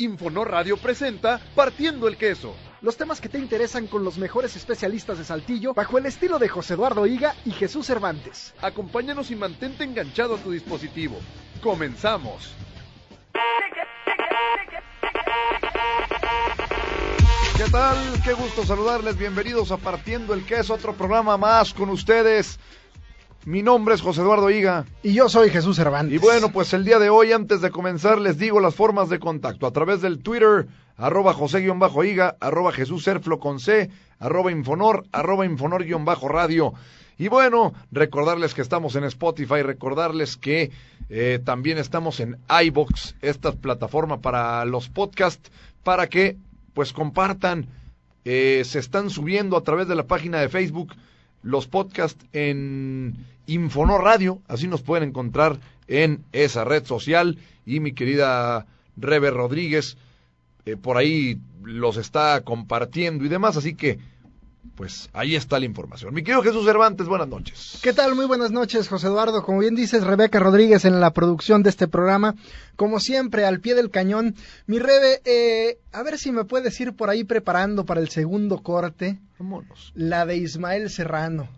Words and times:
Infonor 0.00 0.50
Radio 0.50 0.78
presenta 0.78 1.38
Partiendo 1.54 2.08
el 2.08 2.16
Queso. 2.16 2.54
Los 2.80 2.96
temas 2.96 3.20
que 3.20 3.28
te 3.28 3.38
interesan 3.38 3.86
con 3.86 4.02
los 4.02 4.16
mejores 4.16 4.56
especialistas 4.56 5.18
de 5.18 5.24
Saltillo 5.24 5.74
bajo 5.74 5.98
el 5.98 6.06
estilo 6.06 6.38
de 6.38 6.48
José 6.48 6.72
Eduardo 6.74 7.06
Higa 7.06 7.34
y 7.44 7.50
Jesús 7.50 7.86
Cervantes. 7.86 8.54
Acompáñanos 8.62 9.30
y 9.30 9.36
mantente 9.36 9.84
enganchado 9.84 10.36
a 10.36 10.38
tu 10.38 10.52
dispositivo. 10.52 11.18
Comenzamos. 11.62 12.54
¿Qué 17.58 17.70
tal? 17.70 17.98
Qué 18.24 18.32
gusto 18.32 18.64
saludarles. 18.64 19.18
Bienvenidos 19.18 19.70
a 19.70 19.76
Partiendo 19.76 20.32
el 20.32 20.46
Queso, 20.46 20.72
otro 20.72 20.94
programa 20.94 21.36
más 21.36 21.74
con 21.74 21.90
ustedes. 21.90 22.58
Mi 23.46 23.62
nombre 23.62 23.94
es 23.94 24.02
José 24.02 24.20
Eduardo 24.20 24.50
Higa. 24.50 24.84
Y 25.02 25.14
yo 25.14 25.30
soy 25.30 25.48
Jesús 25.48 25.76
Cervantes. 25.76 26.14
Y 26.14 26.18
bueno, 26.18 26.52
pues 26.52 26.74
el 26.74 26.84
día 26.84 26.98
de 26.98 27.08
hoy, 27.08 27.32
antes 27.32 27.62
de 27.62 27.70
comenzar, 27.70 28.20
les 28.20 28.36
digo 28.36 28.60
las 28.60 28.74
formas 28.74 29.08
de 29.08 29.18
contacto. 29.18 29.66
A 29.66 29.72
través 29.72 30.02
del 30.02 30.18
Twitter, 30.18 30.66
arroba 30.98 31.32
José-Higa, 31.32 32.36
arroba 32.38 32.70
Jesús 32.70 33.04
Serflo 33.04 33.40
con 33.40 33.58
C, 33.58 33.88
arroba 34.18 34.52
Infonor, 34.52 35.04
arroba 35.10 35.46
Infonor-radio. 35.46 36.74
Y 37.16 37.28
bueno, 37.28 37.72
recordarles 37.90 38.52
que 38.52 38.60
estamos 38.60 38.94
en 38.96 39.04
Spotify, 39.04 39.62
recordarles 39.62 40.36
que 40.36 40.70
eh, 41.08 41.40
también 41.42 41.78
estamos 41.78 42.20
en 42.20 42.36
iBox, 42.64 43.14
esta 43.22 43.52
plataforma 43.52 44.20
para 44.20 44.66
los 44.66 44.90
podcasts, 44.90 45.50
para 45.82 46.08
que 46.08 46.36
pues 46.74 46.92
compartan. 46.92 47.68
Eh, 48.26 48.64
se 48.66 48.78
están 48.78 49.08
subiendo 49.08 49.56
a 49.56 49.62
través 49.62 49.88
de 49.88 49.94
la 49.94 50.06
página 50.06 50.40
de 50.40 50.50
Facebook 50.50 50.94
los 51.42 51.66
podcasts 51.66 52.24
en 52.32 53.14
Infonor 53.46 54.02
Radio, 54.02 54.40
así 54.48 54.68
nos 54.68 54.82
pueden 54.82 55.08
encontrar 55.08 55.58
en 55.88 56.24
esa 56.32 56.64
red 56.64 56.84
social. 56.84 57.38
Y 57.66 57.80
mi 57.80 57.92
querida 57.92 58.66
Rebe 58.96 59.30
Rodríguez, 59.30 59.96
eh, 60.66 60.76
por 60.76 60.96
ahí 60.96 61.38
los 61.62 61.96
está 61.96 62.42
compartiendo 62.42 63.24
y 63.24 63.28
demás, 63.28 63.56
así 63.56 63.74
que 63.74 63.98
pues 64.74 65.08
ahí 65.12 65.36
está 65.36 65.58
la 65.58 65.64
información. 65.64 66.12
Mi 66.14 66.22
querido 66.22 66.42
Jesús 66.42 66.64
Cervantes, 66.64 67.06
buenas 67.06 67.28
noches. 67.28 67.78
¿Qué 67.82 67.92
tal? 67.92 68.14
Muy 68.14 68.26
buenas 68.26 68.50
noches, 68.50 68.88
José 68.88 69.06
Eduardo. 69.06 69.42
Como 69.42 69.58
bien 69.58 69.74
dices, 69.74 70.04
Rebeca 70.04 70.38
Rodríguez 70.38 70.84
en 70.84 71.00
la 71.00 71.12
producción 71.12 71.62
de 71.62 71.70
este 71.70 71.88
programa. 71.88 72.34
Como 72.76 73.00
siempre, 73.00 73.44
al 73.44 73.60
pie 73.60 73.74
del 73.74 73.90
cañón. 73.90 74.34
Mi 74.66 74.78
Rebe, 74.78 75.20
eh, 75.24 75.78
a 75.92 76.02
ver 76.02 76.18
si 76.18 76.32
me 76.32 76.44
puedes 76.44 76.78
ir 76.80 76.94
por 76.94 77.10
ahí 77.10 77.24
preparando 77.24 77.84
para 77.84 78.00
el 78.00 78.08
segundo 78.08 78.62
corte. 78.62 79.18
Vámonos. 79.38 79.92
La 79.94 80.26
de 80.26 80.36
Ismael 80.36 80.90
Serrano. 80.90 81.48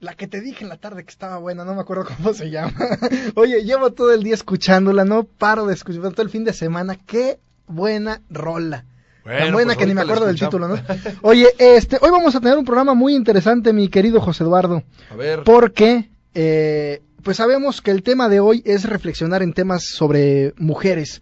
La 0.00 0.14
que 0.14 0.26
te 0.26 0.40
dije 0.40 0.64
en 0.64 0.68
la 0.68 0.78
tarde 0.78 1.04
que 1.04 1.10
estaba 1.10 1.38
buena, 1.38 1.64
no 1.64 1.74
me 1.74 1.80
acuerdo 1.80 2.06
cómo 2.16 2.34
se 2.34 2.50
llama. 2.50 2.72
Oye, 3.36 3.62
llevo 3.64 3.92
todo 3.92 4.12
el 4.12 4.24
día 4.24 4.34
escuchándola, 4.34 5.04
no 5.04 5.24
paro 5.24 5.66
de 5.66 5.74
escucharla 5.74 6.10
todo 6.10 6.22
el 6.22 6.30
fin 6.30 6.44
de 6.44 6.52
semana. 6.52 6.96
Qué 6.96 7.38
buena 7.66 8.20
rola. 8.28 8.84
Bueno, 9.24 9.38
Tan 9.38 9.52
buena 9.52 9.66
pues 9.74 9.78
que 9.78 9.86
ni 9.86 9.94
me 9.94 10.00
acuerdo 10.00 10.26
del 10.26 10.38
título, 10.38 10.68
¿no? 10.68 10.74
Oye, 11.22 11.48
este, 11.58 11.98
hoy 12.00 12.10
vamos 12.10 12.34
a 12.34 12.40
tener 12.40 12.58
un 12.58 12.64
programa 12.64 12.94
muy 12.94 13.14
interesante, 13.14 13.72
mi 13.72 13.88
querido 13.88 14.20
José 14.20 14.42
Eduardo, 14.44 14.82
A 15.10 15.16
ver, 15.16 15.42
porque, 15.44 16.10
eh, 16.34 17.02
pues 17.22 17.36
sabemos 17.36 17.80
que 17.82 17.92
el 17.92 18.02
tema 18.02 18.28
de 18.28 18.40
hoy 18.40 18.62
es 18.64 18.84
reflexionar 18.84 19.42
en 19.42 19.52
temas 19.52 19.84
sobre 19.84 20.54
mujeres. 20.58 21.20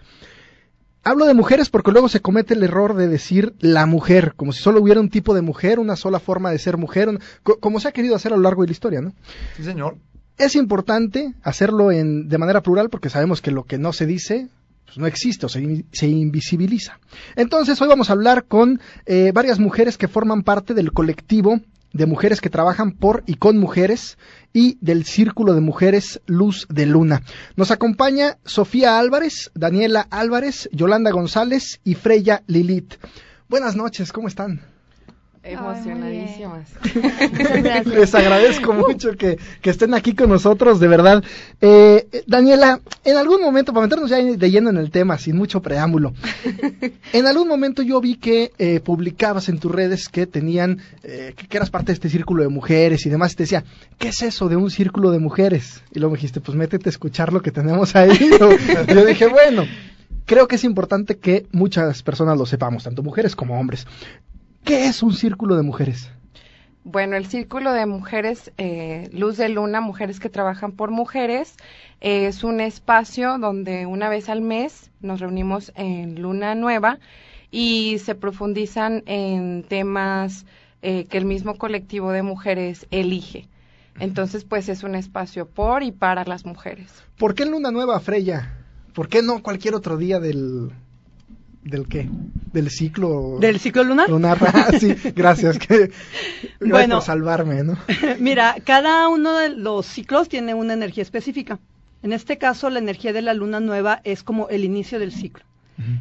Hablo 1.03 1.25
de 1.25 1.35
mujeres 1.35 1.71
porque 1.71 1.93
luego 1.93 2.09
se 2.11 2.21
comete 2.21 2.53
el 2.55 2.63
error 2.63 2.95
de 2.95 3.09
decir 3.09 3.55
la 3.61 3.87
mujer, 3.87 4.35
como 4.37 4.53
si 4.53 4.63
solo 4.63 4.81
hubiera 4.83 5.01
un 5.01 5.09
tipo 5.09 5.35
de 5.35 5.41
mujer, 5.41 5.79
una 5.79 5.97
sola 5.97 6.21
forma 6.21 6.51
de 6.51 6.59
ser 6.59 6.77
mujer, 6.77 7.09
un- 7.09 7.21
co- 7.43 7.59
como 7.59 7.81
se 7.81 7.89
ha 7.89 7.93
querido 7.93 8.15
hacer 8.15 8.33
a 8.33 8.37
lo 8.37 8.43
largo 8.43 8.63
de 8.63 8.69
la 8.69 8.73
historia, 8.73 9.01
¿no? 9.01 9.13
sí 9.57 9.65
señor. 9.65 9.97
Es 10.37 10.57
importante 10.57 11.35
hacerlo 11.43 11.91
en, 11.93 12.29
de 12.29 12.39
manera 12.39 12.63
plural 12.63 12.89
porque 12.91 13.11
sabemos 13.11 13.41
que 13.43 13.51
lo 13.51 13.65
que 13.65 13.77
no 13.79 13.93
se 13.93 14.07
dice 14.07 14.49
pues, 14.91 14.99
no 14.99 15.07
existe 15.07 15.47
o 15.47 15.49
se, 15.49 15.85
se 15.93 16.09
invisibiliza. 16.09 16.99
Entonces 17.37 17.81
hoy 17.81 17.87
vamos 17.87 18.11
a 18.11 18.15
hablar 18.15 18.47
con 18.47 18.81
eh, 19.07 19.31
varias 19.33 19.61
mujeres 19.61 19.97
que 19.97 20.09
forman 20.09 20.43
parte 20.43 20.75
del 20.75 20.93
colectivo 20.93 21.61
de 21.93 22.07
mujeres 22.07 22.41
que 22.41 22.51
trabajan 22.51 22.93
por 22.93 23.23
y 23.27 23.35
con 23.35 23.57
mujeres 23.59 24.19
y 24.53 24.79
del 24.81 25.05
Círculo 25.05 25.55
de 25.55 25.61
Mujeres 25.61 26.21
Luz 26.27 26.67
de 26.69 26.87
Luna. 26.87 27.23
Nos 27.57 27.71
acompaña 27.71 28.39
Sofía 28.45 28.99
Álvarez, 28.99 29.53
Daniela 29.55 30.07
Álvarez, 30.11 30.69
Yolanda 30.73 31.13
González 31.13 31.81
y 31.85 31.95
Freya 31.95 32.43
Lilith. 32.49 32.95
Buenas 33.49 33.77
noches, 33.77 34.13
¿cómo 34.13 34.27
están? 34.27 34.61
Emocionadísimas. 35.43 36.69
Les 37.87 38.15
agradezco 38.15 38.75
mucho 38.75 39.17
que, 39.17 39.39
que 39.63 39.71
estén 39.71 39.95
aquí 39.95 40.15
con 40.15 40.29
nosotros, 40.29 40.81
de 40.81 40.89
verdad. 40.89 41.25
Eh, 41.63 42.09
eh, 42.13 42.25
Daniela, 42.27 42.81
en 43.05 43.17
algún 43.17 43.41
momento, 43.41 43.73
para 43.73 43.87
meternos 43.87 44.11
ya 44.11 44.19
de 44.19 44.51
lleno 44.51 44.69
en 44.69 44.77
el 44.77 44.91
tema, 44.91 45.17
sin 45.17 45.37
mucho 45.37 45.63
preámbulo, 45.63 46.13
en 47.15 47.27
algún 47.27 47.49
momento 47.49 47.81
yo 47.83 48.03
vi 48.03 48.17
que 48.17 48.53
eh, 48.59 48.81
publicabas 48.81 49.49
en 49.49 49.59
tus 49.59 49.73
redes 49.73 50.11
que 50.11 50.27
tenían, 50.27 50.83
eh, 51.03 51.33
que, 51.35 51.49
que 51.49 51.57
eras 51.57 51.71
parte 51.71 51.87
de 51.87 51.95
este 51.95 52.11
círculo 52.11 52.43
de 52.43 52.51
mujeres 52.51 53.07
y 53.07 53.09
demás, 53.09 53.33
y 53.33 53.37
te 53.37 53.43
decía, 53.45 53.65
¿qué 53.99 54.09
es 54.09 54.23
eso 54.23 54.47
de 54.51 54.57
un 54.57 54.71
círculo 54.71 55.11
de 55.11 55.21
mujeres? 55.21 55.83
Y 55.91 56.01
luego 56.01 56.13
me 56.13 56.19
dijiste, 56.19 56.43
pues 56.43 56.55
métete 56.55 56.91
a 56.91 56.93
escuchar 56.93 57.33
lo 57.33 57.41
que 57.41 57.51
tenemos 57.51 57.97
ahí. 57.97 58.31
Yo 58.89 59.07
dije, 59.07 59.27
bueno, 59.27 59.65
creo 60.27 60.47
que 60.47 60.57
es 60.57 60.65
importante 60.65 61.17
que 61.17 61.47
muchas 61.51 62.03
personas 62.03 62.37
lo 62.37 62.45
sepamos, 62.45 62.85
tanto 62.85 63.03
mujeres 63.03 63.35
como 63.35 63.59
hombres. 63.59 63.87
¿Qué 64.65 64.87
es 64.87 65.03
un 65.03 65.13
círculo 65.13 65.57
de 65.57 65.63
mujeres? 65.63 66.11
Bueno, 66.83 67.17
el 67.17 67.27
Círculo 67.27 67.73
de 67.73 67.85
Mujeres 67.85 68.53
eh, 68.57 69.11
Luz 69.13 69.37
de 69.37 69.51
Luna, 69.51 69.83
Mujeres 69.83 70.19
que 70.19 70.31
Trabajan 70.31 70.73
por 70.73 70.91
Mujeres, 70.91 71.57
eh, 72.01 72.27
es 72.27 72.43
un 72.43 72.61
espacio 72.61 73.37
donde 73.39 73.85
una 73.85 74.09
vez 74.09 74.31
al 74.31 74.41
mes 74.41 74.91
nos 75.01 75.21
reunimos 75.21 75.73
en 75.75 76.23
Luna 76.23 76.55
Nueva 76.55 76.99
y 77.51 77.99
se 77.99 78.15
profundizan 78.15 79.03
en 79.07 79.63
temas 79.69 80.47
eh, 80.81 81.05
que 81.05 81.19
el 81.19 81.27
mismo 81.27 81.57
colectivo 81.57 82.13
de 82.13 82.23
mujeres 82.23 82.87
elige. 82.91 83.47
Entonces, 83.99 84.45
pues 84.45 84.71
es 84.71 84.83
un 84.83 84.95
espacio 84.95 85.47
por 85.47 85.83
y 85.83 85.93
para 85.93 86.25
las 86.25 86.47
mujeres. 86.47 86.91
¿Por 87.19 87.35
qué 87.35 87.43
en 87.43 87.51
Luna 87.51 87.71
Nueva, 87.71 88.01
Freya? 88.01 88.55
¿Por 88.95 89.09
qué 89.09 89.21
no 89.23 89.43
cualquier 89.43 89.75
otro 89.75 89.99
día 89.99 90.19
del... 90.19 90.71
¿Del 91.63 91.89
qué? 91.89 92.09
¿Del 92.53 92.71
ciclo? 92.71 93.37
¿Del 93.39 93.61
ciclo 93.61 93.85
lunar? 93.85 94.09
lunar? 94.09 94.39
Ah, 94.55 94.71
sí, 94.79 94.95
gracias. 95.15 95.59
Que, 95.59 95.77
gracias 96.59 96.59
Bueno. 96.61 96.97
por 96.97 97.05
salvarme, 97.05 97.63
¿no? 97.63 97.77
Mira, 98.19 98.57
cada 98.65 99.09
uno 99.09 99.37
de 99.37 99.51
los 99.51 99.87
ciclos 99.87 100.29
tiene 100.29 100.55
una 100.55 100.73
energía 100.73 101.03
específica. 101.03 101.59
En 102.03 102.13
este 102.13 102.39
caso, 102.39 102.71
la 102.71 102.79
energía 102.79 103.13
de 103.13 103.21
la 103.21 103.35
luna 103.35 103.61
nueva 103.61 104.01
es 104.05 104.23
como 104.23 104.49
el 104.49 104.65
inicio 104.65 104.99
del 104.99 105.13
ciclo. 105.13 105.45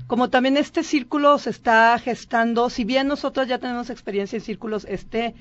Como 0.07 0.29
también 0.29 0.57
este 0.57 0.83
círculo 0.83 1.37
se 1.37 1.51
está 1.51 1.97
gestando, 1.99 2.69
si 2.69 2.83
bien 2.83 3.07
nosotros 3.07 3.47
ya 3.47 3.59
tenemos 3.59 3.89
experiencia 3.89 4.35
en 4.35 4.43
círculos, 4.43 4.85
este 4.89 5.35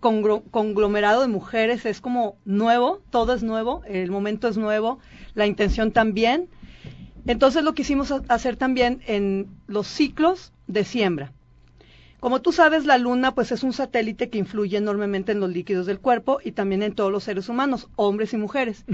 conglomerado 0.00 1.22
de 1.22 1.28
mujeres 1.28 1.86
es 1.86 2.02
como 2.02 2.36
nuevo, 2.44 3.00
todo 3.10 3.32
es 3.32 3.42
nuevo, 3.42 3.82
el 3.86 4.10
momento 4.10 4.48
es 4.48 4.58
nuevo, 4.58 4.98
la 5.34 5.46
intención 5.46 5.92
también. 5.92 6.48
Entonces 7.26 7.62
lo 7.64 7.74
quisimos 7.74 8.10
ha- 8.12 8.22
hacer 8.28 8.56
también 8.56 9.00
en 9.06 9.48
los 9.66 9.86
ciclos 9.86 10.52
de 10.66 10.84
siembra. 10.84 11.32
Como 12.20 12.42
tú 12.42 12.52
sabes, 12.52 12.84
la 12.84 12.98
luna 12.98 13.34
pues 13.34 13.50
es 13.50 13.62
un 13.62 13.72
satélite 13.72 14.28
que 14.28 14.36
influye 14.36 14.76
enormemente 14.76 15.32
en 15.32 15.40
los 15.40 15.48
líquidos 15.48 15.86
del 15.86 16.00
cuerpo 16.00 16.38
y 16.44 16.52
también 16.52 16.82
en 16.82 16.94
todos 16.94 17.10
los 17.10 17.24
seres 17.24 17.48
humanos, 17.48 17.88
hombres 17.96 18.34
y 18.34 18.36
mujeres. 18.36 18.84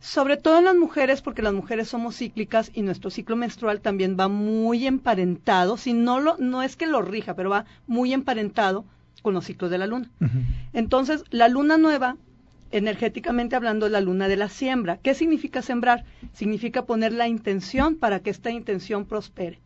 Sobre 0.00 0.38
todo 0.38 0.58
en 0.58 0.64
las 0.64 0.76
mujeres, 0.76 1.20
porque 1.20 1.42
las 1.42 1.52
mujeres 1.52 1.88
somos 1.88 2.16
cíclicas 2.16 2.70
y 2.72 2.80
nuestro 2.80 3.10
ciclo 3.10 3.36
menstrual 3.36 3.82
también 3.82 4.16
va 4.18 4.28
muy 4.28 4.86
emparentado, 4.86 5.76
si 5.76 5.92
no 5.92 6.20
lo, 6.20 6.38
no 6.38 6.62
es 6.62 6.76
que 6.76 6.86
lo 6.86 7.02
rija, 7.02 7.34
pero 7.34 7.50
va 7.50 7.66
muy 7.86 8.14
emparentado 8.14 8.86
con 9.20 9.34
los 9.34 9.44
ciclos 9.44 9.70
de 9.70 9.76
la 9.76 9.86
luna. 9.86 10.08
Entonces, 10.72 11.24
la 11.30 11.48
luna 11.48 11.76
nueva, 11.76 12.16
energéticamente 12.70 13.56
hablando, 13.56 13.88
la 13.88 14.00
luna 14.00 14.28
de 14.28 14.36
la 14.36 14.48
siembra. 14.48 14.98
¿Qué 14.98 15.14
significa 15.14 15.62
sembrar? 15.62 16.04
Significa 16.32 16.86
poner 16.86 17.12
la 17.12 17.28
intención 17.28 17.96
para 17.96 18.20
que 18.20 18.30
esta 18.30 18.50
intención 18.50 19.06
prospere. 19.06 19.58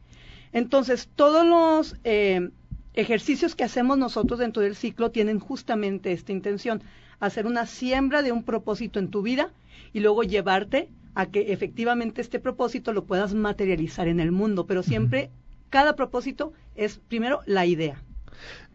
Entonces, 0.52 1.08
todos 1.14 1.44
los 1.46 1.96
eh, 2.04 2.50
ejercicios 2.94 3.54
que 3.54 3.64
hacemos 3.64 3.98
nosotros 3.98 4.38
dentro 4.38 4.62
del 4.62 4.76
ciclo 4.76 5.10
tienen 5.10 5.40
justamente 5.40 6.12
esta 6.12 6.32
intención, 6.32 6.82
hacer 7.20 7.46
una 7.46 7.66
siembra 7.66 8.22
de 8.22 8.32
un 8.32 8.44
propósito 8.44 8.98
en 8.98 9.08
tu 9.08 9.22
vida 9.22 9.50
y 9.92 10.00
luego 10.00 10.22
llevarte 10.22 10.88
a 11.14 11.26
que 11.26 11.52
efectivamente 11.52 12.20
este 12.20 12.40
propósito 12.40 12.92
lo 12.92 13.04
puedas 13.04 13.34
materializar 13.34 14.08
en 14.08 14.20
el 14.20 14.32
mundo, 14.32 14.66
pero 14.66 14.82
siempre 14.82 15.30
cada 15.70 15.96
propósito 15.96 16.52
es 16.74 16.98
primero 16.98 17.40
la 17.46 17.66
idea. 17.66 18.02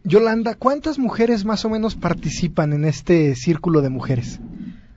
Yolanda, 0.04 0.54
¿cuántas 0.54 0.98
mujeres 0.98 1.44
más 1.44 1.64
o 1.64 1.70
menos 1.70 1.94
participan 1.94 2.72
en 2.72 2.84
este 2.84 3.34
círculo 3.34 3.82
de 3.82 3.90
mujeres? 3.90 4.40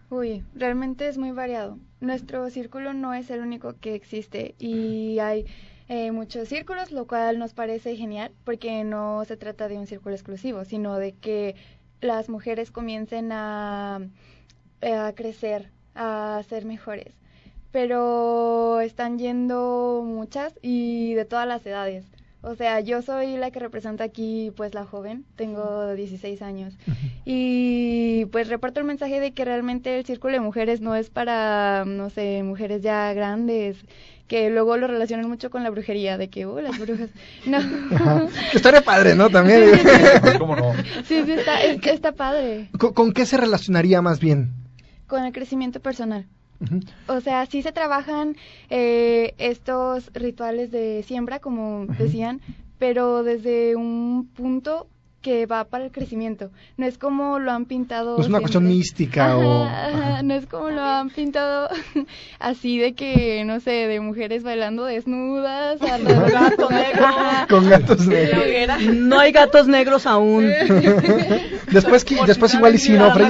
Uy, 0.09 0.44
realmente 0.55 1.07
es 1.07 1.17
muy 1.17 1.31
variado. 1.31 1.77
Nuestro 2.00 2.50
círculo 2.50 2.94
no 2.94 3.13
es 3.13 3.29
el 3.29 3.41
único 3.41 3.75
que 3.79 3.95
existe 3.95 4.55
y 4.59 5.19
hay 5.19 5.45
eh, 5.89 6.11
muchos 6.11 6.47
círculos, 6.47 6.91
lo 6.91 7.05
cual 7.05 7.38
nos 7.38 7.53
parece 7.53 7.95
genial 7.97 8.31
porque 8.45 8.83
no 8.85 9.25
se 9.25 9.35
trata 9.35 9.67
de 9.67 9.77
un 9.77 9.88
círculo 9.88 10.15
exclusivo, 10.15 10.63
sino 10.63 10.97
de 10.97 11.13
que 11.13 11.55
las 12.00 12.29
mujeres 12.29 12.71
comiencen 12.71 13.31
a, 13.31 13.95
a 14.81 15.13
crecer, 15.15 15.71
a 15.95 16.41
ser 16.47 16.63
mejores. 16.63 17.13
Pero 17.71 18.79
están 18.79 19.17
yendo 19.17 20.01
muchas 20.05 20.57
y 20.61 21.13
de 21.15 21.25
todas 21.25 21.47
las 21.47 21.65
edades. 21.65 22.05
O 22.45 22.56
sea, 22.56 22.81
yo 22.81 23.01
soy 23.01 23.38
la 23.38 23.51
que 23.51 23.60
representa 23.60 24.04
aquí, 24.04 24.51
pues, 24.57 24.74
la 24.74 24.84
joven, 24.84 25.24
tengo 25.38 25.94
16 25.95 26.42
años. 26.42 26.78
Y 27.24 28.25
pues 28.34 28.50
reparto 28.50 28.81
el 28.81 28.86
mensaje 28.86 29.22
de 29.22 29.31
que 29.31 29.45
realmente 29.45 29.98
el 29.98 30.06
círculo 30.06 30.34
de 30.34 30.42
mujeres 30.42 30.81
no 30.81 30.94
es 30.94 31.10
para, 31.10 31.86
no 31.86 32.10
sé, 32.10 32.44
mujeres 32.44 32.81
ya 32.81 33.13
grandes, 33.13 33.78
que 34.28 34.50
luego 34.50 34.75
lo 34.75 34.88
relacionan 34.88 35.30
mucho 35.30 35.50
con 35.50 35.63
la 35.63 35.69
brujería, 35.69 36.18
de 36.18 36.30
que, 36.30 36.45
oh, 36.45 36.60
las 36.60 36.78
brujas. 36.78 37.10
No. 37.45 37.60
Estaría 38.54 38.81
padre, 38.81 39.16
¿no? 39.16 39.30
También. 39.30 39.80
¿Cómo 40.38 40.57
no? 40.57 40.74
Sí, 41.06 41.24
sí, 41.25 41.31
está, 41.31 41.62
está 41.63 42.12
padre. 42.12 42.69
¿Con, 42.78 42.94
¿Con 42.94 43.13
qué 43.13 43.25
se 43.25 43.38
relacionaría 43.38 44.01
más 44.01 44.19
bien? 44.19 44.51
Con 45.07 45.24
el 45.24 45.31
crecimiento 45.31 45.80
personal. 45.80 46.28
O 47.07 47.19
sea, 47.21 47.45
sí 47.45 47.62
se 47.62 47.71
trabajan 47.71 48.36
eh, 48.69 49.33
estos 49.38 50.12
rituales 50.13 50.71
de 50.71 51.04
siembra, 51.04 51.39
como 51.39 51.86
decían, 51.98 52.42
pero 52.77 53.24
desde 53.24 53.75
un 53.75 54.27
punto 54.33 54.88
que 55.24 55.48
va 55.48 55.64
para 55.64 55.86
el 55.86 55.92
crecimiento. 55.92 56.52
No 56.78 56.86
es 56.86 57.00
como 57.00 57.40
lo 57.40 57.52
han 57.52 57.66
pintado. 57.66 58.18
No 58.18 58.22
es 58.22 58.30
una 58.30 58.40
cuestión 58.40 58.68
mística 58.68 59.38
o. 59.38 60.22
No 60.22 60.34
es 60.36 60.46
como 60.46 60.70
lo 60.70 60.81
han 60.81 61.10
pintado 61.10 61.70
así 62.40 62.78
de 62.78 62.94
que, 62.94 63.44
no 63.46 63.60
sé, 63.60 63.72
de 63.72 64.00
mujeres 64.00 64.44
bailando 64.44 64.86
desnudas. 64.86 65.80
gato 65.80 66.70
negro. 66.70 67.06
Con 67.50 67.70
gatos 67.70 68.06
negros. 68.06 68.84
No 68.84 69.20
hay 69.20 69.31
gatos 69.31 69.68
negros 69.68 70.06
aún. 70.06 70.44
después, 71.72 72.06
después 72.28 72.54
igual 72.54 72.75
y 72.75 72.78
si 72.78 72.92
no, 72.92 73.12
pero 73.14 73.30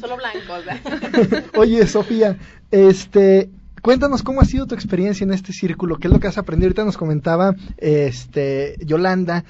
Solo 0.00 0.16
blancos. 0.16 1.44
Oye, 1.56 1.86
Sofía, 1.86 2.36
este, 2.70 3.50
cuéntanos 3.82 4.22
cómo 4.22 4.40
ha 4.40 4.44
sido 4.44 4.66
tu 4.66 4.74
experiencia 4.74 5.24
en 5.24 5.32
este 5.32 5.52
círculo, 5.52 5.98
qué 5.98 6.08
es 6.08 6.12
lo 6.12 6.20
que 6.20 6.28
has 6.28 6.38
aprendido. 6.38 6.68
Ahorita 6.68 6.84
nos 6.84 6.96
comentaba 6.96 7.54
este 7.76 8.76
Yolanda 8.84 9.44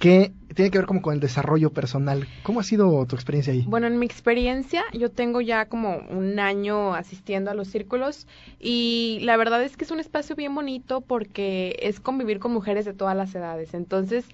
que 0.00 0.32
tiene 0.54 0.70
que 0.70 0.78
ver 0.78 0.86
como 0.86 1.02
con 1.02 1.14
el 1.14 1.20
desarrollo 1.20 1.70
personal. 1.70 2.26
¿Cómo 2.42 2.58
ha 2.58 2.62
sido 2.64 3.06
tu 3.06 3.14
experiencia 3.14 3.52
ahí? 3.52 3.64
Bueno, 3.68 3.86
en 3.86 3.98
mi 3.98 4.06
experiencia, 4.06 4.82
yo 4.94 5.10
tengo 5.10 5.42
ya 5.42 5.66
como 5.66 5.98
un 6.08 6.40
año 6.40 6.94
asistiendo 6.94 7.50
a 7.50 7.54
los 7.54 7.68
círculos 7.68 8.26
y 8.58 9.18
la 9.22 9.36
verdad 9.36 9.62
es 9.62 9.76
que 9.76 9.84
es 9.84 9.90
un 9.90 10.00
espacio 10.00 10.34
bien 10.34 10.54
bonito 10.54 11.02
porque 11.02 11.76
es 11.80 12.00
convivir 12.00 12.40
con 12.40 12.50
mujeres 12.50 12.86
de 12.86 12.94
todas 12.94 13.16
las 13.16 13.34
edades. 13.34 13.74
Entonces, 13.74 14.24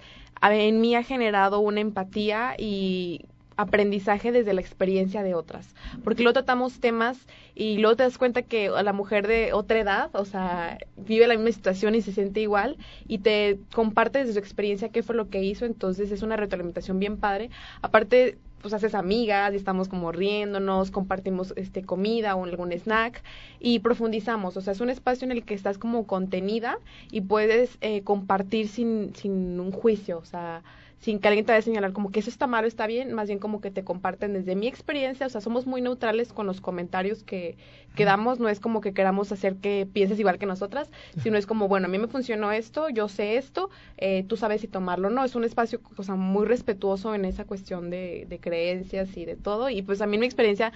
en 0.41 0.79
mí 0.81 0.95
ha 0.95 1.03
generado 1.03 1.59
una 1.59 1.81
empatía 1.81 2.55
y 2.57 3.25
aprendizaje 3.57 4.31
desde 4.31 4.53
la 4.53 4.61
experiencia 4.61 5.23
de 5.23 5.33
otras. 5.33 5.75
Porque 6.03 6.23
luego 6.23 6.33
tratamos 6.33 6.79
temas 6.79 7.17
y 7.55 7.79
luego 7.79 7.97
te 7.97 8.03
das 8.03 8.17
cuenta 8.17 8.43
que 8.43 8.69
la 8.69 8.93
mujer 8.93 9.27
de 9.27 9.51
otra 9.53 9.79
edad, 9.79 10.09
o 10.13 10.25
sea, 10.25 10.77
vive 10.95 11.27
la 11.27 11.35
misma 11.35 11.51
situación 11.51 11.95
y 11.95 12.01
se 12.01 12.13
siente 12.13 12.39
igual 12.39 12.77
y 13.07 13.17
te 13.17 13.59
comparte 13.73 14.19
desde 14.19 14.33
su 14.33 14.39
experiencia 14.39 14.89
qué 14.89 15.03
fue 15.03 15.15
lo 15.15 15.29
que 15.29 15.43
hizo, 15.43 15.65
entonces 15.65 16.11
es 16.11 16.21
una 16.21 16.37
retroalimentación 16.37 16.99
bien 16.99 17.17
padre. 17.17 17.49
Aparte, 17.81 18.37
pues 18.61 18.73
haces 18.73 18.95
amigas 18.95 19.53
y 19.53 19.55
estamos 19.55 19.87
como 19.87 20.11
riéndonos, 20.11 20.91
compartimos 20.91 21.53
este 21.55 21.83
comida 21.83 22.35
o 22.35 22.43
algún 22.43 22.71
snack 22.71 23.23
y 23.59 23.79
profundizamos, 23.79 24.57
o 24.57 24.61
sea, 24.61 24.73
es 24.73 24.81
un 24.81 24.89
espacio 24.89 25.25
en 25.25 25.31
el 25.31 25.43
que 25.43 25.53
estás 25.53 25.77
como 25.77 26.05
contenida 26.07 26.79
y 27.11 27.21
puedes 27.21 27.77
eh, 27.81 28.01
compartir 28.01 28.67
sin, 28.67 29.15
sin 29.15 29.59
un 29.59 29.71
juicio, 29.71 30.17
o 30.17 30.25
sea, 30.25 30.63
sin 30.99 31.19
que 31.19 31.27
alguien 31.27 31.45
te 31.45 31.51
vaya 31.51 31.59
a 31.59 31.61
señalar 31.61 31.93
como 31.93 32.11
que 32.11 32.19
eso 32.19 32.29
está 32.29 32.47
malo, 32.47 32.67
está 32.67 32.87
bien, 32.87 33.13
más 33.13 33.27
bien 33.27 33.39
como 33.39 33.61
que 33.61 33.71
te 33.71 33.83
comparten 33.83 34.33
desde 34.33 34.55
mi 34.55 34.67
experiencia, 34.67 35.27
o 35.27 35.29
sea, 35.29 35.41
somos 35.41 35.67
muy 35.67 35.81
neutrales 35.81 36.33
con 36.33 36.47
los 36.47 36.59
comentarios 36.59 37.23
que, 37.23 37.57
que 37.95 38.05
damos, 38.05 38.39
no 38.39 38.49
es 38.49 38.59
como 38.59 38.81
que 38.81 38.93
queramos 38.93 39.31
hacer 39.31 39.57
que 39.57 39.87
pienses 39.91 40.19
igual 40.19 40.39
que 40.39 40.45
nosotras, 40.45 40.89
sino 41.21 41.37
es 41.37 41.45
como, 41.45 41.67
bueno, 41.67 41.85
a 41.85 41.89
mí 41.89 41.99
me 41.99 42.07
funcionó 42.07 42.51
esto, 42.51 42.89
yo 42.89 43.09
sé 43.09 43.37
esto, 43.37 43.69
eh, 43.97 44.23
tú 44.27 44.37
sabes 44.37 44.61
si 44.61 44.67
tomarlo 44.67 45.09
o 45.09 45.11
no, 45.11 45.23
es 45.23 45.35
un 45.35 45.43
espacio, 45.43 45.81
o 45.97 46.03
sea, 46.03 46.15
muy 46.15 46.45
respetuoso 46.45 47.13
en 47.13 47.25
esa 47.25 47.45
cuestión 47.45 47.89
de, 47.89 48.25
de 48.27 48.39
creencias 48.39 49.15
y 49.17 49.25
de 49.25 49.35
todo, 49.35 49.69
y 49.69 49.83
pues 49.83 50.01
a 50.01 50.07
mí 50.07 50.17
mi 50.17 50.25
experiencia 50.25 50.73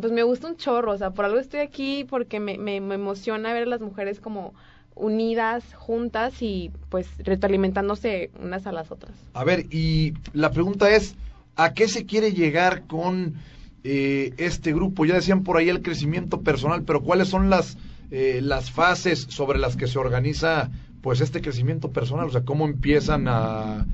pues 0.00 0.12
me 0.12 0.22
gusta 0.22 0.48
un 0.48 0.56
chorro, 0.56 0.92
o 0.92 0.98
sea, 0.98 1.12
por 1.12 1.24
algo 1.24 1.38
estoy 1.38 1.60
aquí 1.60 2.04
porque 2.04 2.40
me, 2.40 2.58
me, 2.58 2.80
me 2.80 2.96
emociona 2.96 3.52
ver 3.52 3.64
a 3.64 3.66
las 3.66 3.80
mujeres 3.80 4.20
como 4.20 4.54
unidas, 5.00 5.64
juntas 5.74 6.42
y 6.42 6.70
pues 6.88 7.08
retroalimentándose 7.18 8.30
unas 8.40 8.66
a 8.66 8.72
las 8.72 8.90
otras. 8.90 9.12
A 9.32 9.44
ver, 9.44 9.66
y 9.70 10.14
la 10.32 10.50
pregunta 10.50 10.94
es, 10.94 11.16
¿a 11.56 11.74
qué 11.74 11.88
se 11.88 12.06
quiere 12.06 12.32
llegar 12.32 12.86
con 12.86 13.34
eh, 13.82 14.32
este 14.36 14.72
grupo? 14.72 15.04
Ya 15.04 15.14
decían 15.14 15.42
por 15.42 15.56
ahí 15.56 15.68
el 15.68 15.82
crecimiento 15.82 16.42
personal, 16.42 16.82
pero 16.82 17.02
¿cuáles 17.02 17.28
son 17.28 17.50
las, 17.50 17.78
eh, 18.10 18.40
las 18.42 18.70
fases 18.70 19.26
sobre 19.30 19.58
las 19.58 19.76
que 19.76 19.86
se 19.86 19.98
organiza 19.98 20.70
pues 21.00 21.20
este 21.20 21.40
crecimiento 21.40 21.90
personal? 21.90 22.26
O 22.26 22.30
sea, 22.30 22.44
¿cómo 22.44 22.66
empiezan 22.66 23.26
a, 23.26 23.86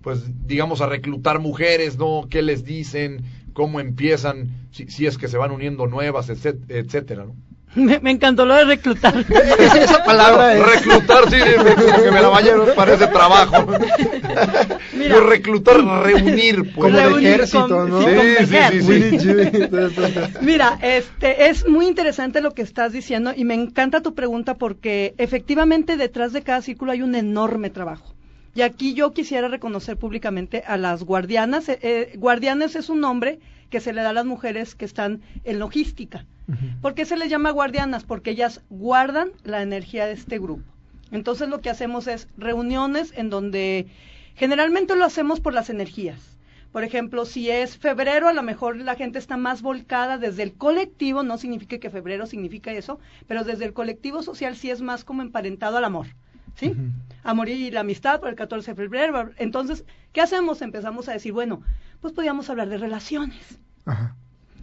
pues 0.00 0.22
digamos, 0.46 0.80
a 0.80 0.86
reclutar 0.86 1.40
mujeres, 1.40 1.98
¿no? 1.98 2.26
¿Qué 2.30 2.42
les 2.42 2.64
dicen? 2.64 3.24
¿Cómo 3.52 3.80
empiezan? 3.80 4.68
Si, 4.70 4.86
si 4.88 5.06
es 5.06 5.18
que 5.18 5.28
se 5.28 5.36
van 5.36 5.50
uniendo 5.50 5.86
nuevas, 5.86 6.30
etcétera, 6.30 7.26
¿no? 7.26 7.34
Me, 7.74 8.10
encantó 8.10 8.44
lo 8.44 8.54
de 8.54 8.64
reclutar. 8.64 9.14
Esa 9.58 10.04
palabra 10.04 10.54
es... 10.54 10.66
Reclutar, 10.66 11.30
sí, 11.30 11.36
que 12.02 12.10
me 12.10 12.20
la 12.20 12.28
vaya 12.28 12.52
parece 12.76 13.06
trabajo. 13.06 13.66
Mira, 14.92 15.14
pues 15.14 15.26
reclutar, 15.26 15.82
reunir. 16.02 16.74
Pues. 16.74 16.94
Como 16.94 17.16
el 17.16 17.26
ejército, 17.26 17.86
¿no? 17.86 18.02
Sí, 18.02 18.08
sí, 18.46 18.82
sí, 18.82 19.18
sí, 19.18 19.30
Mira, 20.42 20.78
este, 20.82 21.48
es 21.48 21.66
muy 21.66 21.86
interesante 21.86 22.42
lo 22.42 22.52
que 22.52 22.62
estás 22.62 22.92
diciendo 22.92 23.32
y 23.34 23.44
me 23.44 23.54
encanta 23.54 24.02
tu 24.02 24.14
pregunta 24.14 24.54
porque 24.54 25.14
efectivamente 25.16 25.96
detrás 25.96 26.32
de 26.32 26.42
cada 26.42 26.60
círculo 26.60 26.92
hay 26.92 27.00
un 27.02 27.14
enorme 27.14 27.70
trabajo. 27.70 28.14
Y 28.54 28.60
aquí 28.60 28.92
yo 28.92 29.12
quisiera 29.12 29.48
reconocer 29.48 29.96
públicamente 29.96 30.62
a 30.66 30.76
las 30.76 31.04
guardianas. 31.04 31.70
Eh, 31.70 31.78
eh, 31.80 32.12
guardianes 32.16 32.76
es 32.76 32.90
un 32.90 33.00
nombre 33.00 33.38
que 33.70 33.80
se 33.80 33.94
le 33.94 34.02
da 34.02 34.10
a 34.10 34.12
las 34.12 34.26
mujeres 34.26 34.74
que 34.74 34.84
están 34.84 35.22
en 35.44 35.58
logística. 35.58 36.26
¿Por 36.80 36.94
qué 36.94 37.04
se 37.04 37.16
les 37.16 37.30
llama 37.30 37.50
guardianas? 37.50 38.04
Porque 38.04 38.30
ellas 38.30 38.62
guardan 38.68 39.30
la 39.44 39.62
energía 39.62 40.06
de 40.06 40.12
este 40.12 40.38
grupo. 40.38 40.64
Entonces 41.10 41.48
lo 41.48 41.60
que 41.60 41.70
hacemos 41.70 42.06
es 42.06 42.28
reuniones 42.36 43.12
en 43.16 43.30
donde 43.30 43.86
generalmente 44.34 44.96
lo 44.96 45.04
hacemos 45.04 45.40
por 45.40 45.54
las 45.54 45.70
energías. 45.70 46.32
Por 46.72 46.84
ejemplo, 46.84 47.26
si 47.26 47.50
es 47.50 47.76
febrero, 47.76 48.28
a 48.28 48.32
lo 48.32 48.42
mejor 48.42 48.78
la 48.78 48.94
gente 48.94 49.18
está 49.18 49.36
más 49.36 49.60
volcada 49.60 50.16
desde 50.16 50.42
el 50.42 50.54
colectivo, 50.54 51.22
no 51.22 51.36
significa 51.36 51.76
que 51.78 51.90
febrero 51.90 52.26
significa 52.26 52.72
eso, 52.72 52.98
pero 53.26 53.44
desde 53.44 53.66
el 53.66 53.74
colectivo 53.74 54.22
social 54.22 54.56
sí 54.56 54.70
es 54.70 54.80
más 54.80 55.04
como 55.04 55.20
emparentado 55.20 55.76
al 55.76 55.84
amor. 55.84 56.06
¿Sí? 56.54 56.74
Amor 57.24 57.48
y 57.48 57.70
la 57.70 57.80
amistad 57.80 58.20
por 58.20 58.28
el 58.28 58.34
14 58.34 58.72
de 58.72 58.74
febrero. 58.74 59.30
Entonces, 59.36 59.84
¿qué 60.12 60.20
hacemos? 60.20 60.60
Empezamos 60.60 61.08
a 61.08 61.12
decir, 61.12 61.32
bueno, 61.32 61.62
pues 62.00 62.12
podríamos 62.12 62.48
hablar 62.50 62.68
de 62.68 62.78
relaciones. 62.78 63.58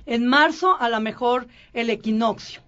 En 0.10 0.26
marzo, 0.26 0.76
a 0.80 0.90
lo 0.90 1.00
mejor 1.02 1.48
el 1.72 1.92
equinoccio. 1.92 2.62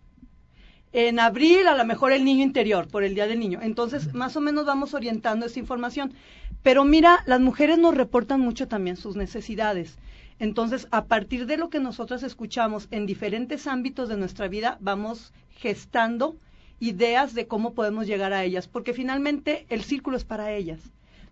En 0.93 1.19
abril, 1.19 1.67
a 1.67 1.75
lo 1.75 1.83
mejor 1.85 2.11
el 2.11 2.23
niño 2.23 2.43
interior, 2.43 2.87
por 2.87 3.03
el 3.03 3.15
Día 3.15 3.25
del 3.25 3.39
Niño. 3.39 3.57
Entonces, 3.63 4.13
más 4.13 4.37
o 4.37 4.41
menos 4.41 4.67
vamos 4.67 4.93
orientando 4.93 5.47
esta 5.47 5.57
información. 5.57 6.13
Pero 6.61 6.85
mira, 6.85 7.23
las 7.25 7.39
mujeres 7.39 7.79
nos 7.79 7.95
reportan 7.95 8.41
mucho 8.41 8.67
también 8.67 8.95
sus 8.95 9.15
necesidades. 9.15 9.97
Entonces, 10.37 10.87
a 10.91 11.05
partir 11.05 11.47
de 11.47 11.57
lo 11.57 11.71
que 11.71 11.79
nosotras 11.79 12.21
escuchamos 12.21 12.87
en 12.91 13.07
diferentes 13.07 13.65
ámbitos 13.65 14.07
de 14.07 14.17
nuestra 14.17 14.47
vida, 14.47 14.77
vamos 14.79 15.33
gestando 15.49 16.35
ideas 16.79 17.33
de 17.33 17.47
cómo 17.47 17.73
podemos 17.73 18.05
llegar 18.05 18.33
a 18.33 18.43
ellas, 18.43 18.67
porque 18.67 18.93
finalmente 18.93 19.65
el 19.69 19.81
círculo 19.81 20.15
es 20.15 20.25
para 20.25 20.53
ellas. 20.53 20.79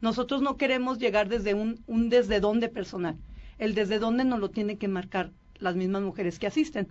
Nosotros 0.02 0.42
no 0.42 0.58
queremos 0.58 0.98
llegar 0.98 1.30
desde 1.30 1.54
un, 1.54 1.84
un 1.86 2.10
desde 2.10 2.40
dónde 2.40 2.68
personal 2.68 3.16
el 3.60 3.76
desde 3.76 4.00
dónde 4.00 4.24
nos 4.24 4.40
lo 4.40 4.50
tiene 4.50 4.78
que 4.78 4.88
marcar 4.88 5.32
las 5.60 5.76
mismas 5.76 6.02
mujeres 6.02 6.40
que 6.40 6.48
asisten. 6.48 6.88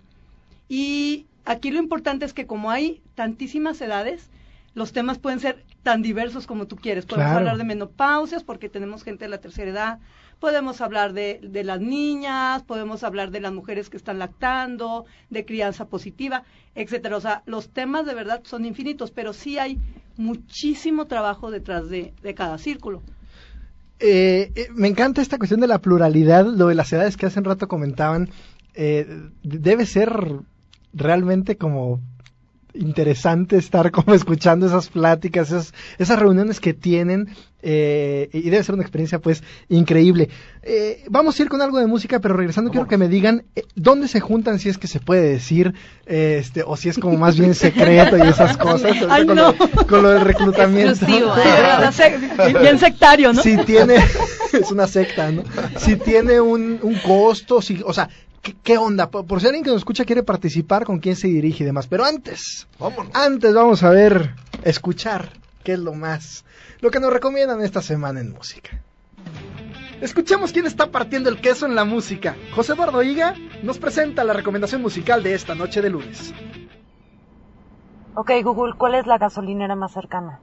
Y 0.67 1.25
aquí 1.45 1.71
lo 1.71 1.79
importante 1.79 2.25
es 2.25 2.33
que 2.33 2.45
como 2.45 2.71
hay 2.71 3.01
tantísimas 3.15 3.81
edades, 3.81 4.29
los 4.75 4.93
temas 4.93 5.17
pueden 5.17 5.39
ser 5.39 5.63
tan 5.83 6.01
diversos 6.01 6.45
como 6.45 6.67
tú 6.67 6.75
quieres. 6.75 7.05
Podemos 7.05 7.33
hablar 7.33 7.57
de 7.57 7.63
menopausias 7.63 8.43
porque 8.43 8.69
tenemos 8.69 9.03
gente 9.03 9.25
de 9.25 9.29
la 9.29 9.39
tercera 9.39 9.71
edad, 9.71 9.99
podemos 10.39 10.79
hablar 10.81 11.13
de, 11.13 11.39
de, 11.41 11.63
las 11.63 11.81
niñas, 11.81 12.63
podemos 12.63 13.03
hablar 13.03 13.31
de 13.31 13.41
las 13.41 13.51
mujeres 13.51 13.89
que 13.89 13.97
están 13.97 14.19
lactando, 14.19 15.05
de 15.29 15.45
crianza 15.45 15.85
positiva, 15.85 16.43
etcétera. 16.75 17.17
O 17.17 17.21
sea, 17.21 17.43
los 17.45 17.69
temas 17.69 18.05
de 18.05 18.13
verdad 18.13 18.41
son 18.43 18.65
infinitos, 18.65 19.11
pero 19.11 19.33
sí 19.33 19.57
hay 19.57 19.79
muchísimo 20.17 21.07
trabajo 21.07 21.49
detrás 21.49 21.89
de, 21.89 22.13
de 22.21 22.33
cada 22.35 22.57
círculo. 22.57 23.01
Eh, 24.01 24.51
eh, 24.55 24.67
me 24.73 24.87
encanta 24.87 25.21
esta 25.21 25.37
cuestión 25.37 25.59
de 25.59 25.67
la 25.67 25.79
pluralidad, 25.79 26.45
lo 26.45 26.67
de 26.67 26.75
las 26.75 26.91
edades 26.93 27.17
que 27.17 27.25
hace 27.25 27.39
un 27.39 27.45
rato 27.45 27.67
comentaban. 27.67 28.29
Eh, 28.75 29.29
debe 29.43 29.85
ser 29.85 30.11
realmente 30.93 31.57
como 31.57 31.99
interesante 32.73 33.57
estar 33.57 33.91
como 33.91 34.13
escuchando 34.13 34.65
esas 34.65 34.89
pláticas, 34.89 35.49
esas, 35.49 35.73
esas 35.97 36.19
reuniones 36.19 36.59
que 36.59 36.73
tienen 36.73 37.29
eh, 37.61 38.29
y 38.31 38.49
debe 38.49 38.63
ser 38.63 38.75
una 38.75 38.83
experiencia 38.83 39.19
pues 39.19 39.43
increíble. 39.67 40.29
Eh, 40.63 41.03
vamos 41.09 41.37
a 41.37 41.43
ir 41.43 41.49
con 41.49 41.61
algo 41.61 41.77
de 41.77 41.87
música, 41.87 42.19
pero 42.19 42.37
regresando 42.37 42.71
quiero 42.71 42.87
que 42.87 42.97
me 42.97 43.09
digan 43.09 43.43
eh, 43.55 43.63
dónde 43.75 44.07
se 44.07 44.21
juntan, 44.21 44.59
si 44.59 44.69
es 44.69 44.77
que 44.77 44.87
se 44.87 44.99
puede 45.01 45.29
decir, 45.29 45.73
este, 46.05 46.63
o 46.65 46.77
si 46.77 46.87
es 46.89 46.97
como 46.97 47.17
más 47.17 47.37
bien 47.37 47.53
secreto 47.55 48.17
y 48.17 48.21
esas 48.21 48.55
cosas, 48.57 48.97
con, 48.97 49.35
lo, 49.35 49.55
con, 49.87 50.03
lo, 50.03 50.09
del 50.09 50.21
reclutamiento. 50.21 51.05
bien 52.61 52.79
sectario, 52.79 53.33
¿no? 53.33 53.41
Si 53.41 53.57
tiene, 53.57 53.95
es 54.53 54.71
una 54.71 54.87
secta, 54.87 55.29
¿no? 55.31 55.43
Si 55.77 55.97
tiene 55.97 56.39
un, 56.39 56.79
un 56.81 56.95
costo, 56.99 57.61
si, 57.61 57.81
o 57.85 57.93
sea, 57.93 58.09
¿Qué, 58.41 58.77
onda? 58.77 59.09
Por, 59.09 59.41
si 59.41 59.47
alguien 59.47 59.63
que 59.63 59.69
nos 59.69 59.79
escucha 59.79 60.05
quiere 60.05 60.23
participar, 60.23 60.85
con 60.85 60.99
quién 60.99 61.15
se 61.15 61.27
dirige 61.27 61.63
y 61.63 61.65
demás. 61.65 61.87
Pero 61.87 62.05
antes, 62.05 62.67
antes 63.13 63.53
vamos 63.53 63.83
a 63.83 63.89
ver, 63.89 64.35
escuchar 64.63 65.33
qué 65.63 65.73
es 65.73 65.79
lo 65.79 65.93
más, 65.93 66.45
lo 66.79 66.91
que 66.91 66.99
nos 66.99 67.11
recomiendan 67.11 67.61
esta 67.61 67.81
semana 67.81 68.21
en 68.21 68.31
música. 68.31 68.81
Escuchemos 70.01 70.53
quién 70.53 70.65
está 70.65 70.91
partiendo 70.91 71.29
el 71.29 71.41
queso 71.41 71.65
en 71.65 71.75
la 71.75 71.83
música. 71.83 72.37
José 72.55 72.73
Eduardo 72.73 73.03
Higa 73.03 73.35
nos 73.63 73.79
presenta 73.79 74.23
la 74.23 74.31
recomendación 74.33 74.81
musical 74.81 75.21
de 75.23 75.33
esta 75.33 75.55
noche 75.55 75.81
de 75.81 75.89
lunes. 75.89 76.33
Ok, 78.15 78.31
Google, 78.43 78.73
¿cuál 78.77 78.95
es 78.95 79.05
la 79.05 79.17
gasolinera 79.17 79.75
más 79.75 79.91
cercana? 79.91 80.39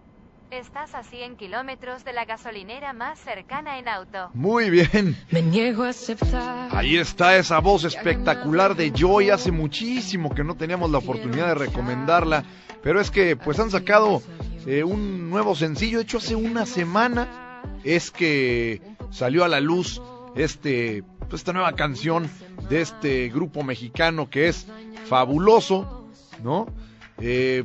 Estás 0.50 0.94
a 0.94 1.02
100 1.02 1.36
kilómetros 1.36 2.04
de 2.04 2.12
la 2.12 2.24
gasolinera 2.24 2.92
más 2.92 3.18
cercana 3.18 3.80
en 3.80 3.88
auto. 3.88 4.30
Muy 4.32 4.70
bien. 4.70 5.16
Me 5.32 5.42
niego 5.42 5.82
a 5.82 5.88
aceptar. 5.88 6.68
Ahí 6.70 6.96
está 6.96 7.36
esa 7.36 7.58
voz 7.58 7.82
espectacular 7.82 8.76
de 8.76 8.92
Joy. 8.92 9.30
Hace 9.30 9.50
muchísimo 9.50 10.32
que 10.32 10.44
no 10.44 10.54
teníamos 10.54 10.92
la 10.92 10.98
oportunidad 10.98 11.48
de 11.48 11.54
recomendarla. 11.56 12.44
Pero 12.80 13.00
es 13.00 13.10
que 13.10 13.34
pues 13.34 13.58
han 13.58 13.72
sacado 13.72 14.22
eh, 14.66 14.84
un 14.84 15.30
nuevo 15.30 15.56
sencillo. 15.56 15.98
De 15.98 16.04
hecho, 16.04 16.18
hace 16.18 16.36
una 16.36 16.64
semana 16.64 17.60
es 17.82 18.12
que 18.12 18.80
salió 19.10 19.42
a 19.42 19.48
la 19.48 19.58
luz 19.58 20.00
este, 20.36 21.02
pues, 21.28 21.40
esta 21.40 21.52
nueva 21.54 21.72
canción 21.72 22.30
de 22.68 22.82
este 22.82 23.30
grupo 23.30 23.64
mexicano 23.64 24.30
que 24.30 24.46
es 24.46 24.68
fabuloso, 25.06 26.08
¿no? 26.44 26.66
Eh, 27.18 27.64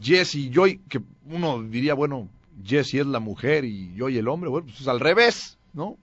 Jesse 0.00 0.50
Joy, 0.50 0.80
que 0.88 1.00
uno 1.30 1.62
diría, 1.62 1.94
bueno, 1.94 2.28
Jesse 2.64 2.94
es 2.94 3.06
la 3.06 3.20
mujer 3.20 3.64
y 3.64 3.94
Joy 3.96 4.18
el 4.18 4.28
hombre, 4.28 4.50
bueno, 4.50 4.66
pues 4.66 4.80
es 4.80 4.88
al 4.88 5.00
revés, 5.00 5.58
¿no? 5.72 5.96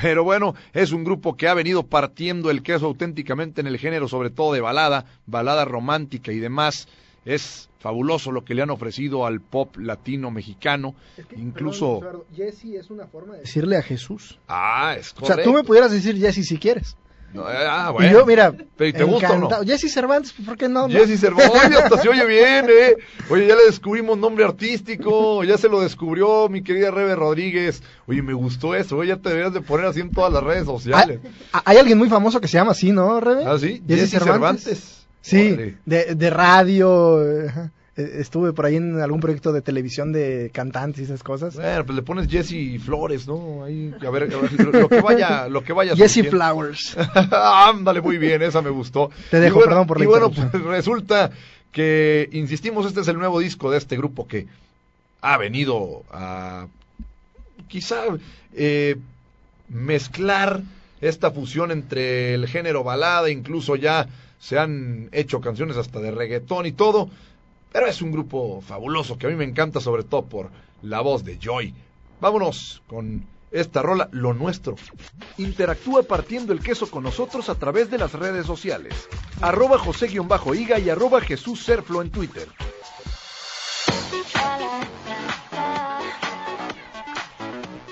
Pero 0.00 0.24
bueno, 0.24 0.54
es 0.74 0.92
un 0.92 1.04
grupo 1.04 1.36
que 1.36 1.48
ha 1.48 1.54
venido 1.54 1.84
partiendo 1.84 2.50
el 2.50 2.62
queso 2.62 2.86
auténticamente 2.86 3.62
en 3.62 3.66
el 3.66 3.78
género, 3.78 4.08
sobre 4.08 4.28
todo 4.30 4.52
de 4.52 4.60
balada, 4.60 5.06
balada 5.26 5.64
romántica 5.64 6.32
y 6.32 6.38
demás. 6.38 6.86
Es 7.24 7.70
fabuloso 7.78 8.30
lo 8.30 8.44
que 8.44 8.54
le 8.54 8.62
han 8.62 8.70
ofrecido 8.70 9.26
al 9.26 9.40
pop 9.40 9.76
latino 9.78 10.30
mexicano. 10.30 10.94
Incluso. 11.36 12.00
Jesse 12.34 12.74
es 12.74 12.90
una 12.90 13.06
forma 13.06 13.34
de 13.34 13.40
decirle 13.40 13.78
a 13.78 13.82
Jesús. 13.82 14.38
Ah, 14.48 14.94
es 14.98 15.14
correcto. 15.14 15.32
O 15.32 15.34
sea, 15.34 15.44
tú 15.44 15.52
me 15.54 15.64
pudieras 15.64 15.90
decir 15.90 16.16
Jesse 16.18 16.46
si 16.46 16.58
quieres. 16.58 16.96
Eh, 17.34 17.66
ah, 17.68 17.90
bueno. 17.90 18.08
Y 18.08 18.12
yo, 18.12 18.26
mira, 18.26 18.54
¿Pero 18.76 18.98
te 18.98 19.04
gusta 19.04 19.32
o 19.32 19.38
no? 19.38 19.48
Jesse 19.64 19.92
Cervantes, 19.92 20.32
¿por 20.32 20.56
qué 20.56 20.68
no? 20.68 20.88
Jesse 20.88 21.20
Cervantes, 21.20 21.66
oye, 21.66 21.76
hasta 21.76 21.98
se 22.00 22.08
oye 22.08 22.26
bien, 22.26 22.66
¿eh? 22.68 22.96
Oye, 23.28 23.46
ya 23.46 23.56
le 23.56 23.64
descubrimos 23.64 24.16
nombre 24.16 24.44
artístico, 24.44 25.44
ya 25.44 25.58
se 25.58 25.68
lo 25.68 25.80
descubrió 25.80 26.48
mi 26.48 26.62
querida 26.62 26.90
Rebe 26.90 27.14
Rodríguez. 27.14 27.82
Oye, 28.06 28.22
me 28.22 28.32
gustó 28.32 28.74
eso, 28.74 28.96
oye, 28.96 29.08
ya 29.08 29.16
te 29.16 29.28
deberías 29.28 29.52
de 29.52 29.60
poner 29.60 29.86
así 29.86 30.00
en 30.00 30.10
todas 30.10 30.32
las 30.32 30.42
redes 30.42 30.64
sociales. 30.64 31.20
Ah, 31.52 31.62
hay, 31.64 31.78
alguien 31.78 31.98
muy 31.98 32.08
famoso 32.08 32.40
que 32.40 32.48
se 32.48 32.58
llama 32.58 32.72
así, 32.72 32.92
¿no, 32.92 33.20
Rebe? 33.20 33.44
Ah, 33.44 33.58
sí, 33.58 33.82
Jesse, 33.86 34.10
Cervantes. 34.10 35.06
Sí, 35.20 35.74
de, 35.84 36.14
de, 36.14 36.30
radio. 36.30 37.20
Eh, 37.22 37.50
estuve 37.96 38.52
por 38.52 38.66
ahí 38.66 38.76
en 38.76 39.00
algún 39.00 39.20
proyecto 39.20 39.52
de 39.52 39.62
televisión 39.62 40.12
de 40.12 40.50
cantantes 40.52 41.00
y 41.00 41.04
esas 41.04 41.22
cosas. 41.22 41.54
Bueno, 41.56 41.84
pues 41.86 41.96
le 41.96 42.02
pones 42.02 42.28
Jesse 42.28 42.80
Flores, 42.82 43.26
¿no? 43.26 43.64
Ahí, 43.64 43.94
a 44.06 44.10
ver, 44.10 44.30
lo, 44.32 44.88
que 44.88 45.00
vaya, 45.00 45.48
lo 45.48 45.64
que 45.64 45.72
vaya. 45.72 45.96
Jesse 45.96 46.28
Flowers. 46.28 46.96
Ándale, 47.32 48.02
muy 48.02 48.18
bien, 48.18 48.42
esa 48.42 48.60
me 48.60 48.70
gustó. 48.70 49.10
Te 49.30 49.40
dejo, 49.40 49.60
perdón 49.60 49.86
por 49.86 49.98
la 49.98 50.04
Y 50.04 50.06
bueno, 50.06 50.30
pues 50.30 50.52
resulta 50.64 51.30
que, 51.72 52.28
insistimos, 52.32 52.86
este 52.86 53.00
es 53.00 53.08
el 53.08 53.18
nuevo 53.18 53.40
disco 53.40 53.70
de 53.70 53.78
este 53.78 53.96
grupo 53.96 54.28
que 54.28 54.46
ha 55.22 55.38
venido 55.38 56.04
a, 56.12 56.66
quizá, 57.68 58.04
eh, 58.54 58.96
mezclar 59.70 60.60
esta 61.00 61.30
fusión 61.30 61.70
entre 61.70 62.34
el 62.34 62.46
género 62.46 62.84
balada, 62.84 63.30
incluso 63.30 63.76
ya 63.76 64.06
se 64.38 64.58
han 64.58 65.08
hecho 65.12 65.40
canciones 65.40 65.78
hasta 65.78 66.00
de 66.00 66.10
reggaetón 66.10 66.66
y 66.66 66.72
todo 66.72 67.08
pero 67.72 67.86
es 67.86 68.02
un 68.02 68.12
grupo 68.12 68.60
fabuloso 68.60 69.18
que 69.18 69.26
a 69.26 69.30
mí 69.30 69.36
me 69.36 69.44
encanta, 69.44 69.80
sobre 69.80 70.04
todo 70.04 70.26
por 70.26 70.50
la 70.82 71.00
voz 71.00 71.24
de 71.24 71.38
Joy. 71.38 71.74
Vámonos 72.20 72.82
con 72.86 73.26
esta 73.50 73.82
rola, 73.82 74.08
Lo 74.12 74.34
Nuestro. 74.34 74.76
Interactúa 75.38 76.02
partiendo 76.02 76.52
el 76.52 76.60
queso 76.60 76.90
con 76.90 77.02
nosotros 77.04 77.48
a 77.48 77.54
través 77.54 77.90
de 77.90 77.98
las 77.98 78.12
redes 78.12 78.46
sociales. 78.46 79.08
Arroba 79.40 79.78
José-Higa 79.78 80.78
y 80.78 80.90
arroba 80.90 81.20
Jesús 81.20 81.64
Serflo 81.64 82.02
en 82.02 82.10
Twitter. 82.10 82.48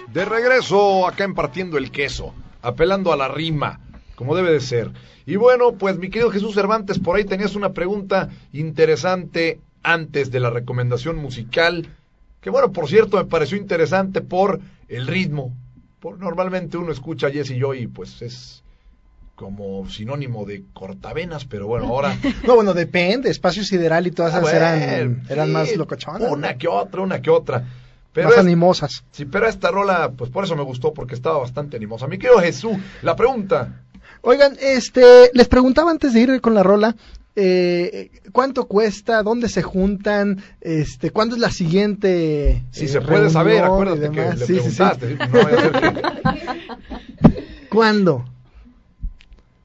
De 0.09 0.25
regreso 0.25 1.09
acá 1.09 1.25
en 1.25 1.35
Partiendo 1.35 1.76
el 1.76 1.90
Queso, 1.90 2.35
apelando 2.62 3.12
a 3.12 3.16
la 3.16 3.26
rima, 3.26 3.81
como 4.14 4.35
debe 4.35 4.52
de 4.52 4.61
ser. 4.61 4.90
Y 5.26 5.37
bueno, 5.37 5.73
pues 5.73 5.99
mi 5.99 6.11
querido 6.11 6.30
Jesús 6.30 6.54
Cervantes, 6.54 6.99
por 6.99 7.16
ahí 7.16 7.25
tenías 7.25 7.54
una 7.54 7.73
pregunta 7.73 8.28
interesante 8.52 9.61
antes 9.83 10.30
de 10.30 10.40
la 10.40 10.50
recomendación 10.50 11.16
musical, 11.16 11.88
que 12.40 12.50
bueno, 12.50 12.73
por 12.73 12.88
cierto, 12.88 13.16
me 13.16 13.25
pareció 13.25 13.56
interesante 13.56 14.21
por 14.21 14.61
el 14.88 15.06
ritmo. 15.06 15.54
Por, 16.00 16.18
normalmente 16.18 16.76
uno 16.76 16.92
escucha 16.92 17.28
a 17.28 17.30
Jesse 17.30 17.52
y 17.52 17.59
yo 17.59 17.75
y 17.75 17.87
pues 17.87 18.21
es 18.23 18.62
como 19.35 19.88
sinónimo 19.88 20.44
de 20.44 20.64
cortavenas, 20.73 21.44
pero 21.44 21.66
bueno, 21.66 21.87
ahora... 21.87 22.16
no, 22.47 22.54
bueno, 22.54 22.73
depende, 22.73 23.30
Espacio 23.30 23.64
Sideral 23.64 24.06
y 24.06 24.11
todas 24.11 24.35
esas 24.35 24.52
eran, 24.52 25.23
eran 25.28 25.52
más 25.52 25.75
locochonas. 25.76 26.30
Una 26.30 26.56
que 26.56 26.68
otra, 26.68 27.00
una 27.00 27.21
que 27.21 27.30
otra. 27.30 27.64
Pero 28.12 28.28
más 28.28 28.38
animosas. 28.38 29.04
Sí, 29.11 29.25
pero 29.25 29.49
esta 29.49 29.73
rola, 29.73 30.12
pues 30.16 30.30
por 30.30 30.44
eso 30.44 30.54
me 30.54 30.62
gustó, 30.62 30.94
porque 30.94 31.14
estaba 31.14 31.38
bastante 31.38 31.76
animosa. 31.76 32.06
Mi 32.06 32.16
querido 32.16 32.38
Jesús, 32.38 32.76
la 33.02 33.16
pregunta. 33.16 33.80
Oigan, 34.23 34.56
este, 34.61 35.30
les 35.32 35.49
preguntaba 35.49 35.90
antes 35.90 36.12
de 36.12 36.20
ir 36.20 36.40
con 36.40 36.54
la 36.54 36.62
rola, 36.62 36.94
eh, 37.37 38.11
¿Cuánto 38.32 38.66
cuesta? 38.66 39.23
¿Dónde 39.23 39.49
se 39.49 39.62
juntan? 39.62 40.42
Este, 40.61 41.11
¿Cuándo 41.11 41.34
es 41.34 41.40
la 41.40 41.50
siguiente? 41.50 42.62
Si 42.70 42.87
se 42.87 43.00
puede 43.00 43.28
saber, 43.30 43.64
acuérdate 43.64 44.11
que 44.11 44.20
le 44.20 44.46
sí, 44.46 44.52
preguntaste. 44.54 45.18
¿Cuándo? 47.68 48.25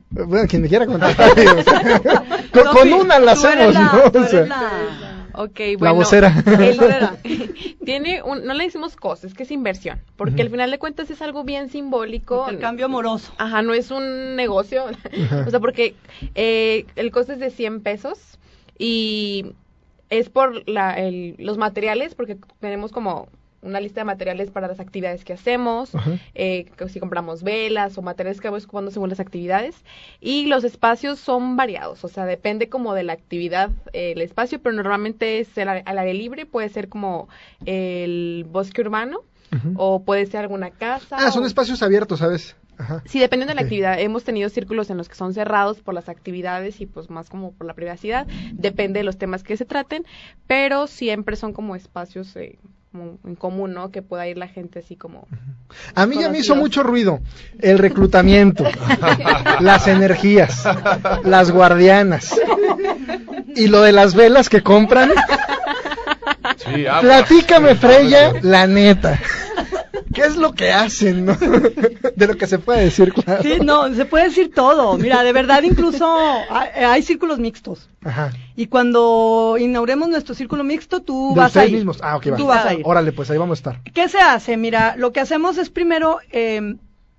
Bueno, 0.10 0.48
quien 0.48 0.64
me 0.64 0.68
quiera 0.68 0.88
contar. 0.88 1.16
con, 2.74 2.94
una 2.94 3.20
la 3.20 3.34
hacemos, 3.34 3.76
¿no? 3.76 5.09
Ok, 5.40 5.60
bueno. 5.78 5.80
La 5.86 5.92
vocera. 5.94 7.18
tiene 7.86 8.22
un, 8.22 8.44
no 8.44 8.54
le 8.54 8.66
decimos 8.66 8.98
cosas, 8.98 9.32
es 9.32 9.34
que 9.34 9.44
es 9.44 9.52
inversión, 9.52 10.02
porque 10.18 10.42
al 10.42 10.50
final 10.50 10.70
de 10.70 10.80
cuentas 10.80 11.10
es 11.10 11.22
algo 11.22 11.46
bien 11.46 11.70
simbólico. 11.70 12.50
El 12.50 12.60
cambio 12.60 12.88
amoroso. 12.88 13.32
Ajá, 13.38 13.62
no 13.62 13.74
es 13.74 13.90
un 13.90 14.36
negocio. 14.36 14.84
o 15.48 15.50
sea, 15.50 15.62
porque 15.62 15.96
eh, 16.36 16.86
el 16.98 17.12
costo 17.12 17.32
es 17.32 17.40
de 17.40 17.52
100 17.52 17.80
pesos 17.80 18.38
y 18.78 19.54
es 20.10 20.30
por 20.30 20.68
la, 20.68 21.00
el, 21.00 21.36
los 21.38 21.58
materiales, 21.58 22.16
porque 22.16 22.38
tenemos 22.60 22.92
como 22.92 23.30
una 23.62 23.80
lista 23.80 24.02
de 24.02 24.06
materiales 24.06 24.52
para 24.52 24.68
las 24.68 24.80
actividades 24.80 25.24
que 25.26 25.34
hacemos, 25.34 25.92
eh, 26.34 26.66
si 26.88 27.00
compramos 27.00 27.44
velas 27.44 27.98
o 27.98 28.02
materiales 28.02 28.40
que 28.40 28.48
vamos 28.48 28.66
ocupando 28.66 28.92
según 28.92 29.10
las 29.10 29.20
actividades. 29.20 29.76
Y 30.20 30.46
los 30.48 30.64
espacios 30.64 31.20
son 31.20 31.56
variados, 31.56 32.04
o 32.04 32.08
sea, 32.08 32.26
depende 32.26 32.70
como 32.70 32.94
de 32.94 33.04
la 33.04 33.14
actividad 33.14 33.72
eh, 33.94 34.14
el 34.14 34.22
espacio, 34.22 34.62
pero 34.62 34.76
normalmente 34.76 35.40
es 35.40 35.58
al 35.58 35.98
aire 35.98 36.14
libre, 36.14 36.46
puede 36.46 36.70
ser 36.70 36.90
como 36.90 37.30
el 37.66 38.46
bosque 38.50 38.82
urbano 38.82 39.22
o 39.76 40.04
puede 40.04 40.26
ser 40.26 40.42
alguna 40.42 40.72
casa. 40.72 41.18
Ah, 41.20 41.32
son 41.32 41.46
espacios 41.46 41.82
abiertos, 41.82 42.20
¿sabes? 42.20 42.56
Ajá. 42.78 43.04
Sí, 43.06 43.20
dependiendo 43.20 43.52
de 43.52 43.56
la 43.56 43.62
actividad. 43.62 44.00
Hemos 44.00 44.24
tenido 44.24 44.48
círculos 44.50 44.90
en 44.90 44.98
los 44.98 45.10
que 45.10 45.16
son 45.16 45.34
cerrados 45.34 45.82
por 45.82 45.94
las 45.94 46.08
actividades 46.08 46.80
y 46.80 46.86
pues 46.86 47.10
más 47.10 47.30
como 47.30 47.52
por 47.52 47.68
la 47.68 47.74
privacidad. 47.74 48.26
Depende 48.54 49.00
de 49.00 49.04
los 49.04 49.18
temas 49.18 49.44
que 49.44 49.58
se 49.58 49.66
traten, 49.66 50.06
pero 50.48 50.88
siempre 50.88 51.36
son 51.36 51.52
como 51.52 51.76
espacios 51.76 52.36
eh, 52.38 52.58
como 52.92 53.20
en 53.24 53.36
común, 53.36 53.74
¿no? 53.74 53.92
Que 53.92 54.02
pueda 54.02 54.28
ir 54.28 54.38
la 54.38 54.48
gente 54.48 54.80
así 54.80 54.96
como... 54.96 55.28
A 55.96 56.06
mí 56.06 56.18
ya 56.20 56.30
me 56.30 56.40
hizo 56.40 56.56
mucho 56.56 56.82
ruido 56.84 57.20
el 57.60 57.78
reclutamiento, 57.78 58.66
las 59.60 59.88
energías, 59.88 60.64
las 61.24 61.52
guardianas 61.52 62.36
y 63.56 63.68
lo 63.68 63.82
de 63.82 63.92
las 63.92 64.16
velas 64.16 64.50
que 64.50 64.64
compran. 64.64 65.12
Sí, 66.58 66.88
aguas. 66.88 67.02
Platícame, 67.02 67.76
Freya, 67.76 68.34
la 68.42 68.66
neta. 68.66 69.20
¿Qué 70.14 70.22
es 70.22 70.36
lo 70.36 70.54
que 70.54 70.72
hacen, 70.72 71.26
no? 71.26 71.36
De 72.16 72.28
lo 72.28 72.36
que 72.36 72.48
se 72.48 72.60
puede 72.60 72.86
decir, 72.86 73.14
claro. 73.14 73.44
Sí, 73.44 73.60
no, 73.64 73.94
se 73.94 74.06
puede 74.06 74.26
decir 74.26 74.52
todo. 74.54 74.98
Mira, 74.98 75.24
de 75.24 75.32
verdad 75.34 75.62
incluso 75.64 76.06
hay, 76.50 76.84
hay 76.84 77.02
círculos 77.04 77.40
mixtos. 77.40 77.90
Ajá. 78.04 78.32
Y 78.56 78.68
cuando 78.68 79.56
inauguremos 79.60 80.10
nuestro 80.10 80.34
círculo 80.36 80.64
mixto, 80.64 81.02
tú 81.02 81.30
De 81.36 81.42
vas 81.42 81.56
a 81.56 81.66
ir. 81.66 81.74
mismos. 81.74 82.00
Ah, 82.02 82.18
ok, 82.18 82.32
va. 82.34 82.38
Tú 82.38 82.48
vas 82.48 82.66
a 82.66 82.74
ir. 82.74 82.82
Órale, 82.84 83.12
pues 83.12 83.30
ahí 83.30 83.38
vamos 83.38 83.58
a 83.58 83.60
estar. 83.72 83.82
¿Qué 83.94 84.10
se 84.10 84.20
hace? 84.20 84.58
Mira, 84.58 84.96
lo 84.98 85.12
que 85.12 85.20
hacemos 85.20 85.58
es 85.58 85.70
primero, 85.70 86.20
eh, 86.32 86.76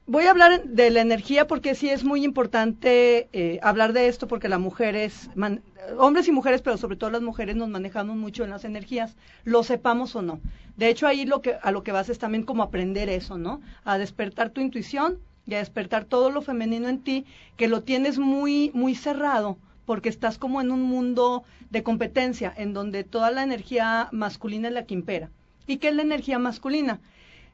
voy 0.06 0.24
a 0.26 0.30
hablar 0.32 0.64
de 0.64 0.90
la 0.90 1.00
energía 1.00 1.46
porque 1.46 1.74
sí 1.74 1.88
es 1.88 2.02
muy 2.04 2.24
importante 2.24 3.28
eh, 3.32 3.60
hablar 3.62 3.92
de 3.92 4.08
esto 4.08 4.26
porque 4.26 4.48
las 4.48 4.58
mujeres, 4.60 5.30
man- 5.34 5.62
hombres 5.98 6.28
y 6.28 6.32
mujeres, 6.32 6.62
pero 6.62 6.76
sobre 6.76 6.96
todo 6.96 7.10
las 7.10 7.22
mujeres 7.22 7.56
nos 7.56 7.68
manejamos 7.68 8.16
mucho 8.16 8.44
en 8.44 8.50
las 8.50 8.64
energías, 8.64 9.16
lo 9.44 9.62
sepamos 9.62 10.14
o 10.16 10.22
no. 10.22 10.40
De 10.76 10.88
hecho, 10.88 11.06
ahí 11.06 11.26
lo 11.26 11.42
que, 11.42 11.56
a 11.60 11.72
lo 11.72 11.82
que 11.82 11.92
vas 11.92 12.08
es 12.08 12.18
también 12.18 12.44
como 12.44 12.62
aprender 12.62 13.08
eso, 13.08 13.38
¿no? 13.38 13.60
A 13.84 13.98
despertar 13.98 14.50
tu 14.50 14.60
intuición 14.60 15.18
y 15.46 15.54
a 15.54 15.58
despertar 15.58 16.04
todo 16.04 16.30
lo 16.30 16.42
femenino 16.42 16.88
en 16.88 17.00
ti, 17.00 17.26
que 17.56 17.68
lo 17.68 17.82
tienes 17.82 18.18
muy, 18.18 18.70
muy 18.74 18.94
cerrado 18.94 19.58
porque 19.90 20.08
estás 20.08 20.38
como 20.38 20.60
en 20.60 20.70
un 20.70 20.82
mundo 20.82 21.42
de 21.70 21.82
competencia, 21.82 22.52
en 22.56 22.72
donde 22.72 23.02
toda 23.02 23.32
la 23.32 23.42
energía 23.42 24.08
masculina 24.12 24.68
es 24.68 24.74
la 24.74 24.86
que 24.86 24.94
impera. 24.94 25.30
¿Y 25.66 25.78
qué 25.78 25.88
es 25.88 25.96
la 25.96 26.02
energía 26.02 26.38
masculina? 26.38 27.00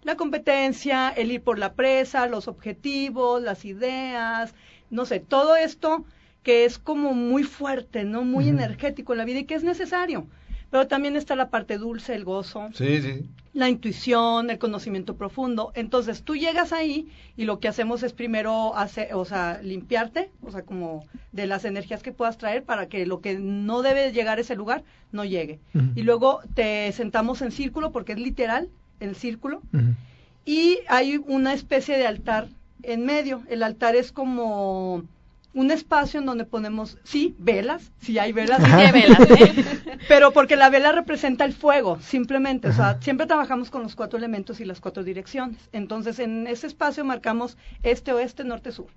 La 0.02 0.16
competencia, 0.16 1.08
el 1.08 1.32
ir 1.32 1.40
por 1.40 1.58
la 1.58 1.72
presa, 1.72 2.26
los 2.26 2.46
objetivos, 2.46 3.42
las 3.42 3.64
ideas, 3.64 4.54
no 4.90 5.06
sé, 5.06 5.20
todo 5.20 5.56
esto 5.56 6.04
que 6.46 6.64
es 6.64 6.78
como 6.78 7.12
muy 7.12 7.42
fuerte, 7.42 8.04
¿no? 8.04 8.22
Muy 8.22 8.48
energético 8.48 9.12
en 9.14 9.18
la 9.18 9.24
vida 9.24 9.40
y 9.40 9.44
que 9.46 9.56
es 9.56 9.64
necesario. 9.64 10.28
Pero 10.70 10.86
también 10.86 11.16
está 11.16 11.34
la 11.34 11.50
parte 11.50 11.76
dulce, 11.76 12.14
el 12.14 12.22
gozo, 12.24 12.68
Sí, 12.72 13.02
sí. 13.02 13.24
la 13.52 13.68
intuición, 13.68 14.48
el 14.50 14.58
conocimiento 14.60 15.16
profundo. 15.16 15.72
Entonces 15.74 16.22
tú 16.22 16.36
llegas 16.36 16.72
ahí 16.72 17.08
y 17.36 17.46
lo 17.46 17.58
que 17.58 17.66
hacemos 17.66 18.04
es 18.04 18.12
primero 18.12 18.76
hacer, 18.76 19.12
o 19.14 19.24
sea, 19.24 19.60
limpiarte, 19.60 20.30
o 20.40 20.52
sea, 20.52 20.62
como 20.62 21.04
de 21.32 21.48
las 21.48 21.64
energías 21.64 22.04
que 22.04 22.12
puedas 22.12 22.38
traer 22.38 22.62
para 22.62 22.86
que 22.88 23.06
lo 23.06 23.20
que 23.20 23.36
no 23.40 23.82
debe 23.82 24.12
llegar 24.12 24.38
a 24.38 24.42
ese 24.42 24.54
lugar 24.54 24.84
no 25.10 25.24
llegue. 25.24 25.58
Y 25.96 26.02
luego 26.02 26.42
te 26.54 26.92
sentamos 26.92 27.42
en 27.42 27.50
círculo 27.50 27.90
porque 27.90 28.12
es 28.12 28.20
literal 28.20 28.68
el 29.00 29.16
círculo 29.16 29.62
y 30.44 30.78
hay 30.86 31.16
una 31.26 31.54
especie 31.54 31.98
de 31.98 32.06
altar 32.06 32.46
en 32.84 33.04
medio. 33.04 33.42
El 33.48 33.64
altar 33.64 33.96
es 33.96 34.12
como 34.12 35.02
un 35.56 35.70
espacio 35.70 36.20
en 36.20 36.26
donde 36.26 36.44
ponemos, 36.44 36.98
sí, 37.02 37.34
velas, 37.38 37.90
sí 37.98 38.18
hay 38.18 38.32
velas, 38.32 38.62
sí 38.62 38.70
hay 38.70 38.92
velas, 38.92 39.20
¿eh? 39.30 39.64
pero 40.08 40.30
porque 40.30 40.54
la 40.54 40.68
vela 40.68 40.92
representa 40.92 41.46
el 41.46 41.54
fuego, 41.54 41.98
simplemente, 41.98 42.68
o 42.68 42.72
sea, 42.74 43.00
siempre 43.00 43.26
trabajamos 43.26 43.70
con 43.70 43.82
los 43.82 43.96
cuatro 43.96 44.18
elementos 44.18 44.60
y 44.60 44.66
las 44.66 44.80
cuatro 44.80 45.02
direcciones. 45.02 45.70
Entonces, 45.72 46.18
en 46.18 46.46
ese 46.46 46.66
espacio 46.66 47.06
marcamos 47.06 47.56
este, 47.82 48.12
oeste, 48.12 48.44
norte, 48.44 48.70
sur. 48.70 48.88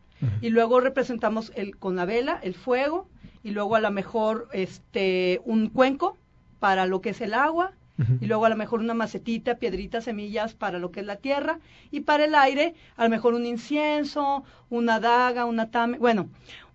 Y 0.41 0.49
luego 0.49 0.81
representamos 0.81 1.53
el 1.55 1.77
con 1.77 1.95
la 1.95 2.03
vela, 2.03 2.41
el 2.43 2.55
fuego, 2.55 3.07
y 3.41 3.51
luego 3.51 3.77
a 3.77 3.79
lo 3.79 3.89
mejor 3.89 4.49
este 4.51 5.39
un 5.45 5.69
cuenco 5.69 6.17
para 6.59 6.85
lo 6.87 6.99
que 6.99 7.11
es 7.11 7.21
el 7.21 7.35
agua, 7.35 7.71
Y 8.21 8.27
luego 8.27 8.45
a 8.45 8.49
lo 8.49 8.55
mejor 8.55 8.79
una 8.79 8.93
macetita, 8.93 9.55
piedritas, 9.55 10.05
semillas 10.05 10.53
para 10.53 10.79
lo 10.79 10.91
que 10.91 11.01
es 11.01 11.05
la 11.05 11.17
tierra, 11.17 11.59
y 11.91 12.01
para 12.01 12.25
el 12.25 12.35
aire, 12.35 12.75
a 12.95 13.03
lo 13.03 13.09
mejor 13.09 13.33
un 13.33 13.45
incienso, 13.45 14.43
una 14.69 14.99
daga, 14.99 15.45
una 15.45 15.69
tame, 15.69 15.97
bueno, 15.97 16.29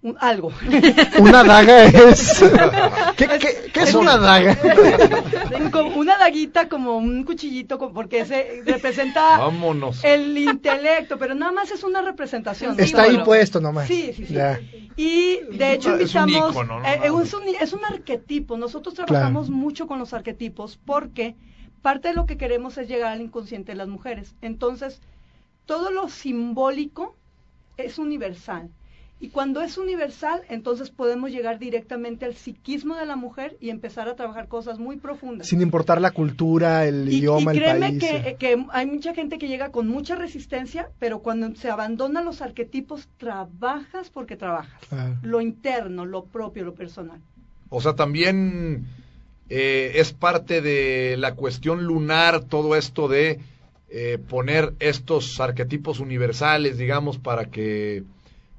un- 0.05 0.17
algo. 0.21 0.53
Una 1.19 1.43
daga 1.43 1.85
es. 1.85 2.45
¿Qué, 3.17 3.27
qué- 3.27 3.71
qué 3.73 3.81
es 3.81 3.95
una 3.95 4.17
daga? 4.19 4.57
Una 5.97 6.19
daguita, 6.19 6.69
como 6.69 6.97
un 6.99 7.25
cuchillito, 7.25 7.79
porque 7.93 8.21
ese 8.21 8.63
representa 8.65 9.39
Vámonos. 9.39 10.05
el 10.05 10.37
intelecto, 10.39 11.19
pero 11.19 11.35
nada 11.35 11.53
más 11.53 11.71
es 11.71 11.83
una 11.85 12.03
representación. 12.03 12.79
Está 12.79 13.03
ahí 13.03 13.19
puesto 13.25 13.61
nomás. 13.61 13.89
Sí, 13.89 14.13
sí, 14.15 14.27
sí. 14.27 14.35
Ya. 14.35 14.61
Y 14.97 15.41
de 15.57 15.73
hecho 15.73 15.97
Es 15.97 16.15
un 16.15 16.29
invitamos, 16.29 16.51
ícono, 16.55 16.81
¿no? 16.81 16.87
eh, 16.87 17.01
eh, 17.05 17.11
es, 17.23 17.35
un, 17.35 17.43
es 17.61 17.73
un 17.73 17.85
arquetipo. 17.85 18.57
Nosotros 18.57 18.95
trabajamos 18.95 19.47
Claro. 19.47 19.59
mucho 19.61 19.87
con 19.87 19.99
los 19.99 20.13
arquetipos 20.15 20.79
porque 20.85 21.35
parte 21.83 22.09
de 22.09 22.15
lo 22.15 22.27
que 22.27 22.37
queremos 22.37 22.77
es 22.79 22.87
llegar 22.89 23.13
al 23.13 23.21
inconsciente 23.21 23.73
de 23.73 23.79
las 23.79 23.89
mujeres. 23.89 24.35
Entonces, 24.43 25.01
todo 25.67 25.91
lo 25.91 26.09
simbólico 26.09 27.17
es 27.77 27.99
universal. 27.99 28.69
Y 29.25 29.31
cuando 29.31 29.63
es 29.63 29.79
universal, 29.79 30.43
entonces 30.51 30.91
podemos 30.91 31.31
llegar 31.31 31.59
directamente 31.59 32.27
al 32.27 32.35
psiquismo 32.35 32.95
de 32.97 33.07
la 33.07 33.17
mujer 33.17 33.57
y 33.59 33.71
empezar 33.71 34.07
a 34.07 34.17
trabajar 34.17 34.49
cosas 34.49 34.79
muy 34.79 34.99
profundas. 34.99 35.47
Sin 35.47 35.63
importar 35.63 35.99
la 35.99 36.11
cultura, 36.11 36.85
el 36.85 37.09
Y, 37.11 37.21
idioma, 37.21 37.55
y 37.55 37.57
el 37.57 37.63
créeme 37.63 37.89
país. 37.89 38.01
que, 38.01 38.17
eh. 38.17 38.37
que 38.39 38.67
hay 38.71 38.85
mucha 38.85 39.15
gente 39.15 39.39
que 39.39 39.49
llega 39.49 39.71
con 39.71 39.89
mucha 39.89 40.15
resistencia, 40.15 40.91
pero 40.99 41.21
cuando 41.21 41.55
se 41.57 41.71
abandonan 41.71 42.27
los 42.27 42.43
arquetipos, 42.43 43.09
trabajas 43.17 44.11
porque 44.11 44.37
trabajas. 44.37 44.79
Claro. 44.91 45.17
Lo 45.23 45.41
interno, 45.41 46.05
lo 46.05 46.27
propio, 46.27 46.63
lo 46.63 46.75
personal. 46.75 47.19
O 47.71 47.81
sea, 47.81 47.95
también 47.95 48.85
eh, 49.49 49.93
es 49.95 50.13
parte 50.13 50.61
de 50.61 51.17
la 51.17 51.35
cuestión 51.35 51.85
lunar 51.85 52.45
todo 52.45 52.77
esto 52.77 53.09
de 53.09 53.41
eh, 53.89 54.19
poner 54.29 54.75
estos 54.81 55.41
arquetipos 55.41 55.99
universales, 55.99 56.77
digamos, 56.77 57.17
para 57.17 57.47
que 57.47 58.05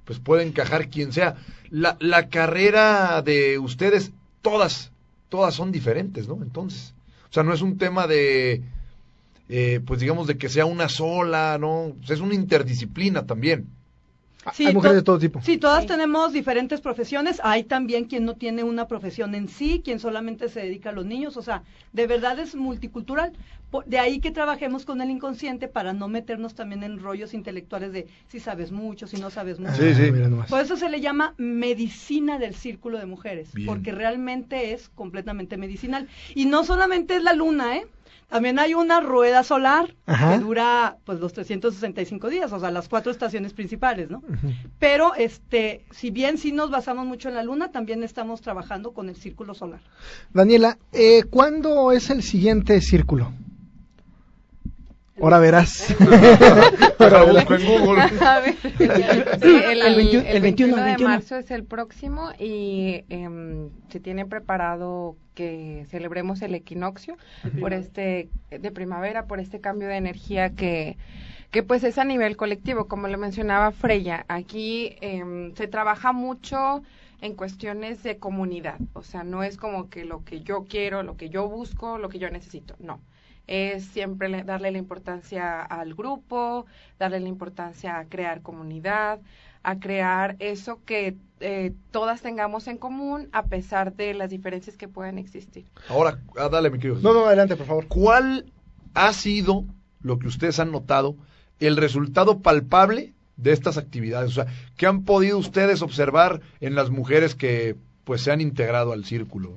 pues 0.06 0.20
pueda 0.20 0.44
encajar 0.44 0.89
quien 0.89 1.12
sea. 1.12 1.36
La, 1.70 1.98
la 2.00 2.30
carrera 2.30 3.22
de 3.22 3.60
ustedes, 3.60 4.12
todas, 4.41 4.91
todas 5.30 5.54
son 5.54 5.72
diferentes, 5.72 6.28
¿no? 6.28 6.36
Entonces, 6.41 6.94
o 7.30 7.34
sea, 7.34 7.44
no 7.44 7.54
es 7.54 7.62
un 7.62 7.78
tema 7.78 8.08
de, 8.08 8.62
eh, 9.50 9.82
pues 9.86 10.00
digamos, 10.00 10.28
de 10.28 10.38
que 10.38 10.50
sea 10.50 10.65
una 10.65 10.89
sola, 10.89 11.58
¿no? 11.60 11.96
Sea, 12.06 12.15
es 12.15 12.22
una 12.22 12.36
interdisciplina 12.36 13.26
también. 13.26 13.68
Sí, 14.53 14.67
Hay 14.67 14.73
mujeres 14.73 14.93
to- 14.93 14.97
de 14.97 15.03
todo 15.03 15.19
tipo. 15.19 15.41
Sí, 15.41 15.58
todas 15.58 15.86
tenemos 15.88 16.31
diferentes 16.34 16.79
profesiones. 16.81 17.41
Hay 17.43 17.63
también 17.63 18.05
quien 18.05 18.25
no 18.25 18.36
tiene 18.36 18.63
una 18.63 18.88
profesión 18.88 19.34
en 19.36 19.47
sí, 19.49 19.81
quien 19.84 19.99
solamente 19.99 20.49
se 20.49 20.60
dedica 20.62 20.89
a 20.89 20.93
los 20.93 21.05
niños. 21.05 21.36
O 21.38 21.41
sea, 21.41 21.63
de 21.93 22.05
verdad 22.08 22.38
es 22.39 22.55
multicultural. 22.55 23.31
De 23.88 23.99
ahí 23.99 24.19
que 24.19 24.31
trabajemos 24.31 24.86
con 24.86 25.01
el 25.01 25.10
inconsciente 25.10 25.67
para 25.67 25.91
no 25.93 26.08
meternos 26.08 26.55
también 26.55 26.84
en 26.84 26.99
rollos 26.99 27.34
intelectuales 27.34 27.91
de 27.91 28.08
si 28.27 28.39
sabes 28.39 28.71
mucho, 28.71 29.08
si 29.08 29.17
no 29.17 29.29
sabes 29.29 29.60
mucho. 29.60 29.73
Sí, 29.75 29.93
sí. 29.95 30.03
Ah, 30.08 30.12
mira 30.13 30.27
nomás. 30.29 30.49
Por 30.49 30.62
eso 30.62 30.77
se 30.77 30.89
le 30.89 31.01
llama 31.01 31.34
medicina 31.38 32.39
del 32.39 32.55
círculo 32.55 32.99
de 32.99 33.05
mujeres, 33.05 33.53
Bien. 33.53 33.65
porque 33.67 33.91
realmente 33.91 34.73
es 34.73 34.89
completamente 34.89 35.58
medicinal. 35.58 36.08
Y 36.36 36.45
no 36.45 36.63
solamente 36.63 37.15
es 37.17 37.23
la 37.23 37.34
luna, 37.34 37.75
¿eh? 37.77 37.88
También 38.30 38.60
hay 38.60 38.74
una 38.74 39.00
rueda 39.00 39.44
solar 39.44 39.96
Ajá. 40.06 40.34
que 40.34 40.40
dura 40.40 40.98
pues 41.06 41.20
los 41.20 41.34
365 41.34 42.30
días, 42.30 42.52
o 42.52 42.60
sea, 42.60 42.72
las 42.72 42.90
cuatro 42.90 43.12
estaciones 43.12 43.54
principales, 43.54 44.10
¿no? 44.10 44.24
Pero 44.80 45.14
este, 45.16 45.86
si 45.92 46.10
bien 46.10 46.38
sí 46.38 46.52
nos 46.52 46.72
basamos 46.72 47.06
mucho 47.06 47.30
en 47.30 47.36
la 47.36 47.44
luna, 47.44 47.72
también 47.72 48.04
estamos 48.04 48.42
trabajando 48.42 48.94
con 48.94 49.10
el 49.10 49.16
círculo 49.16 49.54
solar. 49.54 49.80
Daniela, 50.34 50.78
eh, 50.92 51.24
¿cuándo 51.30 51.92
es 51.92 52.10
el 52.10 52.24
siguiente 52.24 52.82
círculo? 52.82 53.32
Ahora 55.21 55.39
verás. 55.39 55.95
Ahora 56.99 57.23
busco 57.23 57.56
en 57.56 57.65
Google. 57.65 58.01
A 58.21 58.39
ver, 58.41 58.56
sí, 59.41 59.62
el, 59.63 59.82
El 59.82 59.95
21 59.95 60.21
el 60.21 60.36
el 60.36 60.41
21, 60.41 60.41
21 60.41 60.75
de 60.75 60.84
21. 60.84 61.10
marzo 61.10 61.38
es 61.38 61.51
el 61.51 61.63
próximo 61.63 62.32
y 62.38 63.06
em, 63.10 63.69
se 63.89 63.99
tiene 63.99 64.25
preparado 64.25 65.15
que 65.34 65.86
celebremos 65.89 66.41
el 66.41 66.54
equinoccio 66.54 67.17
por 67.60 67.73
este 67.73 68.30
de 68.49 68.71
primavera, 68.71 69.25
por 69.25 69.39
este 69.39 69.62
cambio 69.62 69.88
de 69.88 69.97
energía 69.97 70.51
que 70.51 70.97
que 71.51 71.63
pues 71.63 71.86
es 71.86 71.97
a 71.97 72.04
nivel 72.04 72.36
colectivo, 72.36 72.88
como 72.89 73.08
le 73.08 73.15
mencionaba 73.15 73.71
Freya. 73.71 74.25
Aquí 74.28 74.97
em, 74.99 75.54
se 75.56 75.67
trabaja 75.67 76.12
mucho 76.12 76.84
en 77.21 77.36
cuestiones 77.36 78.04
de 78.04 78.17
comunidad, 78.17 78.78
o 78.91 79.01
sea, 79.01 79.23
no 79.23 79.43
es 79.43 79.56
como 79.56 79.89
que 79.89 80.04
lo 80.04 80.25
que 80.25 80.41
yo 80.41 80.65
quiero, 80.65 81.04
lo 81.04 81.15
que 81.15 81.30
yo 81.30 81.47
busco, 81.47 81.97
lo 81.97 82.10
que 82.10 82.19
yo 82.19 82.30
necesito, 82.30 82.75
no 82.80 82.99
es 83.47 83.86
siempre 83.86 84.29
le- 84.29 84.43
darle 84.43 84.71
la 84.71 84.77
importancia 84.77 85.62
al 85.62 85.93
grupo, 85.95 86.65
darle 86.99 87.19
la 87.19 87.27
importancia 87.29 87.97
a 87.99 88.05
crear 88.05 88.41
comunidad, 88.41 89.19
a 89.63 89.79
crear 89.79 90.36
eso 90.39 90.79
que 90.86 91.15
eh, 91.39 91.73
todas 91.91 92.21
tengamos 92.21 92.67
en 92.67 92.77
común 92.77 93.29
a 93.31 93.43
pesar 93.47 93.93
de 93.95 94.13
las 94.13 94.29
diferencias 94.29 94.77
que 94.77 94.88
puedan 94.88 95.17
existir. 95.17 95.65
Ahora, 95.89 96.19
ah, 96.38 96.49
dale, 96.49 96.69
mi 96.69 96.79
querido. 96.79 96.99
no, 97.01 97.13
no, 97.13 97.25
adelante, 97.25 97.55
por 97.55 97.65
favor. 97.65 97.88
¿Cuál 97.88 98.51
ha 98.93 99.12
sido 99.13 99.65
lo 100.01 100.17
que 100.19 100.27
ustedes 100.27 100.60
han 100.60 100.71
notado, 100.71 101.15
el 101.60 101.77
resultado 101.77 102.39
palpable 102.39 103.13
de 103.38 103.51
estas 103.51 103.77
actividades? 103.77 104.31
O 104.31 104.34
sea, 104.43 104.47
¿qué 104.77 104.86
han 104.88 105.03
podido 105.03 105.38
ustedes 105.38 105.81
observar 105.81 106.41
en 106.62 106.75
las 106.75 106.89
mujeres 106.89 107.36
que 107.36 107.75
pues 108.05 108.21
se 108.21 108.31
han 108.31 108.39
integrado 108.41 108.93
al 108.93 109.03
círculo? 109.03 109.53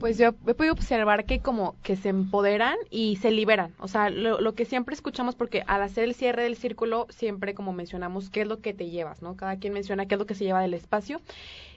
Pues 0.00 0.16
yo 0.16 0.28
he 0.46 0.54
podido 0.54 0.72
observar 0.72 1.26
que 1.26 1.40
como 1.40 1.76
que 1.82 1.94
se 1.94 2.08
empoderan 2.08 2.74
y 2.88 3.16
se 3.16 3.30
liberan. 3.30 3.74
O 3.78 3.86
sea, 3.86 4.08
lo, 4.08 4.54
que 4.54 4.64
siempre 4.64 4.94
escuchamos, 4.94 5.34
porque 5.34 5.62
al 5.66 5.82
hacer 5.82 6.04
el 6.04 6.14
cierre 6.14 6.42
del 6.42 6.56
círculo, 6.56 7.06
siempre 7.10 7.52
como 7.52 7.74
mencionamos, 7.74 8.30
qué 8.30 8.40
es 8.40 8.46
lo 8.46 8.60
que 8.60 8.72
te 8.72 8.88
llevas, 8.88 9.20
¿no? 9.20 9.36
Cada 9.36 9.58
quien 9.58 9.74
menciona 9.74 10.06
qué 10.06 10.14
es 10.14 10.18
lo 10.18 10.24
que 10.24 10.34
se 10.34 10.44
lleva 10.44 10.62
del 10.62 10.72
espacio. 10.72 11.20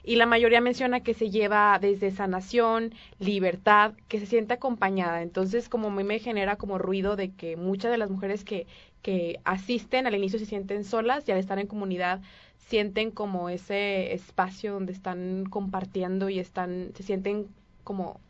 Y 0.02 0.16
la 0.16 0.24
mayoría 0.24 0.62
menciona 0.62 1.00
que 1.00 1.12
se 1.12 1.28
lleva 1.28 1.78
desde 1.78 2.10
sanación, 2.12 2.94
libertad, 3.18 3.92
que 4.08 4.18
se 4.18 4.24
siente 4.24 4.54
acompañada. 4.54 5.20
Entonces, 5.20 5.68
como 5.68 5.88
a 5.88 5.90
mí 5.90 6.02
me 6.02 6.18
genera 6.18 6.56
como 6.56 6.78
ruido 6.78 7.16
de 7.16 7.30
que 7.30 7.58
muchas 7.58 7.90
de 7.90 7.98
las 7.98 8.08
mujeres 8.08 8.42
que, 8.42 8.66
que 9.02 9.38
asisten 9.44 10.06
al 10.06 10.14
inicio 10.14 10.38
se 10.38 10.46
sienten 10.46 10.84
solas 10.84 11.28
y 11.28 11.32
al 11.32 11.38
estar 11.38 11.58
en 11.58 11.66
comunidad 11.66 12.22
sienten 12.56 13.10
como 13.10 13.50
ese 13.50 14.14
espacio 14.14 14.72
donde 14.72 14.94
están 14.94 15.44
compartiendo 15.44 16.30
y 16.30 16.38
están, 16.38 16.92
se 16.94 17.02
sienten 17.02 17.48
como, 17.84 18.20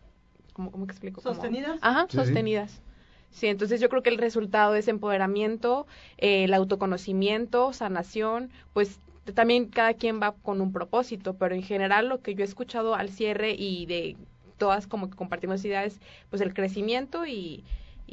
como 0.52 0.70
¿cómo 0.70 0.84
explico? 0.84 1.20
¿Sostenidas? 1.20 1.78
Ajá, 1.82 2.06
Sí, 2.10 2.16
sí. 2.18 2.24
sostenidas. 2.24 2.82
Sí, 3.30 3.48
entonces 3.48 3.80
yo 3.80 3.88
creo 3.88 4.02
que 4.02 4.10
el 4.10 4.18
resultado 4.18 4.76
es 4.76 4.86
empoderamiento, 4.86 5.86
eh, 6.18 6.44
el 6.44 6.54
autoconocimiento, 6.54 7.72
sanación, 7.72 8.50
pues 8.72 9.00
también 9.34 9.66
cada 9.68 9.94
quien 9.94 10.20
va 10.20 10.36
con 10.36 10.60
un 10.60 10.72
propósito, 10.72 11.34
pero 11.34 11.54
en 11.54 11.62
general 11.62 12.08
lo 12.08 12.20
que 12.20 12.34
yo 12.34 12.42
he 12.42 12.44
escuchado 12.46 12.94
al 12.94 13.08
cierre 13.08 13.52
y 13.58 13.86
de 13.86 14.16
todas 14.56 14.86
como 14.86 15.10
que 15.10 15.16
compartimos 15.16 15.64
ideas, 15.64 15.98
pues 16.30 16.42
el 16.42 16.54
crecimiento 16.54 17.26
y, 17.26 17.64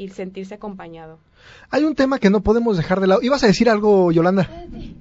y 0.02 0.10
sentirse 0.10 0.56
acompañado. 0.56 1.20
Hay 1.70 1.84
un 1.84 1.94
tema 1.94 2.18
que 2.18 2.32
no 2.32 2.42
podemos 2.42 2.76
dejar 2.76 3.00
de 3.02 3.08
lado. 3.08 3.22
¿Ibas 3.22 3.44
a 3.44 3.48
decir 3.48 3.70
algo, 3.70 4.12
Yolanda? 4.12 4.50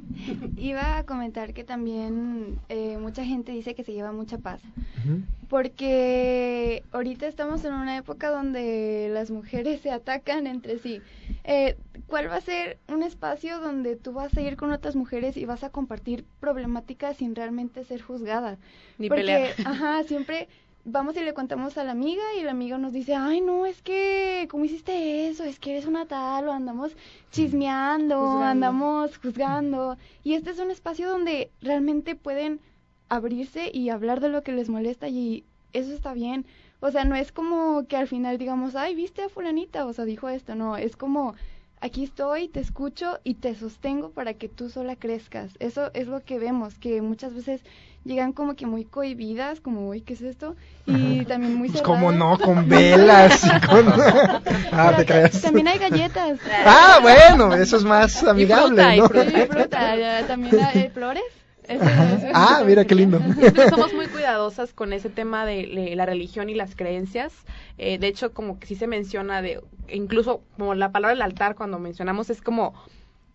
Iba 0.59 0.99
a 0.99 1.05
comentar 1.05 1.55
que 1.55 1.65
también 1.65 2.59
eh, 2.69 2.99
mucha 2.99 3.25
gente 3.25 3.51
dice 3.53 3.75
que 3.75 3.83
se 3.83 3.95
lleva 3.95 4.13
mucha 4.13 4.37
paz. 4.37 4.61
Porque 5.49 6.85
ahorita 6.93 7.27
estamos 7.27 7.65
en 7.65 7.73
una 7.73 7.97
época 7.97 8.29
donde 8.29 9.09
las 9.11 9.31
mujeres 9.31 9.81
se 9.81 9.91
atacan 9.91 10.47
entre 10.47 10.79
sí. 10.79 11.01
Eh, 11.45 11.79
¿Cuál 12.07 12.31
va 12.31 12.37
a 12.37 12.41
ser 12.43 12.77
un 12.89 13.03
espacio 13.03 13.59
donde 13.61 13.97
tú 13.97 14.13
vas 14.13 14.37
a 14.37 14.43
ir 14.43 14.57
con 14.57 14.71
otras 14.71 14.97
mujeres 14.97 15.39
y 15.39 15.47
vas 15.47 15.65
a 15.65 15.71
compartir 15.71 16.27
problemáticas 16.41 17.17
sin 17.17 17.35
realmente 17.35 17.85
ser 17.85 18.03
juzgada? 18.03 18.59
Ni 18.99 19.09
Porque, 19.09 19.23
pelear. 19.23 19.55
ajá, 19.65 20.03
siempre 20.05 20.49
vamos 20.85 21.17
y 21.17 21.21
le 21.21 21.35
contamos 21.35 21.77
a 21.79 21.85
la 21.85 21.93
amiga 21.93 22.23
y 22.39 22.43
la 22.43 22.51
amiga 22.53 22.79
nos 22.79 22.93
dice, 22.93 23.15
ay, 23.15 23.41
no, 23.41 23.67
es 23.67 23.83
que, 23.83 24.47
¿cómo 24.51 24.65
hiciste 24.65 25.29
eso? 25.29 25.45
Es 25.45 25.59
que 25.59 25.73
eres 25.73 25.87
una 25.87 26.07
tal, 26.07 26.49
o 26.49 26.53
andamos 26.53 26.97
chismeando, 27.31 28.19
Juzgando. 28.19 28.45
andamos 28.45 29.19
juzgando. 29.19 29.97
Y 30.25 30.35
este 30.35 30.51
es 30.51 30.59
un 30.59 30.71
espacio 30.71 31.09
donde 31.09 31.51
realmente 31.61 32.15
pueden 32.17 32.61
abrirse 33.09 33.71
y 33.73 33.91
hablar 33.91 34.21
de 34.21 34.29
lo 34.29 34.43
que 34.43 34.53
les 34.53 34.69
molesta 34.69 35.09
y 35.09 35.45
eso 35.73 35.93
está 35.93 36.15
bien. 36.15 36.47
O 36.81 36.91
sea, 36.91 37.05
no 37.05 37.15
es 37.15 37.33
como 37.33 37.87
que 37.87 37.97
al 37.97 38.09
final 38.09 38.39
digamos, 38.39 38.75
ay, 38.75 38.95
viste 38.95 39.23
a 39.23 39.29
fulanita, 39.29 39.85
o 39.87 39.93
sea, 39.93 40.05
dijo 40.05 40.29
esto, 40.29 40.55
no, 40.55 40.77
es 40.77 40.97
como, 40.97 41.35
aquí 41.81 42.05
estoy, 42.05 42.49
te 42.49 42.61
escucho 42.61 43.19
y 43.23 43.35
te 43.35 43.55
sostengo 43.55 44.11
para 44.11 44.35
que 44.35 44.49
tú 44.49 44.71
sola 44.71 44.97
crezcas. 44.97 45.53
Eso 45.59 45.91
es 45.93 46.07
lo 46.09 46.23
que 46.23 46.39
vemos, 46.39 46.79
que 46.79 47.03
muchas 47.03 47.35
veces 47.35 47.63
llegan 48.05 48.33
como 48.33 48.55
que 48.57 48.67
muy 48.67 48.85
cohibidas, 48.85 49.61
como, 49.61 49.89
uy, 49.89 50.01
¿qué 50.01 50.15
es 50.15 50.23
esto? 50.23 50.57
Y 50.87 51.25
también 51.27 51.55
muy 51.55 51.69
Pues 51.69 51.81
cerradas. 51.81 52.01
cómo 52.01 52.13
no, 52.13 52.39
con 52.39 52.69
velas 52.69 53.45
y 53.45 53.61
con... 53.67 53.93
ah, 54.73 54.95
te 54.97 55.05
creas. 55.07 55.41
También 55.43 55.69
hay 55.69 55.79
galletas. 55.79 56.39
Ah, 56.65 56.99
bueno, 57.03 57.55
eso 57.55 57.77
es 57.77 57.85
más 57.85 58.23
amigable, 58.25 58.83
fruta, 58.83 58.97
y 58.97 58.99
¿no? 59.01 59.09
fruta, 59.47 59.97
ya, 59.97 60.27
también 60.27 60.61
hay 60.61 60.89
flores. 60.91 61.23
Eso- 61.69 61.85
eso 61.85 62.27
es 62.27 62.33
Ah, 62.35 62.63
mira 62.67 62.85
qué 62.85 62.97
lindo. 62.97 63.21
Siempre 63.39 63.69
somos 63.71 63.95
muy 63.95 64.07
cuidadosas 64.09 64.73
con 64.73 64.93
ese 64.93 65.09
tema 65.09 65.45
de, 65.47 65.93
la 65.95 66.05
religión 66.05 66.49
y 66.51 66.55
las 66.55 66.75
creencias. 66.75 67.33
Eh, 67.79 67.99
de 67.99 68.09
hecho, 68.09 68.33
como 68.33 68.59
que 68.59 68.67
sí 68.67 68.75
se 68.75 68.89
menciona 68.89 69.41
de, 69.41 69.61
incluso 69.89 70.43
como 70.57 70.75
la 70.75 70.91
palabra 70.91 71.15
del 71.15 71.23
altar 71.23 71.55
cuando 71.55 71.79
mencionamos 71.79 72.29
es 72.31 72.43
como 72.43 72.75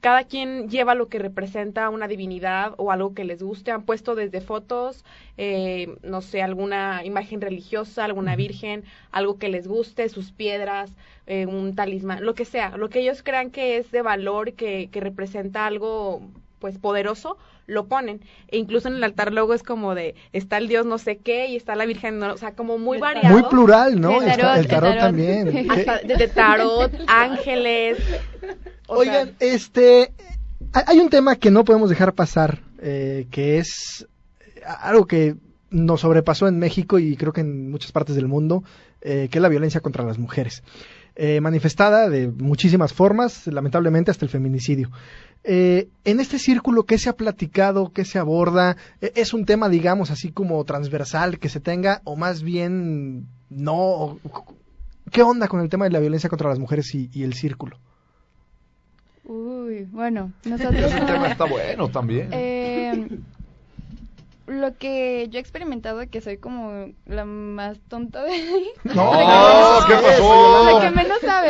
cada 0.02 0.24
quien 0.26 0.70
lleva 0.70 0.96
lo 0.96 1.08
que 1.10 1.20
representa 1.20 1.90
una 1.90 2.08
divinidad 2.08 2.74
o 2.78 2.92
algo 2.92 3.14
que 3.14 3.24
les 3.24 3.42
guste. 3.42 3.72
Han 3.72 3.84
puesto 3.84 4.16
desde 4.16 4.42
fotos, 4.42 5.04
eh, 5.38 5.96
no 6.04 6.22
sé, 6.22 6.42
alguna 6.42 7.04
imagen 7.04 7.42
religiosa, 7.42 8.06
alguna 8.06 8.36
virgen, 8.36 8.84
algo 9.12 9.38
que 9.40 9.50
les 9.50 9.68
guste, 9.68 10.08
sus 10.10 10.32
piedras, 10.32 10.92
eh, 11.28 11.46
un 11.48 11.76
talismán, 11.76 12.24
lo 12.26 12.36
que 12.36 12.46
sea, 12.46 12.78
lo 12.78 12.90
que 12.90 13.00
ellos 13.00 13.24
crean 13.24 13.50
que 13.52 13.78
es 13.78 13.92
de 13.92 14.02
valor, 14.02 14.54
que, 14.54 14.90
que 14.92 15.00
representa 15.00 15.66
algo 15.66 16.22
pues 16.60 16.78
poderoso, 16.78 17.38
lo 17.68 17.88
ponen. 17.88 18.22
E 18.48 18.58
incluso 18.58 18.88
en 18.88 18.96
el 18.96 19.04
altar 19.04 19.34
luego 19.34 19.54
es 19.54 19.64
como 19.64 19.96
de, 19.96 20.16
está 20.34 20.58
el 20.58 20.68
dios 20.68 20.86
no 20.86 20.98
sé 20.98 21.18
qué 21.18 21.48
y 21.48 21.56
está 21.56 21.76
la 21.76 21.86
virgen, 21.86 22.20
no, 22.20 22.34
o 22.34 22.38
sea, 22.38 22.54
como 22.54 22.78
muy 22.78 22.98
variado. 23.00 23.30
Muy 23.38 23.44
plural, 23.50 24.00
¿no? 24.00 24.22
El 24.22 24.30
Está- 24.30 24.42
tarot, 24.42 24.58
el 24.60 24.68
tarot 24.68 24.90
el 24.92 24.98
tarot. 24.98 24.98
también. 25.00 25.72
Hasta 25.72 26.00
desde 26.00 26.28
tarot, 26.28 26.92
ángeles. 27.08 27.98
o 28.88 28.96
Oigan, 29.00 29.36
sea, 29.40 29.54
este, 29.54 30.14
hay 30.74 30.84
hay 30.88 31.00
un 31.00 31.10
tema 31.10 31.36
que 31.36 31.52
no 31.52 31.64
podemos 31.66 31.90
dejar 31.90 32.14
pasar, 32.14 32.60
eh, 32.80 33.28
que 33.32 33.58
es 33.58 34.08
algo 34.82 35.06
que 35.08 35.36
nos 35.70 36.02
sobrepasó 36.02 36.48
en 36.48 36.58
México 36.60 37.00
y 37.00 37.18
creo 37.18 37.34
que 37.34 37.42
en 37.42 37.70
muchas 37.70 37.92
partes 37.92 38.16
del 38.16 38.28
mundo, 38.28 38.64
eh, 39.02 39.28
que 39.30 39.38
es 39.38 39.42
la 39.42 39.50
violencia 39.50 39.82
contra 39.82 40.04
las 40.06 40.18
mujeres. 40.18 40.64
Eh, 41.18 41.40
manifestada 41.40 42.10
de 42.10 42.28
muchísimas 42.28 42.92
formas, 42.94 43.48
lamentablemente 43.48 44.12
hasta 44.12 44.26
el 44.26 44.30
feminicidio. 44.32 44.92
Eh, 45.48 45.90
en 46.06 46.20
este 46.20 46.40
círculo, 46.40 46.84
¿qué 46.86 46.98
se 46.98 47.10
ha 47.10 47.14
platicado? 47.16 47.92
¿Qué 47.94 48.04
se 48.04 48.18
aborda? 48.18 48.78
Eh, 49.02 49.12
¿Es 49.16 49.34
un 49.34 49.46
tema, 49.46 49.70
digamos, 49.70 50.10
así 50.10 50.32
como 50.32 50.64
transversal 50.66 51.38
que 51.40 51.50
se 51.50 51.60
tenga 51.60 52.02
o 52.04 52.16
más 52.16 52.42
bien 52.42 53.28
no? 53.50 54.20
¿Qué 55.12 55.22
onda 55.22 55.48
con 55.48 55.60
el 55.62 55.70
tema 55.70 55.86
de 55.86 55.92
la 55.92 56.00
violencia 56.00 56.30
contra 56.30 56.50
las 56.50 56.58
mujeres 56.60 56.94
y- 56.96 57.10
y 57.14 57.24
el 57.24 57.34
círculo? 57.36 57.78
Uy, 59.24 59.88
bueno, 59.92 60.32
nosotros 60.46 60.84
Ese 60.84 61.00
tema 61.06 61.28
está 61.28 61.46
bueno 61.46 61.90
también. 61.90 62.30
Eh, 62.32 63.08
lo 64.48 64.76
que 64.78 65.28
yo 65.32 65.40
he 65.40 65.42
experimentado 65.42 66.08
que 66.10 66.22
soy 66.22 66.38
como 66.38 66.88
la 67.06 67.26
más 67.26 67.78
tonta 67.88 68.24
de. 68.24 68.32
No, 68.84 68.94
¿qué 69.88 69.96
pasó? 69.96 70.65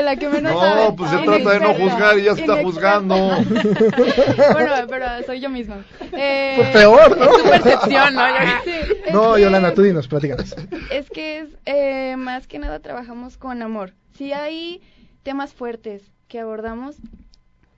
La 0.05 0.15
que 0.15 0.29
menos 0.29 0.59
sabe. 0.59 0.83
No, 0.85 0.95
pues 0.95 1.09
se 1.11 1.17
trata 1.17 1.49
de 1.51 1.59
no 1.59 1.73
juzgar 1.73 2.19
y 2.19 2.23
ya 2.23 2.35
se 2.35 2.41
está 2.41 2.61
juzgando. 2.61 3.15
bueno, 4.53 4.71
pero 4.87 5.05
soy 5.25 5.39
yo 5.39 5.49
misma. 5.49 5.83
Eh, 6.13 6.53
Pues 6.57 6.69
peor, 6.69 7.17
¿no? 7.17 7.25
es 7.25 7.43
tu 7.43 7.49
percepción, 7.49 8.13
¿no? 8.13 8.21
Sí, 8.63 8.71
No, 9.11 9.33
que- 9.35 9.41
Yolanda, 9.41 9.73
tú 9.73 9.81
dinos, 9.81 10.07
platícanos. 10.07 10.55
Es 10.91 11.09
que 11.09 11.39
es, 11.39 11.49
eh, 11.65 12.15
más 12.17 12.47
que 12.47 12.59
nada 12.59 12.79
trabajamos 12.79 13.37
con 13.37 13.61
amor. 13.61 13.93
Sí 14.17 14.31
hay 14.33 14.81
temas 15.23 15.53
fuertes 15.53 16.03
que 16.27 16.39
abordamos, 16.39 16.95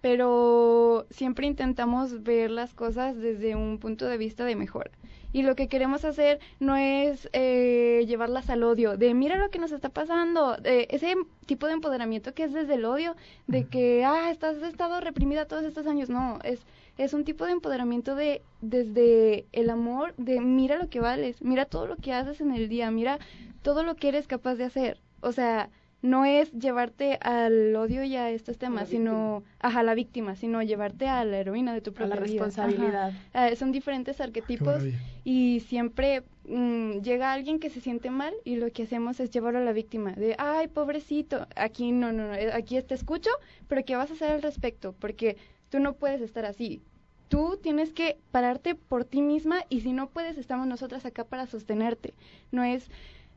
pero 0.07 1.05
siempre 1.09 1.47
intentamos 1.47 2.23
ver 2.23 2.49
las 2.49 2.73
cosas 2.73 3.17
desde 3.17 3.57
un 3.57 3.77
punto 3.77 4.05
de 4.05 4.17
vista 4.17 4.45
de 4.45 4.55
mejora. 4.55 4.89
Y 5.33 5.41
lo 5.41 5.53
que 5.53 5.67
queremos 5.67 6.05
hacer 6.05 6.39
no 6.61 6.77
es 6.77 7.27
eh, 7.33 8.05
llevarlas 8.07 8.49
al 8.49 8.63
odio, 8.63 8.95
de 8.95 9.13
mira 9.13 9.35
lo 9.35 9.49
que 9.49 9.59
nos 9.59 9.73
está 9.73 9.89
pasando, 9.89 10.55
ese 10.63 11.13
tipo 11.45 11.67
de 11.67 11.73
empoderamiento 11.73 12.33
que 12.33 12.45
es 12.45 12.53
desde 12.53 12.75
el 12.75 12.85
odio, 12.85 13.17
de 13.47 13.65
que, 13.65 14.05
ah, 14.05 14.31
estás 14.31 14.55
has 14.55 14.63
estado 14.63 15.01
reprimida 15.01 15.43
todos 15.45 15.65
estos 15.65 15.85
años. 15.87 16.09
No, 16.09 16.39
es, 16.45 16.61
es 16.97 17.13
un 17.13 17.25
tipo 17.25 17.45
de 17.45 17.51
empoderamiento 17.51 18.15
de 18.15 18.41
desde 18.61 19.45
el 19.51 19.69
amor, 19.69 20.15
de 20.15 20.39
mira 20.39 20.77
lo 20.77 20.87
que 20.87 21.01
vales, 21.01 21.41
mira 21.41 21.65
todo 21.65 21.85
lo 21.85 21.97
que 21.97 22.13
haces 22.13 22.39
en 22.39 22.51
el 22.53 22.69
día, 22.69 22.89
mira 22.91 23.19
todo 23.61 23.83
lo 23.83 23.97
que 23.97 24.07
eres 24.07 24.25
capaz 24.25 24.55
de 24.55 24.63
hacer. 24.63 25.01
O 25.19 25.33
sea, 25.33 25.69
no 26.01 26.25
es 26.25 26.51
llevarte 26.51 27.17
al 27.21 27.75
odio 27.75 28.03
y 28.03 28.15
a 28.15 28.29
estos 28.29 28.57
temas, 28.57 28.89
sino 28.89 29.43
ajá, 29.59 29.81
la 29.83 29.95
víctima, 29.95 30.35
sino 30.35 30.61
llevarte 30.61 31.07
a 31.07 31.25
la 31.25 31.37
heroína 31.39 31.73
de 31.73 31.81
tu 31.81 31.89
a 31.89 31.93
propia 31.93 32.15
la 32.15 32.21
vida. 32.21 32.45
responsabilidad. 32.45 33.07
Ajá. 33.09 33.17
Ah, 33.33 33.55
son 33.55 33.71
diferentes 33.71 34.21
arquetipos 34.21 34.83
y 35.23 35.61
siempre 35.67 36.23
mm, 36.45 36.99
llega 37.01 37.33
alguien 37.33 37.59
que 37.59 37.69
se 37.69 37.81
siente 37.81 38.11
mal 38.11 38.33
y 38.45 38.57
lo 38.57 38.71
que 38.71 38.83
hacemos 38.83 39.19
es 39.19 39.31
llevarlo 39.31 39.59
a 39.59 39.63
la 39.63 39.73
víctima 39.73 40.13
de 40.13 40.35
ay 40.37 40.67
pobrecito 40.67 41.47
aquí 41.55 41.91
no 41.91 42.13
no 42.13 42.27
no 42.27 42.33
eh, 42.35 42.51
aquí 42.53 42.81
te 42.81 42.93
escucho 42.93 43.31
pero 43.67 43.83
qué 43.83 43.95
vas 43.95 44.11
a 44.11 44.13
hacer 44.13 44.31
al 44.31 44.41
respecto 44.41 44.93
porque 44.99 45.37
tú 45.69 45.79
no 45.79 45.93
puedes 45.93 46.21
estar 46.21 46.45
así 46.45 46.81
tú 47.27 47.59
tienes 47.61 47.91
que 47.91 48.17
pararte 48.31 48.75
por 48.75 49.03
ti 49.03 49.21
misma 49.21 49.65
y 49.69 49.81
si 49.81 49.91
no 49.91 50.09
puedes 50.09 50.37
estamos 50.37 50.67
nosotras 50.67 51.05
acá 51.05 51.25
para 51.25 51.47
sostenerte 51.47 52.13
no 52.51 52.63
es 52.63 52.89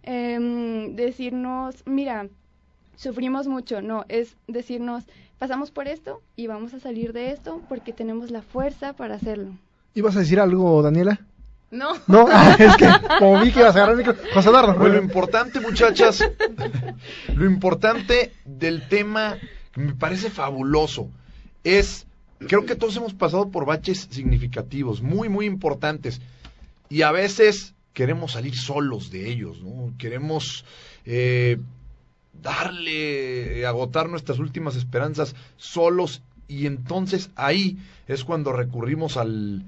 em, 0.03 0.95
decirnos 0.95 1.83
mira 1.87 2.29
sufrimos 3.01 3.47
mucho, 3.47 3.81
no, 3.81 4.05
es 4.09 4.37
decirnos, 4.47 5.05
pasamos 5.39 5.71
por 5.71 5.89
esto 5.89 6.21
y 6.37 6.49
vamos 6.49 6.75
a 6.75 6.81
salir 6.81 7.15
de 7.15 7.31
esto 7.31 7.63
porque 7.67 7.95
tenemos 7.95 8.31
la 8.31 8.43
fuerza 8.43 8.93
para 8.93 9.15
hacerlo. 9.15 9.53
¿Ibas 9.95 10.17
a 10.17 10.21
decir 10.21 10.39
algo, 10.39 10.83
Daniela? 10.83 11.19
No. 11.71 11.95
No, 12.07 12.27
ah, 12.31 12.57
es 12.59 12.77
que 12.77 12.87
como 13.19 13.41
vi 13.41 13.53
que 13.53 13.61
ibas 13.61 13.75
a 13.75 13.79
agarrar 13.79 13.99
el 13.99 14.07
micro. 14.07 14.17
José 14.35 14.51
Eduardo. 14.51 14.75
Bueno, 14.75 14.97
lo 14.97 15.03
importante, 15.03 15.61
muchachas, 15.61 16.23
lo 17.35 17.47
importante 17.47 18.35
del 18.45 18.87
tema 18.87 19.39
que 19.73 19.81
me 19.81 19.95
parece 19.95 20.29
fabuloso 20.29 21.09
es 21.65 22.07
creo 22.39 22.67
que 22.67 22.77
todos 22.77 22.97
hemos 22.99 23.15
pasado 23.15 23.51
por 23.51 23.65
baches 23.65 24.09
significativos, 24.11 25.01
muy, 25.01 25.31
muy 25.31 25.47
importantes. 25.47 26.21
Y 26.91 27.01
a 27.01 27.13
veces 27.13 27.73
queremos 27.95 28.33
salir 28.33 28.55
solos 28.55 29.11
de 29.11 29.31
ellos, 29.31 29.63
¿no? 29.63 29.95
Queremos 29.97 30.67
eh, 31.07 31.59
darle, 32.43 33.67
agotar 33.67 34.09
nuestras 34.09 34.39
últimas 34.39 34.77
esperanzas 34.77 35.35
solos 35.57 36.23
y 36.49 36.67
entonces 36.67 37.31
ahí 37.37 37.79
es 38.09 38.25
cuando 38.25 38.53
recurrimos 38.53 39.17
al, 39.17 39.65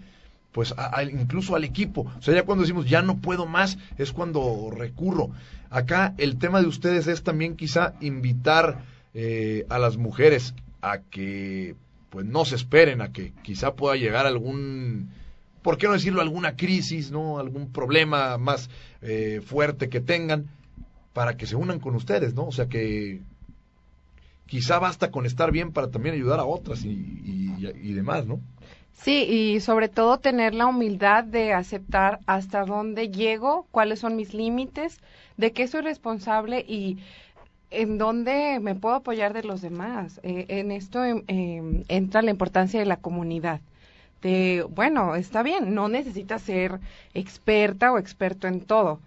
pues 0.50 0.74
a, 0.76 1.02
incluso 1.04 1.54
al 1.54 1.64
equipo. 1.64 2.11
O 2.18 2.22
sea, 2.22 2.35
ya 2.35 2.44
cuando 2.44 2.62
decimos 2.62 2.88
ya 2.88 3.02
no 3.02 3.18
puedo 3.18 3.46
más, 3.46 3.78
es 3.98 4.12
cuando 4.12 4.70
recurro. 4.70 5.30
Acá 5.70 6.14
el 6.18 6.38
tema 6.38 6.61
de 6.61 6.66
ustedes 6.66 7.06
es 7.06 7.22
también 7.22 7.56
quizá 7.56 7.94
invitar 8.00 8.85
eh, 9.14 9.64
a 9.68 9.78
las 9.78 9.96
mujeres 9.96 10.54
a 10.82 10.98
que 10.98 11.76
pues 12.11 12.26
no 12.26 12.44
se 12.44 12.56
esperen 12.56 13.00
a 13.00 13.12
que 13.12 13.32
quizá 13.42 13.74
pueda 13.74 13.96
llegar 13.96 14.26
algún, 14.26 15.11
¿por 15.62 15.78
qué 15.78 15.87
no 15.87 15.94
decirlo? 15.94 16.20
Alguna 16.20 16.56
crisis, 16.56 17.11
¿no? 17.11 17.38
Algún 17.38 17.72
problema 17.72 18.37
más 18.37 18.68
eh, 19.00 19.40
fuerte 19.42 19.88
que 19.88 20.00
tengan 20.00 20.50
para 21.12 21.37
que 21.37 21.46
se 21.46 21.57
unan 21.57 21.81
con 21.81 21.94
ustedes, 21.94 22.35
¿no? 22.35 22.46
O 22.46 22.53
sea 22.53 22.66
que 22.66 23.20
quizá 24.46 24.79
basta 24.79 25.11
con 25.11 25.27
estar 25.27 25.51
bien 25.51 25.72
para 25.72 25.90
también 25.90 26.14
ayudar 26.14 26.40
a 26.40 26.44
otras 26.44 26.85
y, 26.85 27.92
demás, 27.94 28.27
¿no? 28.27 28.40
Sí, 28.92 29.22
y 29.22 29.61
sobre 29.61 29.88
todo 29.88 30.18
tener 30.18 30.55
la 30.55 30.66
humildad 30.66 31.25
de 31.25 31.53
aceptar 31.53 32.20
hasta 32.27 32.64
dónde 32.64 33.09
llego, 33.09 33.66
cuáles 33.70 34.01
son 34.01 34.14
mis 34.14 34.35
límites, 34.35 35.01
de 35.37 35.53
qué 35.53 35.66
soy 35.66 35.81
responsable 35.81 36.64
y 36.68 36.98
en 37.70 37.98
dónde 37.98 38.61
me 38.61 38.75
puedo 38.75 38.96
apoyar 38.96 39.33
de 39.33 39.42
los 39.42 39.62
demás. 39.62 40.20
Eh, 40.22 40.44
en 40.48 40.70
esto 40.70 41.05
em, 41.05 41.25
em, 41.27 41.85
entra 41.88 42.22
la 42.22 42.31
importancia 42.31 42.79
de 42.79 42.87
la 42.87 42.98
comunidad. 42.98 43.61
De, 44.20 44.64
bueno, 44.68 45.16
está 45.16 45.42
bien, 45.42 45.75
no 45.75 45.88
necesitas 45.88 46.42
ser 46.42 46.79
experta 47.14 47.90
o 47.90 47.98
experto 47.98 48.46
en 48.46 48.61
todo, 48.61 49.01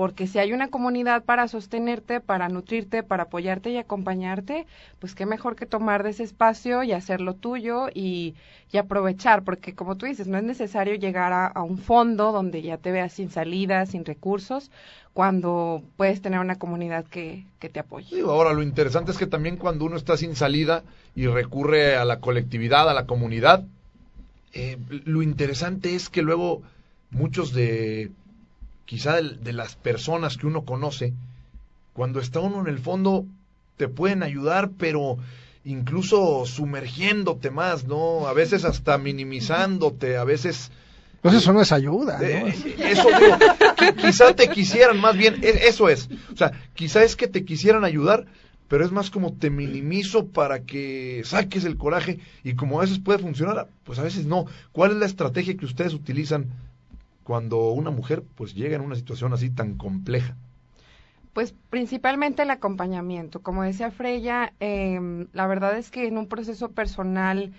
porque 0.00 0.26
si 0.26 0.38
hay 0.38 0.54
una 0.54 0.68
comunidad 0.68 1.24
para 1.24 1.46
sostenerte, 1.46 2.22
para 2.22 2.48
nutrirte, 2.48 3.02
para 3.02 3.24
apoyarte 3.24 3.68
y 3.68 3.76
acompañarte, 3.76 4.66
pues 4.98 5.14
qué 5.14 5.26
mejor 5.26 5.56
que 5.56 5.66
tomar 5.66 6.04
de 6.04 6.08
ese 6.08 6.22
espacio 6.22 6.82
y 6.82 6.92
hacerlo 6.92 7.34
tuyo 7.34 7.88
y, 7.92 8.34
aprovechar, 8.72 9.42
porque 9.42 9.74
como 9.74 9.98
tú 9.98 10.06
dices, 10.06 10.26
no 10.26 10.38
es 10.38 10.44
necesario 10.44 10.94
llegar 10.94 11.52
a, 11.54 11.62
un 11.62 11.76
fondo 11.76 12.32
donde 12.32 12.62
ya 12.62 12.78
te 12.78 12.92
veas 12.92 13.12
sin 13.12 13.30
salida, 13.30 13.84
sin 13.84 14.06
recursos, 14.06 14.70
cuando 15.12 15.82
puedes 15.98 16.22
tener 16.22 16.40
una 16.40 16.56
comunidad 16.56 17.04
que, 17.04 17.44
te 17.58 17.78
apoye. 17.78 18.22
ahora, 18.22 18.54
lo 18.54 18.62
interesante 18.62 19.10
es 19.10 19.18
que 19.18 19.26
también 19.26 19.58
cuando 19.58 19.84
uno 19.84 19.98
está 19.98 20.16
sin 20.16 20.34
salida 20.34 20.82
y 21.14 21.26
recurre 21.26 21.96
a 21.96 22.06
la 22.06 22.20
colectividad, 22.20 22.88
a 22.88 22.94
la 22.94 23.04
comunidad, 23.04 23.64
eh, 24.54 24.78
lo 25.04 25.20
interesante 25.20 25.94
es 25.94 26.08
que 26.08 26.22
luego 26.22 26.62
muchos 27.10 27.52
de 27.52 28.10
quizá 28.84 29.20
de, 29.20 29.52
las 29.52 29.76
personas 29.76 30.36
que 30.36 30.46
uno 30.46 30.64
conoce, 30.64 31.14
cuando 31.92 32.20
está 32.20 32.40
uno 32.40 32.60
en 32.60 32.66
el 32.66 32.78
fondo, 32.78 33.26
te 33.76 33.88
pueden 33.88 34.22
ayudar, 34.22 34.70
pero 34.76 35.18
incluso 35.64 36.44
sumergiéndote 36.46 37.50
más, 37.50 37.84
¿no? 37.84 38.26
A 38.26 38.32
veces 38.32 38.64
hasta 38.64 38.98
minimizándote, 38.98 40.16
a 40.16 40.24
veces... 40.24 40.70
Pues 41.22 41.34
eso 41.34 41.52
no 41.52 41.60
es 41.60 41.70
ayuda, 41.70 42.18
¿no? 42.18 42.24
Eh, 42.24 42.54
eso 42.78 43.08
digo, 43.20 43.36
quizá 44.00 44.34
te 44.34 44.48
quisieran, 44.48 44.98
más 44.98 45.16
bien, 45.16 45.36
e, 45.42 45.68
eso 45.68 45.88
es. 45.88 46.08
O 46.32 46.36
sea, 46.36 46.52
quizá 46.74 47.04
es 47.04 47.14
que 47.14 47.28
te 47.28 47.44
quisieran 47.44 47.84
ayudar, 47.84 48.26
pero 48.70 48.84
es 48.84 48.92
más 48.92 49.10
como 49.10 49.32
te 49.32 49.50
minimizo 49.50 50.26
para 50.28 50.60
que 50.60 51.22
saques 51.24 51.64
el 51.64 51.76
coraje 51.76 52.20
y 52.44 52.54
como 52.54 52.78
a 52.78 52.84
veces 52.84 53.00
puede 53.00 53.18
funcionar, 53.18 53.66
pues 53.82 53.98
a 53.98 54.02
veces 54.02 54.26
no. 54.26 54.46
¿Cuál 54.70 54.92
es 54.92 54.96
la 54.96 55.06
estrategia 55.06 55.56
que 55.56 55.64
ustedes 55.64 55.92
utilizan 55.92 56.46
cuando 57.30 57.70
una 57.70 57.92
mujer 57.92 58.24
pues 58.34 58.56
llega 58.56 58.74
en 58.74 58.82
una 58.82 58.96
situación 58.96 59.32
así 59.32 59.50
tan 59.50 59.76
compleja? 59.76 60.34
Pues 61.32 61.54
principalmente 61.70 62.42
el 62.42 62.50
acompañamiento. 62.50 63.40
Como 63.40 63.62
decía 63.62 63.92
Freya, 63.92 64.52
eh, 64.58 65.28
la 65.32 65.46
verdad 65.46 65.78
es 65.78 65.92
que 65.92 66.08
en 66.08 66.18
un 66.18 66.26
proceso 66.26 66.72
personal 66.72 67.52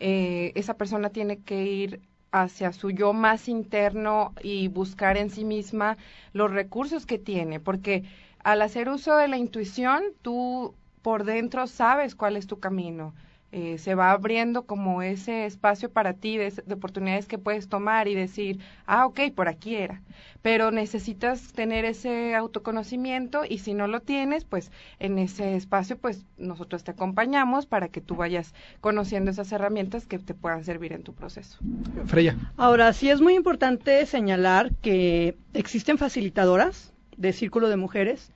eh, 0.00 0.50
esa 0.56 0.74
persona 0.74 1.10
tiene 1.10 1.38
que 1.38 1.64
ir 1.64 2.00
hacia 2.32 2.72
su 2.72 2.90
yo 2.90 3.12
más 3.12 3.46
interno 3.48 4.32
y 4.42 4.66
buscar 4.66 5.16
en 5.16 5.30
sí 5.30 5.44
misma 5.44 5.98
los 6.32 6.50
recursos 6.50 7.06
que 7.06 7.18
tiene, 7.20 7.60
porque 7.60 8.02
al 8.42 8.60
hacer 8.60 8.88
uso 8.88 9.16
de 9.16 9.28
la 9.28 9.36
intuición, 9.36 10.02
tú 10.22 10.74
por 11.00 11.22
dentro 11.22 11.68
sabes 11.68 12.16
cuál 12.16 12.36
es 12.36 12.48
tu 12.48 12.58
camino. 12.58 13.14
Eh, 13.54 13.76
se 13.76 13.94
va 13.94 14.12
abriendo 14.12 14.62
como 14.62 15.02
ese 15.02 15.44
espacio 15.44 15.90
para 15.90 16.14
ti 16.14 16.38
de, 16.38 16.54
oportunidades 16.72 17.26
que 17.26 17.36
puedes 17.36 17.68
tomar 17.68 18.08
y 18.08 18.14
decir, 18.14 18.60
ah, 18.86 19.04
ok, 19.04 19.20
por 19.34 19.46
aquí 19.46 19.76
era. 19.76 20.00
Pero 20.40 20.70
necesitas 20.70 21.52
tener 21.52 21.84
ese 21.84 22.34
autoconocimiento 22.34 23.42
y 23.46 23.58
si 23.58 23.74
no 23.74 23.88
lo 23.88 24.00
tienes, 24.00 24.46
pues 24.46 24.72
en 24.98 25.18
ese 25.18 25.54
espacio, 25.54 25.98
pues 25.98 26.24
nosotros 26.38 26.82
te 26.82 26.92
acompañamos 26.92 27.66
para 27.66 27.88
que 27.88 28.00
tú 28.00 28.16
vayas 28.16 28.54
conociendo 28.80 29.30
esas 29.30 29.52
herramientas 29.52 30.06
que 30.06 30.18
te 30.18 30.32
puedan 30.32 30.64
servir 30.64 30.94
en 30.94 31.02
tu 31.02 31.12
proceso. 31.12 31.58
Freya. 32.06 32.34
Ahora, 32.56 32.94
sí 32.94 33.10
es 33.10 33.20
muy 33.20 33.34
importante 33.34 34.06
señalar 34.06 34.72
que 34.76 35.36
existen 35.52 35.98
facilitadoras 35.98 36.94
de 37.18 37.34
Círculo 37.34 37.68
de 37.68 37.76
Mujeres 37.76 38.32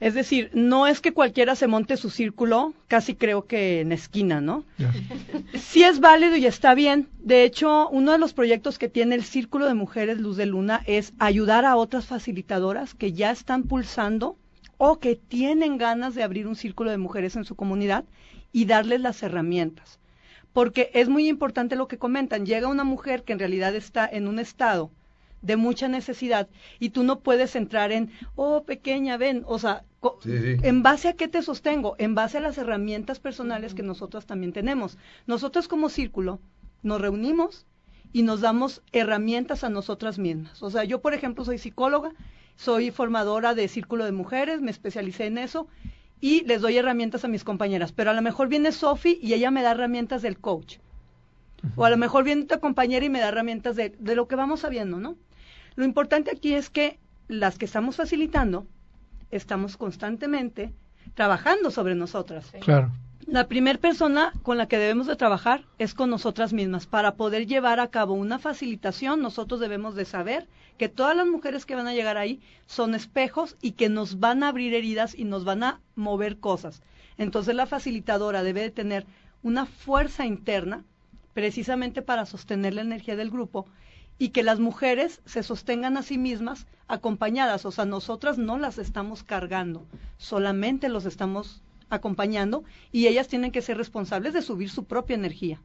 es 0.00 0.14
decir, 0.14 0.50
no 0.54 0.86
es 0.86 1.02
que 1.02 1.12
cualquiera 1.12 1.54
se 1.54 1.66
monte 1.66 1.98
su 1.98 2.08
círculo, 2.08 2.72
casi 2.88 3.14
creo 3.14 3.44
que 3.44 3.80
en 3.80 3.92
esquina, 3.92 4.40
¿no? 4.40 4.64
Sí 5.54 5.82
es 5.82 6.00
válido 6.00 6.36
y 6.36 6.46
está 6.46 6.74
bien. 6.74 7.08
De 7.18 7.44
hecho, 7.44 7.88
uno 7.90 8.12
de 8.12 8.18
los 8.18 8.32
proyectos 8.32 8.78
que 8.78 8.88
tiene 8.88 9.14
el 9.14 9.24
Círculo 9.24 9.66
de 9.66 9.74
Mujeres 9.74 10.18
Luz 10.18 10.38
de 10.38 10.46
Luna 10.46 10.82
es 10.86 11.12
ayudar 11.18 11.66
a 11.66 11.76
otras 11.76 12.06
facilitadoras 12.06 12.94
que 12.94 13.12
ya 13.12 13.30
están 13.30 13.64
pulsando 13.64 14.38
o 14.78 14.98
que 14.98 15.16
tienen 15.16 15.76
ganas 15.76 16.14
de 16.14 16.22
abrir 16.22 16.46
un 16.46 16.56
círculo 16.56 16.90
de 16.90 16.96
mujeres 16.96 17.36
en 17.36 17.44
su 17.44 17.54
comunidad 17.54 18.04
y 18.52 18.64
darles 18.64 19.02
las 19.02 19.22
herramientas. 19.22 19.98
Porque 20.54 20.90
es 20.94 21.10
muy 21.10 21.28
importante 21.28 21.76
lo 21.76 21.88
que 21.88 21.98
comentan. 21.98 22.46
Llega 22.46 22.68
una 22.68 22.84
mujer 22.84 23.22
que 23.22 23.34
en 23.34 23.38
realidad 23.38 23.76
está 23.76 24.08
en 24.10 24.26
un 24.26 24.38
estado 24.38 24.90
de 25.42 25.56
mucha 25.56 25.88
necesidad 25.88 26.48
y 26.78 26.90
tú 26.90 27.02
no 27.02 27.20
puedes 27.20 27.56
entrar 27.56 27.92
en, 27.92 28.10
oh, 28.36 28.64
pequeña, 28.64 29.16
ven, 29.16 29.42
o 29.46 29.58
sea, 29.58 29.84
¿en 30.24 30.82
base 30.82 31.08
a 31.08 31.12
qué 31.14 31.28
te 31.28 31.42
sostengo? 31.42 31.94
En 31.98 32.14
base 32.14 32.38
a 32.38 32.40
las 32.40 32.58
herramientas 32.58 33.20
personales 33.20 33.74
que 33.74 33.82
nosotros 33.82 34.26
también 34.26 34.52
tenemos. 34.52 34.98
Nosotros 35.26 35.68
como 35.68 35.88
círculo 35.88 36.40
nos 36.82 37.00
reunimos 37.00 37.66
y 38.12 38.22
nos 38.22 38.40
damos 38.40 38.82
herramientas 38.92 39.64
a 39.64 39.70
nosotras 39.70 40.18
mismas. 40.18 40.62
O 40.62 40.70
sea, 40.70 40.84
yo, 40.84 41.00
por 41.00 41.14
ejemplo, 41.14 41.44
soy 41.44 41.58
psicóloga, 41.58 42.12
soy 42.56 42.90
formadora 42.90 43.54
de 43.54 43.68
círculo 43.68 44.04
de 44.04 44.12
mujeres, 44.12 44.60
me 44.60 44.70
especialicé 44.70 45.26
en 45.26 45.38
eso 45.38 45.68
y 46.20 46.44
les 46.44 46.60
doy 46.60 46.76
herramientas 46.76 47.24
a 47.24 47.28
mis 47.28 47.44
compañeras. 47.44 47.92
Pero 47.92 48.10
a 48.10 48.14
lo 48.14 48.22
mejor 48.22 48.48
viene 48.48 48.72
Sofi 48.72 49.18
y 49.22 49.34
ella 49.34 49.50
me 49.50 49.62
da 49.62 49.72
herramientas 49.72 50.22
del 50.22 50.38
coach. 50.38 50.78
O 51.76 51.84
a 51.84 51.90
lo 51.90 51.98
mejor 51.98 52.24
viene 52.24 52.44
tu 52.44 52.58
compañera 52.58 53.04
y 53.04 53.10
me 53.10 53.20
da 53.20 53.28
herramientas 53.28 53.76
de, 53.76 53.90
de 53.98 54.14
lo 54.14 54.28
que 54.28 54.36
vamos 54.36 54.60
sabiendo, 54.60 54.98
¿no? 54.98 55.16
Lo 55.76 55.84
importante 55.84 56.30
aquí 56.30 56.54
es 56.54 56.70
que 56.70 56.98
las 57.28 57.58
que 57.58 57.64
estamos 57.64 57.96
facilitando, 57.96 58.66
estamos 59.30 59.76
constantemente 59.76 60.72
trabajando 61.14 61.70
sobre 61.70 61.94
nosotras. 61.94 62.52
Claro. 62.60 62.90
La 63.26 63.46
primera 63.46 63.78
persona 63.78 64.32
con 64.42 64.58
la 64.58 64.66
que 64.66 64.78
debemos 64.78 65.06
de 65.06 65.14
trabajar 65.14 65.64
es 65.78 65.94
con 65.94 66.10
nosotras 66.10 66.52
mismas. 66.52 66.86
Para 66.86 67.14
poder 67.14 67.46
llevar 67.46 67.78
a 67.78 67.88
cabo 67.88 68.14
una 68.14 68.38
facilitación, 68.38 69.22
nosotros 69.22 69.60
debemos 69.60 69.94
de 69.94 70.04
saber 70.04 70.48
que 70.78 70.88
todas 70.88 71.14
las 71.14 71.26
mujeres 71.26 71.66
que 71.66 71.76
van 71.76 71.86
a 71.86 71.92
llegar 71.92 72.16
ahí 72.16 72.40
son 72.66 72.94
espejos 72.94 73.56
y 73.60 73.72
que 73.72 73.88
nos 73.88 74.18
van 74.18 74.42
a 74.42 74.48
abrir 74.48 74.74
heridas 74.74 75.14
y 75.14 75.24
nos 75.24 75.44
van 75.44 75.62
a 75.62 75.80
mover 75.94 76.38
cosas. 76.38 76.82
Entonces 77.18 77.54
la 77.54 77.66
facilitadora 77.66 78.42
debe 78.42 78.62
de 78.62 78.70
tener 78.70 79.06
una 79.42 79.66
fuerza 79.66 80.26
interna 80.26 80.82
precisamente 81.34 82.02
para 82.02 82.26
sostener 82.26 82.74
la 82.74 82.80
energía 82.80 83.14
del 83.14 83.30
grupo 83.30 83.66
y 84.20 84.28
que 84.28 84.42
las 84.42 84.60
mujeres 84.60 85.22
se 85.24 85.42
sostengan 85.42 85.96
a 85.96 86.02
sí 86.02 86.18
mismas 86.18 86.66
acompañadas, 86.88 87.64
o 87.64 87.72
sea, 87.72 87.86
nosotras 87.86 88.36
no 88.36 88.58
las 88.58 88.76
estamos 88.76 89.24
cargando, 89.24 89.86
solamente 90.18 90.90
los 90.90 91.06
estamos 91.06 91.62
acompañando 91.88 92.62
y 92.92 93.06
ellas 93.06 93.28
tienen 93.28 93.50
que 93.50 93.62
ser 93.62 93.78
responsables 93.78 94.34
de 94.34 94.42
subir 94.42 94.68
su 94.68 94.84
propia 94.84 95.14
energía. 95.14 95.62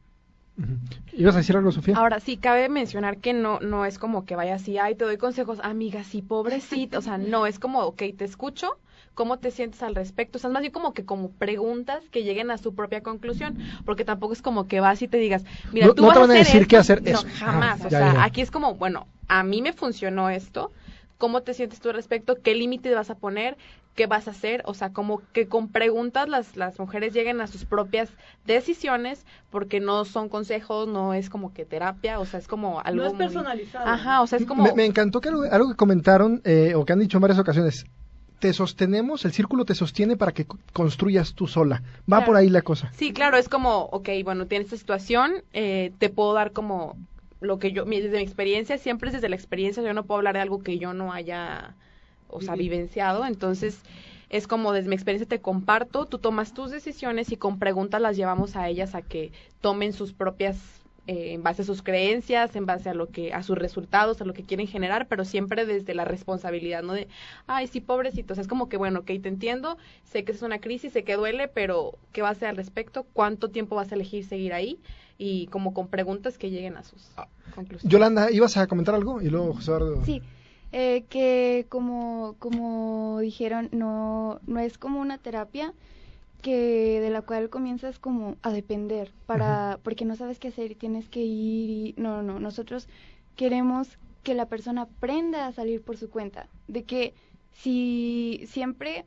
¿Ibas 1.12 1.34
a 1.34 1.38
decir 1.38 1.54
algo, 1.54 1.70
Sofía? 1.70 1.96
Ahora, 1.98 2.18
sí, 2.18 2.38
cabe 2.38 2.70
mencionar 2.70 3.18
que 3.18 3.34
no, 3.34 3.60
no 3.60 3.84
es 3.84 3.98
como 3.98 4.24
que 4.24 4.36
vaya 4.36 4.54
así, 4.54 4.78
ay, 4.78 4.94
te 4.94 5.04
doy 5.04 5.18
consejos, 5.18 5.60
amiga, 5.62 6.02
sí, 6.02 6.22
pobrecita, 6.22 6.96
o 6.98 7.02
sea, 7.02 7.18
no, 7.18 7.46
es 7.46 7.58
como, 7.58 7.80
ok, 7.80 8.04
te 8.16 8.24
escucho, 8.24 8.78
¿cómo 9.16 9.38
te 9.38 9.50
sientes 9.50 9.82
al 9.82 9.94
respecto? 9.94 10.36
O 10.36 10.40
sea, 10.40 10.48
es 10.48 10.52
más 10.52 10.60
bien 10.60 10.72
como 10.72 10.92
que 10.92 11.04
como 11.04 11.30
preguntas 11.30 12.04
que 12.12 12.22
lleguen 12.22 12.50
a 12.52 12.58
su 12.58 12.74
propia 12.74 13.00
conclusión, 13.00 13.56
porque 13.84 14.04
tampoco 14.04 14.34
es 14.34 14.42
como 14.42 14.68
que 14.68 14.78
vas 14.78 15.00
y 15.02 15.08
te 15.08 15.16
digas, 15.16 15.42
mira, 15.72 15.92
tú 15.94 16.02
no 16.02 16.08
vas 16.08 16.14
te 16.14 16.20
van 16.20 16.30
a, 16.30 16.34
decir 16.34 16.68
qué 16.68 16.76
hacer 16.76 17.02
No, 17.02 17.18
jamás, 17.38 17.84
o 17.84 17.90
sea, 17.90 18.22
aquí 18.22 18.42
es 18.42 18.52
como, 18.52 18.74
bueno, 18.74 19.08
a 19.26 19.42
mí 19.42 19.62
me 19.62 19.72
funcionó 19.72 20.28
esto, 20.28 20.70
cómo 21.16 21.42
te 21.42 21.54
sientes 21.54 21.80
tú 21.80 21.88
al 21.88 21.94
respecto, 21.94 22.36
qué 22.42 22.54
límites 22.54 22.94
vas 22.94 23.08
a 23.08 23.14
poner, 23.14 23.56
qué 23.94 24.06
vas 24.06 24.28
a 24.28 24.32
hacer, 24.32 24.60
o 24.66 24.74
sea, 24.74 24.92
como 24.92 25.22
que 25.32 25.48
con 25.48 25.68
preguntas 25.68 26.28
las, 26.28 26.54
las 26.54 26.78
mujeres 26.78 27.14
lleguen 27.14 27.40
a 27.40 27.46
sus 27.46 27.64
propias 27.64 28.10
decisiones, 28.44 29.24
porque 29.50 29.80
no 29.80 30.04
son 30.04 30.28
consejos, 30.28 30.88
no 30.88 31.14
es 31.14 31.30
como 31.30 31.54
que 31.54 31.64
terapia, 31.64 32.20
o 32.20 32.26
sea, 32.26 32.38
es 32.38 32.48
como 32.48 32.80
algo... 32.80 33.00
No 33.00 33.06
es 33.06 33.14
muy- 33.14 33.24
personalizado. 33.24 33.86
Ajá, 33.86 34.20
o 34.20 34.26
sea, 34.26 34.38
es 34.38 34.44
como... 34.44 34.62
Me, 34.62 34.74
me 34.74 34.84
encantó 34.84 35.22
que 35.22 35.30
algo, 35.30 35.44
algo 35.50 35.70
que 35.70 35.76
comentaron 35.76 36.42
eh, 36.44 36.74
o 36.76 36.84
que 36.84 36.92
han 36.92 36.98
dicho 36.98 37.16
en 37.16 37.22
varias 37.22 37.38
ocasiones. 37.38 37.86
Te 38.38 38.52
sostenemos, 38.52 39.24
el 39.24 39.32
círculo 39.32 39.64
te 39.64 39.74
sostiene 39.74 40.16
para 40.16 40.32
que 40.32 40.44
co- 40.46 40.58
construyas 40.72 41.34
tú 41.34 41.46
sola. 41.46 41.82
Va 42.00 42.18
Claro. 42.18 42.26
por 42.26 42.36
ahí 42.36 42.48
la 42.50 42.62
cosa. 42.62 42.92
Sí, 42.94 43.12
claro, 43.12 43.36
es 43.38 43.48
como, 43.48 43.84
ok, 43.84 44.08
bueno, 44.24 44.46
tienes 44.46 44.66
esta 44.66 44.76
situación, 44.76 45.42
eh, 45.52 45.92
te 45.98 46.10
puedo 46.10 46.34
dar 46.34 46.52
como 46.52 46.96
lo 47.40 47.58
que 47.58 47.72
yo, 47.72 47.84
desde 47.84 48.10
mi 48.10 48.22
experiencia, 48.22 48.78
siempre 48.78 49.08
es 49.08 49.14
desde 49.14 49.28
la 49.28 49.36
experiencia, 49.36 49.82
yo 49.82 49.92
no 49.94 50.04
puedo 50.04 50.18
hablar 50.18 50.34
de 50.34 50.40
algo 50.40 50.62
que 50.62 50.78
yo 50.78 50.92
no 50.94 51.12
haya, 51.12 51.74
o 52.28 52.40
sea, 52.40 52.56
vivenciado, 52.56 53.24
entonces 53.26 53.80
es 54.28 54.46
como 54.46 54.72
desde 54.72 54.88
mi 54.88 54.94
experiencia 54.96 55.28
te 55.28 55.40
comparto, 55.40 56.06
tú 56.06 56.18
tomas 56.18 56.52
tus 56.54 56.70
decisiones 56.70 57.30
y 57.32 57.36
con 57.36 57.58
preguntas 57.58 58.00
las 58.00 58.16
llevamos 58.16 58.56
a 58.56 58.68
ellas 58.68 58.94
a 58.94 59.02
que 59.02 59.32
tomen 59.60 59.92
sus 59.92 60.12
propias 60.12 60.56
eh, 61.06 61.34
en 61.34 61.42
base 61.42 61.62
a 61.62 61.64
sus 61.64 61.82
creencias, 61.82 62.56
en 62.56 62.66
base 62.66 62.88
a 62.88 62.94
lo 62.94 63.08
que 63.08 63.32
a 63.32 63.42
sus 63.42 63.56
resultados, 63.56 64.20
a 64.20 64.24
lo 64.24 64.34
que 64.34 64.42
quieren 64.42 64.66
generar, 64.66 65.06
pero 65.06 65.24
siempre 65.24 65.64
desde 65.64 65.94
la 65.94 66.04
responsabilidad, 66.04 66.82
no 66.82 66.94
de, 66.94 67.06
ay, 67.46 67.68
sí, 67.68 67.80
pobrecito, 67.80 68.32
o 68.32 68.34
sea, 68.34 68.42
es 68.42 68.48
como 68.48 68.68
que 68.68 68.76
bueno, 68.76 69.00
ok, 69.00 69.06
te 69.06 69.28
entiendo, 69.28 69.78
sé 70.04 70.24
que 70.24 70.32
es 70.32 70.42
una 70.42 70.58
crisis, 70.58 70.92
sé 70.92 71.04
que 71.04 71.14
duele, 71.14 71.48
pero 71.48 71.94
¿qué 72.12 72.22
vas 72.22 72.30
a 72.30 72.32
hacer 72.32 72.48
al 72.48 72.56
respecto? 72.56 73.06
¿Cuánto 73.12 73.50
tiempo 73.50 73.76
vas 73.76 73.92
a 73.92 73.94
elegir 73.94 74.24
seguir 74.24 74.52
ahí? 74.52 74.80
Y 75.18 75.46
como 75.46 75.72
con 75.72 75.88
preguntas 75.88 76.38
que 76.38 76.50
lleguen 76.50 76.76
a 76.76 76.82
sus 76.82 77.10
conclusiones. 77.54 77.90
Yolanda, 77.90 78.30
¿ibas 78.30 78.56
a 78.56 78.66
comentar 78.66 78.94
algo? 78.94 79.22
Y 79.22 79.30
luego 79.30 79.54
José 79.54 79.70
Eduardo. 79.70 80.04
Sí, 80.04 80.22
eh, 80.72 81.04
que 81.08 81.66
como, 81.68 82.34
como 82.38 83.20
dijeron, 83.20 83.68
no, 83.72 84.40
no 84.46 84.60
es 84.60 84.76
como 84.76 85.00
una 85.00 85.18
terapia 85.18 85.72
que 86.42 87.00
de 87.00 87.10
la 87.10 87.22
cual 87.22 87.50
comienzas 87.50 87.98
como 87.98 88.36
a 88.42 88.50
depender 88.50 89.12
para 89.26 89.78
porque 89.82 90.04
no 90.04 90.16
sabes 90.16 90.38
qué 90.38 90.48
hacer 90.48 90.72
y 90.72 90.74
tienes 90.74 91.08
que 91.08 91.20
ir 91.20 91.70
y 91.70 91.94
no, 91.96 92.22
no, 92.22 92.34
no, 92.34 92.40
nosotros 92.40 92.88
queremos 93.36 93.98
que 94.22 94.34
la 94.34 94.46
persona 94.46 94.82
aprenda 94.82 95.46
a 95.46 95.52
salir 95.52 95.82
por 95.82 95.96
su 95.96 96.10
cuenta, 96.10 96.48
de 96.66 96.82
que 96.84 97.14
si 97.52 98.44
siempre 98.46 99.04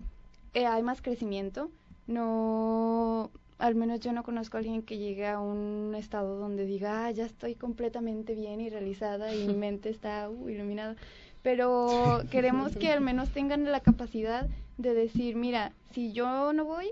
eh, 0.53 0.65
hay 0.65 0.81
más 0.81 1.01
crecimiento, 1.01 1.69
no 2.07 3.29
al 3.57 3.75
menos 3.75 3.99
yo 3.99 4.13
no 4.13 4.23
conozco 4.23 4.57
a 4.57 4.61
alguien 4.61 4.81
que 4.81 4.97
llegue 4.97 5.27
a 5.27 5.39
un 5.39 5.93
estado 5.95 6.37
donde 6.39 6.65
diga, 6.65 7.05
ah, 7.05 7.11
ya 7.11 7.25
estoy 7.25 7.55
completamente 7.55 8.33
bien 8.33 8.61
y 8.61 8.69
realizada 8.69 9.35
y 9.35 9.45
mi 9.47 9.53
mente 9.55 9.89
está 9.89 10.29
uh, 10.29 10.49
iluminada. 10.49 10.95
Pero 11.43 12.23
queremos 12.31 12.75
que 12.75 12.89
al 12.89 13.01
menos 13.01 13.29
tengan 13.29 13.63
la 13.65 13.79
capacidad 13.81 14.47
de 14.77 14.93
decir, 14.93 15.35
mira, 15.35 15.73
si 15.91 16.11
yo 16.13 16.53
no 16.53 16.65
voy, 16.65 16.91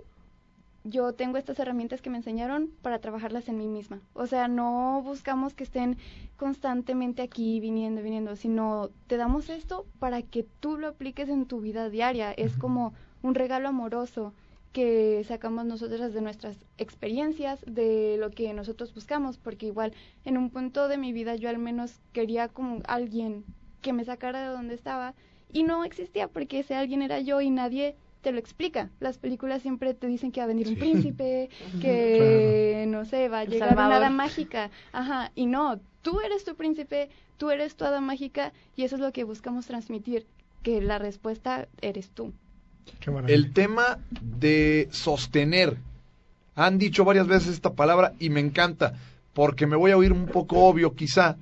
yo 0.90 1.14
tengo 1.14 1.38
estas 1.38 1.60
herramientas 1.60 2.02
que 2.02 2.10
me 2.10 2.18
enseñaron 2.18 2.72
para 2.82 3.00
trabajarlas 3.00 3.50
en 3.50 3.58
mí 3.58 3.68
misma. 3.68 4.02
O 4.14 4.28
sea, 4.28 4.48
no 4.48 5.02
buscamos 5.04 5.54
que 5.54 5.64
estén 5.64 5.98
constantemente 6.38 7.22
aquí, 7.22 7.60
viniendo, 7.60 8.02
viniendo, 8.02 8.36
sino 8.36 8.90
te 9.08 9.18
damos 9.18 9.50
esto 9.50 9.86
para 10.00 10.22
que 10.22 10.44
tú 10.60 10.78
lo 10.78 10.88
apliques 10.88 11.30
en 11.30 11.46
tu 11.46 11.62
vida 11.62 11.90
diaria. 11.90 12.32
Es 12.32 12.58
como 12.58 12.94
un 13.22 13.36
regalo 13.36 13.68
amoroso 13.68 14.34
que 14.74 15.24
sacamos 15.28 15.66
nosotras 15.66 16.14
de 16.14 16.22
nuestras 16.22 16.58
experiencias, 16.78 17.60
de 17.66 18.18
lo 18.20 18.30
que 18.30 18.54
nosotros 18.54 18.94
buscamos, 18.94 19.38
porque 19.38 19.68
igual 19.68 19.94
en 20.24 20.38
un 20.38 20.50
punto 20.50 20.88
de 20.88 20.98
mi 20.98 21.14
vida 21.14 21.36
yo 21.36 21.50
al 21.50 21.58
menos 21.58 22.00
quería 22.14 22.48
como 22.48 22.82
alguien 22.88 23.44
que 23.82 23.94
me 23.94 24.06
sacara 24.06 24.42
de 24.42 24.48
donde 24.56 24.76
estaba 24.76 25.16
y 25.52 25.64
no 25.64 25.84
existía 25.84 26.28
porque 26.28 26.60
ese 26.60 26.76
alguien 26.76 27.02
era 27.02 27.20
yo 27.20 27.42
y 27.42 27.50
nadie 27.50 27.96
te 28.28 28.34
lo 28.34 28.40
explica. 28.40 28.90
Las 29.00 29.18
películas 29.18 29.62
siempre 29.62 29.94
te 29.94 30.06
dicen 30.06 30.34
que 30.34 30.42
va 30.42 30.44
a 30.44 30.48
venir 30.48 30.68
un 30.68 30.76
príncipe, 30.76 31.50
que 31.80 32.84
no 32.90 33.06
sé, 33.06 33.30
va 33.30 33.40
a 33.40 33.44
El 33.44 33.52
llegar 33.52 33.72
una 33.72 33.96
hada 33.96 34.10
mágica. 34.10 34.70
Ajá, 34.92 35.32
y 35.34 35.46
no, 35.46 35.80
tú 36.02 36.20
eres 36.20 36.44
tu 36.44 36.54
príncipe, 36.58 37.08
tú 37.38 37.52
eres 37.52 37.78
tu 37.78 37.86
hada 37.86 38.02
mágica 38.02 38.52
y 38.76 38.84
eso 38.84 38.96
es 38.96 39.02
lo 39.02 39.14
que 39.14 39.24
buscamos 39.24 39.66
transmitir, 39.66 40.28
que 40.62 40.82
la 40.82 41.00
respuesta 41.00 41.70
eres 41.80 42.10
tú. 42.10 42.34
Qué. 43.00 43.14
El 43.28 43.54
tema 43.54 44.00
de 44.20 44.90
sostener. 44.92 45.78
Han 46.56 46.78
dicho 46.80 47.06
varias 47.06 47.28
veces 47.28 47.54
esta 47.54 47.76
palabra 47.76 48.12
y 48.20 48.30
me 48.30 48.42
encanta, 48.42 48.96
porque 49.34 49.68
me 49.68 49.78
voy 49.78 49.92
a 49.92 49.98
oír 49.98 50.12
un 50.12 50.26
poco 50.26 50.66
obvio 50.66 50.96
quizá, 50.96 51.38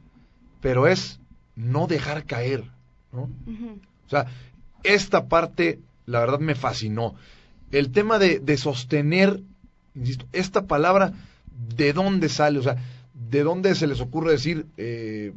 pero 0.62 0.86
es 0.86 1.20
no 1.56 1.88
dejar 1.88 2.26
caer. 2.26 2.64
¿no? 3.12 3.24
O 3.24 4.10
sea, 4.10 4.28
esta 4.84 5.26
parte, 5.26 5.80
la 6.06 6.20
verdad, 6.20 6.40
me 6.40 6.56
fascinó. 6.56 7.16
El 7.72 7.92
tema 7.92 8.20
de, 8.20 8.40
de 8.40 8.58
sostener, 8.58 9.42
insisto, 9.96 10.26
esta 10.32 10.66
palabra, 10.68 11.14
¿de 11.76 11.94
dónde 11.94 12.30
sale? 12.30 12.60
O 12.60 12.64
sea, 12.64 12.78
¿de 13.14 13.44
dónde 13.44 13.76
se 13.76 13.88
les 13.88 14.02
ocurre 14.02 14.32
decir, 14.32 14.68
eh, 14.78 15.34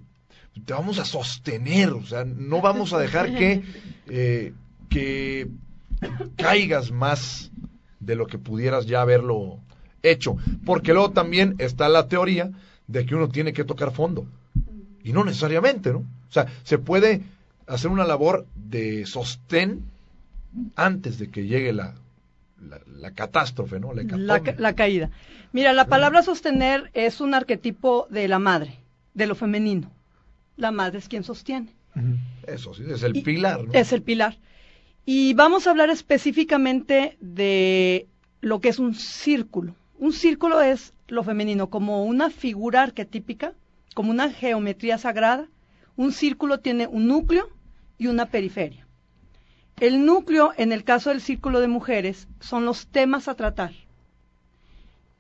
te 0.65 0.73
vamos 0.73 0.99
a 0.99 1.05
sostener? 1.05 1.91
O 1.91 2.05
sea, 2.05 2.25
no 2.25 2.61
vamos 2.61 2.93
a 2.93 2.99
dejar 2.99 3.35
que, 3.35 3.63
eh, 4.09 4.53
que 4.89 5.49
caigas 6.37 6.91
más 6.91 7.51
de 8.01 8.17
lo 8.17 8.27
que 8.27 8.39
pudieras 8.39 8.87
ya 8.87 9.01
haberlo 9.01 9.61
hecho. 10.03 10.37
Porque 10.65 10.93
luego 10.93 11.11
también 11.11 11.55
está 11.59 11.89
la 11.89 12.09
teoría 12.09 12.51
de 12.87 13.07
que 13.07 13.15
uno 13.15 13.29
tiene 13.29 13.53
que 13.53 13.65
tocar 13.65 13.93
fondo. 13.93 14.27
Y 15.03 15.13
no 15.13 15.25
necesariamente, 15.25 15.93
¿no? 15.93 15.99
O 15.99 16.33
sea, 16.33 16.47
se 16.65 16.79
puede 16.79 17.23
hacer 17.67 17.91
una 17.91 18.05
labor 18.05 18.47
de 18.55 19.07
sostén 19.07 19.85
antes 20.77 21.19
de 21.19 21.31
que 21.31 21.47
llegue 21.47 21.73
la, 21.73 21.95
la, 22.61 22.81
la 22.87 23.13
catástrofe, 23.13 23.79
¿no? 23.81 23.93
La, 23.95 24.75
caída. 24.75 25.11
Mira, 25.53 25.73
la 25.73 25.87
palabra 25.87 26.23
sostener 26.23 26.91
es 26.95 27.21
un 27.21 27.35
arquetipo 27.35 28.07
de 28.11 28.29
la 28.29 28.39
madre, 28.39 28.79
de 29.15 29.27
lo 29.27 29.35
femenino. 29.35 29.91
La 30.57 30.71
madre 30.73 30.99
es 30.99 31.09
quien 31.09 31.25
sostiene. 31.25 31.75
Eso 32.47 32.75
sí, 32.75 32.85
es 32.89 33.03
el 33.03 33.17
Y- 33.17 33.23
pilar, 33.23 33.65
¿no? 33.65 33.73
Es 33.73 33.93
el 33.93 34.03
pilar. 34.03 34.39
Y 35.05 35.35
vamos 35.35 35.67
a 35.67 35.71
hablar 35.71 35.91
específicamente 35.91 37.17
de 37.21 38.09
lo 38.41 38.61
que 38.61 38.69
es 38.69 38.79
un 38.79 38.95
círculo. 38.95 39.75
Un 39.99 40.13
círculo 40.13 40.61
es 40.61 40.93
lo 41.09 41.23
femenino, 41.25 41.71
como 41.71 42.05
una 42.05 42.31
figura 42.31 42.83
arquetípica, 42.83 43.55
como 43.95 44.11
una 44.11 44.31
geometría 44.31 44.99
sagrada. 44.99 45.49
Un 45.97 46.13
círculo 46.13 46.61
tiene 46.61 46.87
un 46.87 47.07
núcleo 47.09 47.49
y 47.97 48.07
una 48.09 48.27
periferia. 48.27 48.87
El 49.81 50.05
núcleo, 50.05 50.53
en 50.57 50.73
el 50.73 50.83
caso 50.83 51.11
del 51.11 51.21
círculo 51.21 51.61
de 51.61 51.69
mujeres, 51.69 52.27
son 52.41 52.65
los 52.65 52.89
temas 52.89 53.29
a 53.29 53.35
tratar 53.35 53.73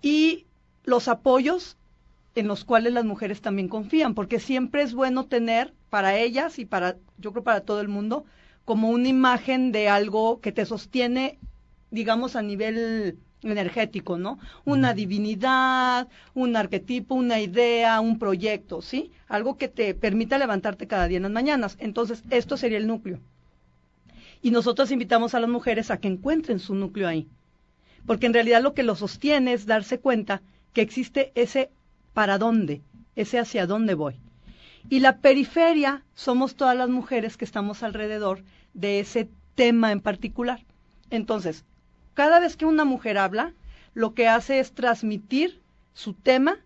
y 0.03 0.47
los 0.85 1.07
apoyos 1.07 1.77
en 2.35 2.49
los 2.49 2.65
cuales 2.65 2.93
las 2.93 3.05
mujeres 3.05 3.41
también 3.41 3.69
confían, 3.69 4.15
porque 4.15 4.41
siempre 4.41 4.83
es 4.83 4.95
bueno 4.95 5.27
tener 5.27 5.75
para 5.91 6.17
ellas 6.17 6.59
y 6.59 6.65
para, 6.65 6.97
yo 7.19 7.33
creo 7.33 7.45
para 7.45 7.61
todo 7.61 7.81
el 7.81 7.89
mundo, 7.89 8.25
como 8.65 8.91
una 8.91 9.09
imagen 9.09 9.71
de 9.71 9.89
algo 9.89 10.41
que 10.41 10.53
te 10.53 10.67
sostiene, 10.67 11.39
digamos, 11.91 12.35
a 12.35 12.43
nivel 12.43 13.17
energético, 13.43 14.19
¿no? 14.19 14.39
Una 14.65 14.93
divinidad, 14.93 16.09
un 16.35 16.57
arquetipo, 16.57 17.15
una 17.15 17.41
idea, 17.41 18.01
un 18.01 18.19
proyecto, 18.19 18.83
¿sí? 18.83 19.13
Algo 19.29 19.57
que 19.57 19.69
te 19.69 19.95
permita 19.95 20.37
levantarte 20.37 20.89
cada 20.89 21.07
día 21.07 21.19
en 21.19 21.25
las 21.25 21.33
mañanas. 21.33 21.77
Entonces, 21.79 22.25
esto 22.31 22.57
sería 22.57 22.79
el 22.79 22.89
núcleo. 22.89 23.21
Y 24.43 24.51
nosotros 24.51 24.91
invitamos 24.91 25.35
a 25.35 25.41
las 25.41 25.51
mujeres 25.51 25.91
a 25.91 25.99
que 25.99 26.09
encuentren 26.09 26.59
su 26.59 26.75
núcleo 26.75 27.09
ahí. 27.09 27.29
Porque 28.07 28.27
en 28.27 28.35
realidad 28.35 28.63
lo 28.63 28.75
que 28.75 28.83
lo 28.83 28.95
sostiene 28.95 29.53
es 29.53 29.67
darse 29.67 30.01
cuenta 30.01 30.43
que 30.73 30.81
existe 30.81 31.33
ese 31.35 31.71
para 32.15 32.39
dónde, 32.39 32.83
ese 33.17 33.39
hacia 33.39 33.67
dónde 33.67 33.95
voy. 33.95 34.17
Y 34.89 35.01
la 35.01 35.19
periferia 35.19 36.05
somos 36.15 36.55
todas 36.55 36.77
las 36.77 36.89
mujeres 36.89 37.37
que 37.37 37.45
estamos 37.45 37.83
alrededor 37.83 38.43
de 38.75 39.01
ese 39.01 39.29
tema 39.55 39.93
en 39.93 40.01
particular. 40.01 40.65
Entonces, 41.11 41.65
cada 42.15 42.41
vez 42.41 42.57
que 42.57 42.65
una 42.65 42.85
mujer 42.85 43.19
habla, 43.19 43.53
lo 43.95 44.15
que 44.15 44.29
hace 44.29 44.61
es 44.61 44.73
transmitir 44.73 45.61
su 45.93 46.15
tema 46.15 46.59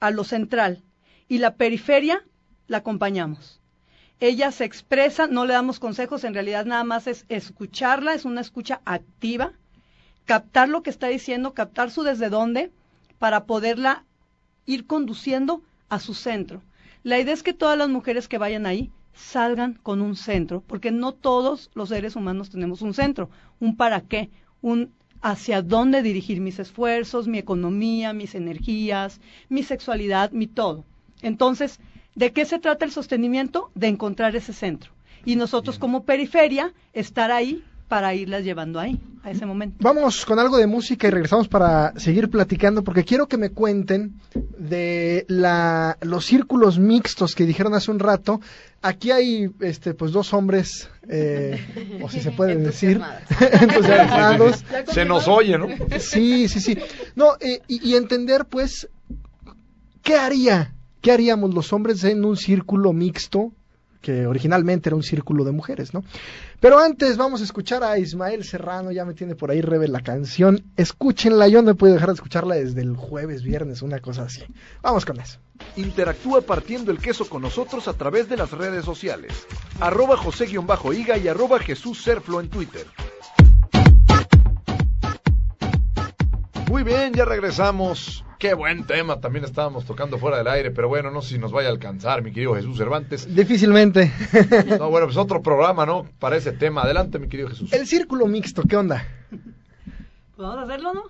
a 0.00 0.10
lo 0.10 0.24
central 0.24 0.82
y 1.28 1.38
la 1.38 1.54
periferia 1.54 2.24
la 2.68 2.78
acompañamos. 2.78 3.60
Ella 4.18 4.50
se 4.50 4.64
expresa, 4.64 5.26
no 5.26 5.44
le 5.44 5.52
damos 5.52 5.78
consejos, 5.78 6.24
en 6.24 6.34
realidad 6.34 6.64
nada 6.64 6.84
más 6.84 7.06
es 7.06 7.26
escucharla, 7.28 8.14
es 8.14 8.24
una 8.24 8.40
escucha 8.40 8.80
activa, 8.84 9.52
captar 10.24 10.68
lo 10.68 10.82
que 10.82 10.90
está 10.90 11.08
diciendo, 11.08 11.52
captar 11.52 11.90
su 11.90 12.02
desde 12.02 12.30
dónde, 12.30 12.72
para 13.18 13.44
poderla 13.44 14.04
ir 14.64 14.86
conduciendo 14.86 15.62
a 15.88 16.00
su 16.00 16.14
centro. 16.14 16.62
La 17.02 17.18
idea 17.18 17.34
es 17.34 17.42
que 17.42 17.52
todas 17.52 17.76
las 17.76 17.88
mujeres 17.88 18.26
que 18.26 18.38
vayan 18.38 18.66
ahí 18.66 18.90
salgan 19.12 19.74
con 19.82 20.00
un 20.00 20.16
centro, 20.16 20.62
porque 20.66 20.90
no 20.90 21.12
todos 21.12 21.70
los 21.74 21.90
seres 21.90 22.16
humanos 22.16 22.50
tenemos 22.50 22.82
un 22.82 22.94
centro, 22.94 23.30
un 23.60 23.76
para 23.76 24.00
qué, 24.00 24.30
un 24.60 24.92
hacia 25.22 25.62
dónde 25.62 26.02
dirigir 26.02 26.40
mis 26.40 26.58
esfuerzos, 26.58 27.26
mi 27.28 27.38
economía, 27.38 28.12
mis 28.12 28.34
energías, 28.34 29.20
mi 29.48 29.62
sexualidad, 29.62 30.30
mi 30.32 30.46
todo. 30.46 30.84
Entonces, 31.22 31.80
¿de 32.16 32.32
qué 32.32 32.44
se 32.44 32.58
trata 32.58 32.84
el 32.84 32.90
sostenimiento? 32.90 33.70
De 33.76 33.86
encontrar 33.86 34.34
ese 34.34 34.52
centro. 34.52 34.90
y 35.24 35.34
nosotros 35.34 35.78
como 35.78 36.04
periferia 36.04 36.72
estar 36.92 37.32
ahí 37.32 37.64
para 37.88 38.14
irlas 38.14 38.42
llevando 38.44 38.78
ahí, 38.80 39.00
a 39.22 39.30
ese 39.30 39.44
momento. 39.46 39.76
Vamos 39.80 40.24
con 40.24 40.38
algo 40.38 40.56
de 40.56 40.66
música 40.66 41.06
y 41.06 41.10
regresamos 41.10 41.46
para 41.48 41.92
seguir 41.98 42.28
platicando 42.30 42.82
porque 42.82 43.04
quiero 43.04 43.26
que 43.26 43.36
me 43.36 43.50
cuenten 43.50 44.14
de 44.58 45.24
la, 45.28 45.96
los 46.00 46.24
círculos 46.24 46.78
mixtos 46.78 47.34
que 47.34 47.44
dijeron 47.44 47.74
hace 47.74 47.90
un 47.90 47.98
rato. 47.98 48.40
Aquí 48.82 49.10
hay 49.10 49.48
este, 49.60 49.94
pues 49.94 50.12
dos 50.12 50.32
hombres, 50.32 50.88
eh, 51.08 51.58
o 52.02 52.08
si 52.08 52.20
se 52.20 52.30
puede 52.32 52.56
decir, 52.70 53.00
entusiasmados. 53.40 54.64
Se 54.92 55.04
nos 55.04 55.26
oye, 55.28 55.58
¿no? 55.58 55.66
Sí, 55.98 56.48
sí, 56.48 56.60
sí. 56.60 56.78
No, 57.14 57.34
eh, 57.40 57.62
y, 57.68 57.90
y 57.90 57.94
entender 57.96 58.46
pues, 58.46 58.88
¿qué 60.02 60.14
haría? 60.16 60.72
¿Qué 61.00 61.12
haríamos 61.12 61.54
los 61.54 61.72
hombres 61.72 62.02
en 62.04 62.24
un 62.24 62.36
círculo 62.36 62.92
mixto? 62.92 63.52
que 64.06 64.24
originalmente 64.24 64.88
era 64.88 64.94
un 64.94 65.02
círculo 65.02 65.42
de 65.42 65.50
mujeres, 65.50 65.92
¿no? 65.92 66.04
Pero 66.60 66.78
antes 66.78 67.16
vamos 67.16 67.40
a 67.40 67.44
escuchar 67.44 67.82
a 67.82 67.98
Ismael 67.98 68.44
Serrano, 68.44 68.92
ya 68.92 69.04
me 69.04 69.14
tiene 69.14 69.34
por 69.34 69.50
ahí 69.50 69.60
Rebe 69.60 69.88
la 69.88 70.00
canción. 70.00 70.62
Escúchenla, 70.76 71.48
yo 71.48 71.60
no 71.60 71.74
puedo 71.74 71.94
dejar 71.94 72.10
de 72.10 72.14
escucharla 72.14 72.54
desde 72.54 72.82
el 72.82 72.94
jueves, 72.94 73.42
viernes, 73.42 73.82
una 73.82 73.98
cosa 73.98 74.22
así. 74.22 74.44
Vamos 74.80 75.04
con 75.04 75.18
eso. 75.18 75.40
Interactúa 75.74 76.40
partiendo 76.42 76.92
el 76.92 76.98
queso 76.98 77.28
con 77.28 77.42
nosotros 77.42 77.88
a 77.88 77.94
través 77.94 78.28
de 78.28 78.36
las 78.36 78.52
redes 78.52 78.84
sociales. 78.84 79.32
Arroba 79.80 80.16
José-Higa 80.16 81.18
y 81.18 81.26
arroba 81.26 81.58
Jesús 81.58 82.00
Serflo 82.00 82.40
en 82.40 82.48
Twitter. 82.48 82.86
Muy 86.68 86.84
bien, 86.84 87.12
ya 87.12 87.24
regresamos. 87.24 88.25
Qué 88.38 88.52
buen 88.54 88.84
tema, 88.84 89.18
también 89.20 89.44
estábamos 89.46 89.86
tocando 89.86 90.18
fuera 90.18 90.36
del 90.38 90.48
aire, 90.48 90.70
pero 90.70 90.88
bueno, 90.88 91.10
no 91.10 91.22
sé 91.22 91.30
si 91.34 91.38
nos 91.38 91.52
vaya 91.52 91.68
a 91.68 91.72
alcanzar, 91.72 92.22
mi 92.22 92.32
querido 92.32 92.54
Jesús 92.54 92.76
Cervantes. 92.76 93.34
Difícilmente. 93.34 94.12
No, 94.78 94.90
bueno, 94.90 95.06
pues 95.06 95.16
otro 95.16 95.40
programa, 95.42 95.86
¿no? 95.86 96.06
Para 96.18 96.36
ese 96.36 96.52
tema. 96.52 96.82
Adelante, 96.82 97.18
mi 97.18 97.28
querido 97.28 97.48
Jesús. 97.48 97.72
El 97.72 97.86
círculo 97.86 98.26
mixto, 98.26 98.62
¿qué 98.68 98.76
onda? 98.76 99.06
¿Vamos 100.36 100.58
a 100.58 100.62
hacerlo, 100.64 100.92
no? 100.92 101.02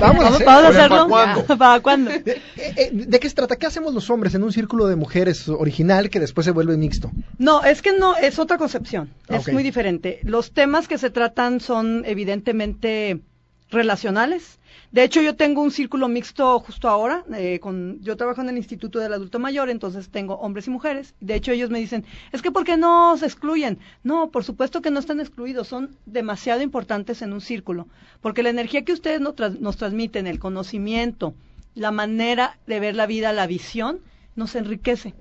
Vamos 0.00 0.22
a, 0.24 0.28
hacer- 0.28 0.44
¿Vamos 0.46 0.64
a 0.64 0.68
Oigan, 0.68 0.76
hacerlo? 0.76 0.96
¿para 0.96 1.08
cuándo? 1.08 1.46
¿Para 1.58 1.80
cuándo? 1.80 2.10
Eh, 2.10 2.22
eh, 2.56 2.90
¿De 2.92 3.18
qué 3.20 3.28
se 3.30 3.34
trata? 3.34 3.56
¿Qué 3.56 3.64
hacemos 3.66 3.94
los 3.94 4.10
hombres 4.10 4.34
en 4.34 4.42
un 4.42 4.52
círculo 4.52 4.86
de 4.86 4.96
mujeres 4.96 5.48
original 5.48 6.10
que 6.10 6.20
después 6.20 6.44
se 6.44 6.50
vuelve 6.50 6.76
mixto? 6.76 7.10
No, 7.38 7.64
es 7.64 7.80
que 7.80 7.96
no, 7.96 8.16
es 8.18 8.38
otra 8.38 8.58
concepción. 8.58 9.14
Es 9.28 9.50
muy 9.50 9.62
diferente. 9.62 10.20
Los 10.24 10.52
temas 10.52 10.88
que 10.88 10.98
se 10.98 11.08
tratan 11.08 11.60
son 11.60 12.02
evidentemente 12.04 13.20
relacionales. 13.70 14.58
De 14.92 15.04
hecho, 15.04 15.22
yo 15.22 15.36
tengo 15.36 15.62
un 15.62 15.70
círculo 15.70 16.08
mixto 16.08 16.58
justo 16.60 16.88
ahora. 16.88 17.24
eh, 17.34 17.60
con, 17.60 18.00
yo 18.02 18.16
trabajo 18.16 18.40
en 18.40 18.48
el 18.48 18.56
Instituto 18.56 18.98
del 18.98 19.12
Adulto 19.12 19.38
Mayor, 19.38 19.70
entonces 19.70 20.08
tengo 20.08 20.34
hombres 20.34 20.66
y 20.66 20.70
mujeres. 20.70 21.14
De 21.20 21.36
hecho, 21.36 21.52
ellos 21.52 21.70
me 21.70 21.78
dicen, 21.78 22.04
es 22.32 22.42
que 22.42 22.50
¿por 22.50 22.64
qué 22.64 22.76
no 22.76 23.16
se 23.16 23.26
excluyen? 23.26 23.78
No, 24.02 24.30
por 24.30 24.42
supuesto 24.42 24.82
que 24.82 24.90
no 24.90 24.98
están 24.98 25.20
excluidos, 25.20 25.68
son 25.68 25.96
demasiado 26.06 26.62
importantes 26.62 27.22
en 27.22 27.32
un 27.32 27.40
círculo. 27.40 27.86
Porque 28.20 28.42
la 28.42 28.50
energía 28.50 28.84
que 28.84 28.92
ustedes 28.92 29.20
nos, 29.20 29.76
transmiten, 29.76 30.26
el 30.26 30.40
conocimiento, 30.40 31.34
la 31.74 31.92
manera 31.92 32.58
de 32.66 32.80
ver 32.80 32.96
la 32.96 33.06
vida, 33.06 33.32
la 33.32 33.46
visión, 33.46 34.00
nos 34.34 34.56
enriquece. 34.56 35.14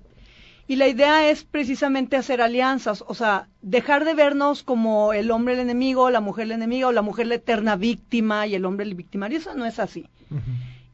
Y 0.69 0.75
la 0.75 0.87
idea 0.87 1.31
es 1.31 1.45
precisamente 1.45 2.15
hacer 2.15 2.43
alianzas, 2.43 3.03
o 3.07 3.15
sea, 3.15 3.47
dejar 3.63 4.05
de 4.05 4.13
vernos 4.13 4.61
como 4.61 5.13
el 5.13 5.31
hombre 5.31 5.55
el 5.55 5.61
enemigo, 5.61 6.11
la 6.11 6.21
mujer 6.21 6.45
la 6.45 6.53
enemiga 6.53 6.85
o 6.85 6.91
la 6.91 7.01
mujer 7.01 7.25
la 7.25 7.35
eterna 7.35 7.75
víctima 7.75 8.45
y 8.45 8.53
el 8.53 8.65
hombre 8.65 8.85
el 8.85 8.93
victimario. 8.93 9.39
Eso 9.39 9.55
no 9.55 9.65
es 9.65 9.79
así. 9.79 10.05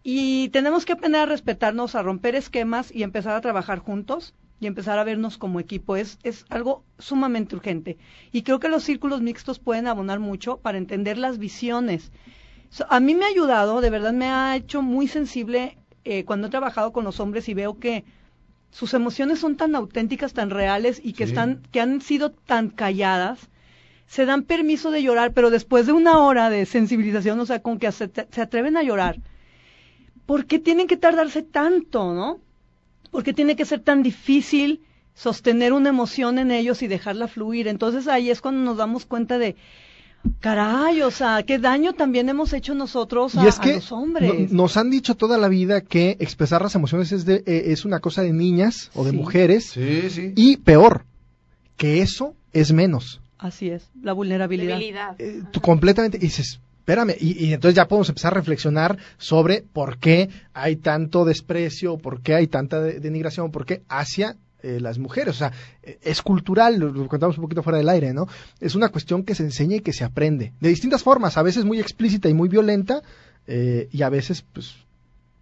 Y 0.01 0.47
tenemos 0.53 0.85
que 0.85 0.93
aprender 0.93 1.19
a 1.19 1.25
respetarnos, 1.25 1.93
a 1.95 2.03
romper 2.03 2.35
esquemas 2.35 2.89
y 2.89 3.03
empezar 3.03 3.35
a 3.35 3.41
trabajar 3.41 3.79
juntos 3.79 4.33
y 4.61 4.67
empezar 4.67 4.97
a 4.97 5.03
vernos 5.03 5.37
como 5.37 5.59
equipo. 5.59 5.97
Es, 5.97 6.19
es 6.23 6.45
algo 6.47 6.85
sumamente 6.97 7.53
urgente. 7.53 7.97
Y 8.31 8.43
creo 8.43 8.61
que 8.61 8.69
los 8.69 8.81
círculos 8.81 9.19
mixtos 9.19 9.59
pueden 9.59 9.87
abonar 9.87 10.21
mucho 10.21 10.55
para 10.55 10.77
entender 10.77 11.17
las 11.17 11.37
visiones. 11.37 12.13
So, 12.69 12.85
a 12.89 13.01
mí 13.01 13.13
me 13.13 13.25
ha 13.25 13.27
ayudado, 13.27 13.81
de 13.81 13.89
verdad 13.89 14.13
me 14.13 14.27
ha 14.27 14.55
hecho 14.55 14.81
muy 14.81 15.09
sensible 15.09 15.77
eh, 16.05 16.23
cuando 16.23 16.47
he 16.47 16.49
trabajado 16.49 16.93
con 16.93 17.03
los 17.03 17.19
hombres 17.19 17.49
y 17.49 17.53
veo 17.53 17.77
que 17.77 18.05
sus 18.71 18.93
emociones 18.93 19.39
son 19.39 19.55
tan 19.55 19.75
auténticas, 19.75 20.33
tan 20.33 20.49
reales 20.49 20.99
y 21.03 21.13
que 21.13 21.25
Sí. 21.25 21.31
están, 21.31 21.61
que 21.71 21.81
han 21.81 22.01
sido 22.01 22.31
tan 22.31 22.69
calladas, 22.69 23.39
se 24.07 24.25
dan 24.25 24.43
permiso 24.43 24.91
de 24.91 25.01
llorar, 25.03 25.33
pero 25.33 25.49
después 25.49 25.85
de 25.87 25.93
una 25.93 26.19
hora 26.19 26.49
de 26.49 26.65
sensibilización, 26.65 27.39
o 27.39 27.45
sea, 27.45 27.61
con 27.61 27.79
que 27.79 27.91
se, 27.91 28.09
se 28.31 28.41
atreven 28.41 28.77
a 28.77 28.83
llorar. 28.83 29.17
¿Por 30.25 30.45
qué 30.45 30.59
tienen 30.59 30.87
que 30.87 30.97
tardarse 30.97 31.41
tanto, 31.43 32.13
no? 32.13 32.39
¿Por 33.11 33.23
qué 33.23 33.33
tiene 33.33 33.55
que 33.55 33.65
ser 33.65 33.79
tan 33.81 34.03
difícil 34.03 34.81
sostener 35.13 35.71
una 35.73 35.89
emoción 35.89 36.39
en 36.39 36.51
ellos 36.51 36.81
y 36.81 36.87
dejarla 36.87 37.27
fluir? 37.27 37.67
Entonces 37.67 38.07
ahí 38.07 38.29
es 38.29 38.41
cuando 38.41 38.61
nos 38.61 38.77
damos 38.77 39.05
cuenta 39.05 39.37
de, 39.37 39.55
caray, 40.39 41.01
o 41.01 41.11
sea, 41.11 41.43
qué 41.43 41.59
daño 41.59 41.93
también 41.93 42.29
hemos 42.29 42.53
hecho 42.53 42.73
nosotros 42.75 43.35
a, 43.35 43.43
y 43.43 43.47
es 43.47 43.59
a 43.59 43.61
que 43.61 43.73
los 43.75 43.91
hombres. 43.91 44.51
no- 44.51 44.63
nos 44.63 44.77
han 44.77 44.89
dicho 44.89 45.15
toda 45.15 45.37
la 45.37 45.47
vida 45.47 45.81
que 45.81 46.17
expresar 46.19 46.61
las 46.61 46.75
emociones 46.75 47.11
es, 47.11 47.25
de, 47.25 47.43
eh, 47.45 47.63
es 47.67 47.85
una 47.85 47.99
cosa 47.99 48.21
de 48.21 48.33
niñas 48.33 48.91
o 48.95 49.03
de 49.03 49.11
Sí. 49.11 49.17
mujeres 49.17 49.65
Sí, 49.71 50.09
sí. 50.09 50.33
y 50.35 50.57
peor, 50.57 51.05
que 51.77 52.01
eso 52.01 52.35
es 52.53 52.71
menos. 52.73 53.21
Así 53.37 53.69
es, 53.69 53.89
la 54.01 54.13
vulnerabilidad. 54.13 55.15
Eh, 55.19 55.43
tú 55.51 55.59
completamente 55.61 56.17
y 56.17 56.21
dices, 56.21 56.59
espérame, 56.79 57.15
y, 57.19 57.45
y 57.47 57.53
entonces 57.53 57.75
ya 57.75 57.87
podemos 57.87 58.07
empezar 58.09 58.33
a 58.33 58.37
reflexionar 58.37 58.97
sobre 59.17 59.63
por 59.73 59.97
qué 59.97 60.29
hay 60.53 60.77
tanto 60.77 61.25
desprecio, 61.25 61.97
por 61.97 62.21
qué 62.21 62.35
hay 62.35 62.47
tanta 62.47 62.79
de- 62.81 62.99
denigración, 62.99 63.51
por 63.51 63.65
qué 63.65 63.81
hacia 63.89 64.37
eh, 64.65 64.79
las 64.79 64.97
mujeres. 64.97 65.35
O 65.35 65.37
sea, 65.37 65.51
eh, 65.83 65.99
es 66.01 66.21
cultural, 66.21 66.77
lo, 66.79 66.89
lo 66.91 67.07
contamos 67.07 67.37
un 67.37 67.43
poquito 67.43 67.61
fuera 67.63 67.77
del 67.77 67.89
aire, 67.89 68.13
¿no? 68.13 68.27
Es 68.59 68.75
una 68.75 68.89
cuestión 68.89 69.23
que 69.23 69.35
se 69.35 69.43
enseña 69.43 69.75
y 69.77 69.81
que 69.81 69.93
se 69.93 70.03
aprende. 70.03 70.53
De 70.59 70.69
distintas 70.69 71.03
formas, 71.03 71.37
a 71.37 71.43
veces 71.43 71.65
muy 71.65 71.79
explícita 71.79 72.27
y 72.29 72.33
muy 72.33 72.49
violenta, 72.49 73.01
eh, 73.47 73.87
y 73.91 74.01
a 74.01 74.09
veces, 74.09 74.43
pues, 74.53 74.75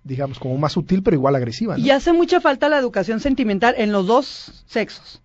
digamos, 0.04 0.38
como 0.40 0.58
más 0.58 0.74
sutil, 0.74 1.02
pero 1.04 1.16
igual 1.16 1.36
agresiva. 1.36 1.78
¿no? 1.78 1.84
Y 1.86 1.90
hace 1.90 2.12
mucha 2.12 2.42
falta 2.42 2.68
la 2.70 2.78
educación 2.78 3.20
sentimental 3.22 3.76
en 3.78 3.92
los 3.94 4.06
dos 4.06 4.64
sexos. 4.68 5.22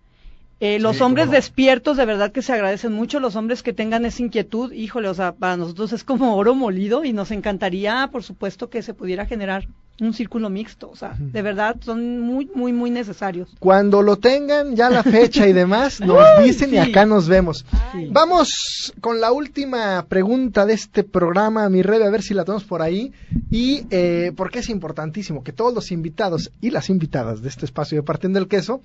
Eh, 0.61 0.77
los 0.79 0.97
Sí, 0.97 1.03
hombres 1.03 1.27
no. 1.27 1.31
despiertos 1.33 1.95
de 1.95 2.05
verdad 2.05 2.33
que 2.33 2.41
se 2.41 2.51
agradecen 2.51 2.91
mucho, 2.91 3.21
los 3.21 3.37
hombres 3.37 3.63
que 3.63 3.71
tengan 3.71 4.05
esa 4.05 4.21
inquietud, 4.21 4.73
híjole, 4.73 5.07
o 5.07 5.13
sea, 5.13 5.31
para 5.33 5.55
nosotros 5.55 5.93
es 5.93 6.03
como 6.03 6.35
oro 6.35 6.53
molido 6.53 7.05
y 7.05 7.13
nos 7.13 7.31
encantaría, 7.31 8.09
por 8.11 8.23
supuesto, 8.23 8.69
que 8.69 8.81
se 8.81 8.93
pudiera 8.93 9.25
generar 9.25 9.67
un 10.01 10.13
círculo 10.13 10.49
mixto, 10.49 10.89
o 10.89 10.95
sea, 10.95 11.15
de 11.17 11.41
verdad 11.41 11.75
son 11.81 12.19
muy, 12.19 12.49
muy, 12.53 12.73
muy 12.73 12.89
necesarios. 12.89 13.49
Cuando 13.59 14.01
lo 14.01 14.17
tengan, 14.17 14.75
ya 14.75 14.89
la 14.89 15.03
fecha 15.03 15.47
y 15.47 15.53
demás, 15.53 15.99
nos 16.01 16.23
dicen 16.43 16.73
y 16.73 16.77
acá 16.77 17.05
nos 17.05 17.27
vemos. 17.27 17.65
Vamos 18.11 18.93
con 19.01 19.19
la 19.19 19.31
última 19.31 20.05
pregunta 20.07 20.65
de 20.65 20.73
este 20.73 21.03
programa, 21.03 21.69
mi 21.69 21.81
red, 21.81 22.01
a 22.01 22.09
ver 22.09 22.21
si 22.21 22.33
la 22.33 22.45
tenemos 22.45 22.63
por 22.63 22.81
ahí. 22.81 23.11
Y 23.51 23.85
eh, 23.89 24.31
porque 24.35 24.59
es 24.59 24.69
importantísimo 24.69 25.43
que 25.43 25.53
todos 25.53 25.73
los 25.73 25.91
invitados 25.91 26.51
y 26.61 26.71
las 26.71 26.89
invitadas 26.89 27.41
de 27.41 27.49
este 27.49 27.65
espacio 27.65 27.97
de 27.97 28.03
Partiendo 28.03 28.39
del 28.39 28.47
Queso 28.47 28.81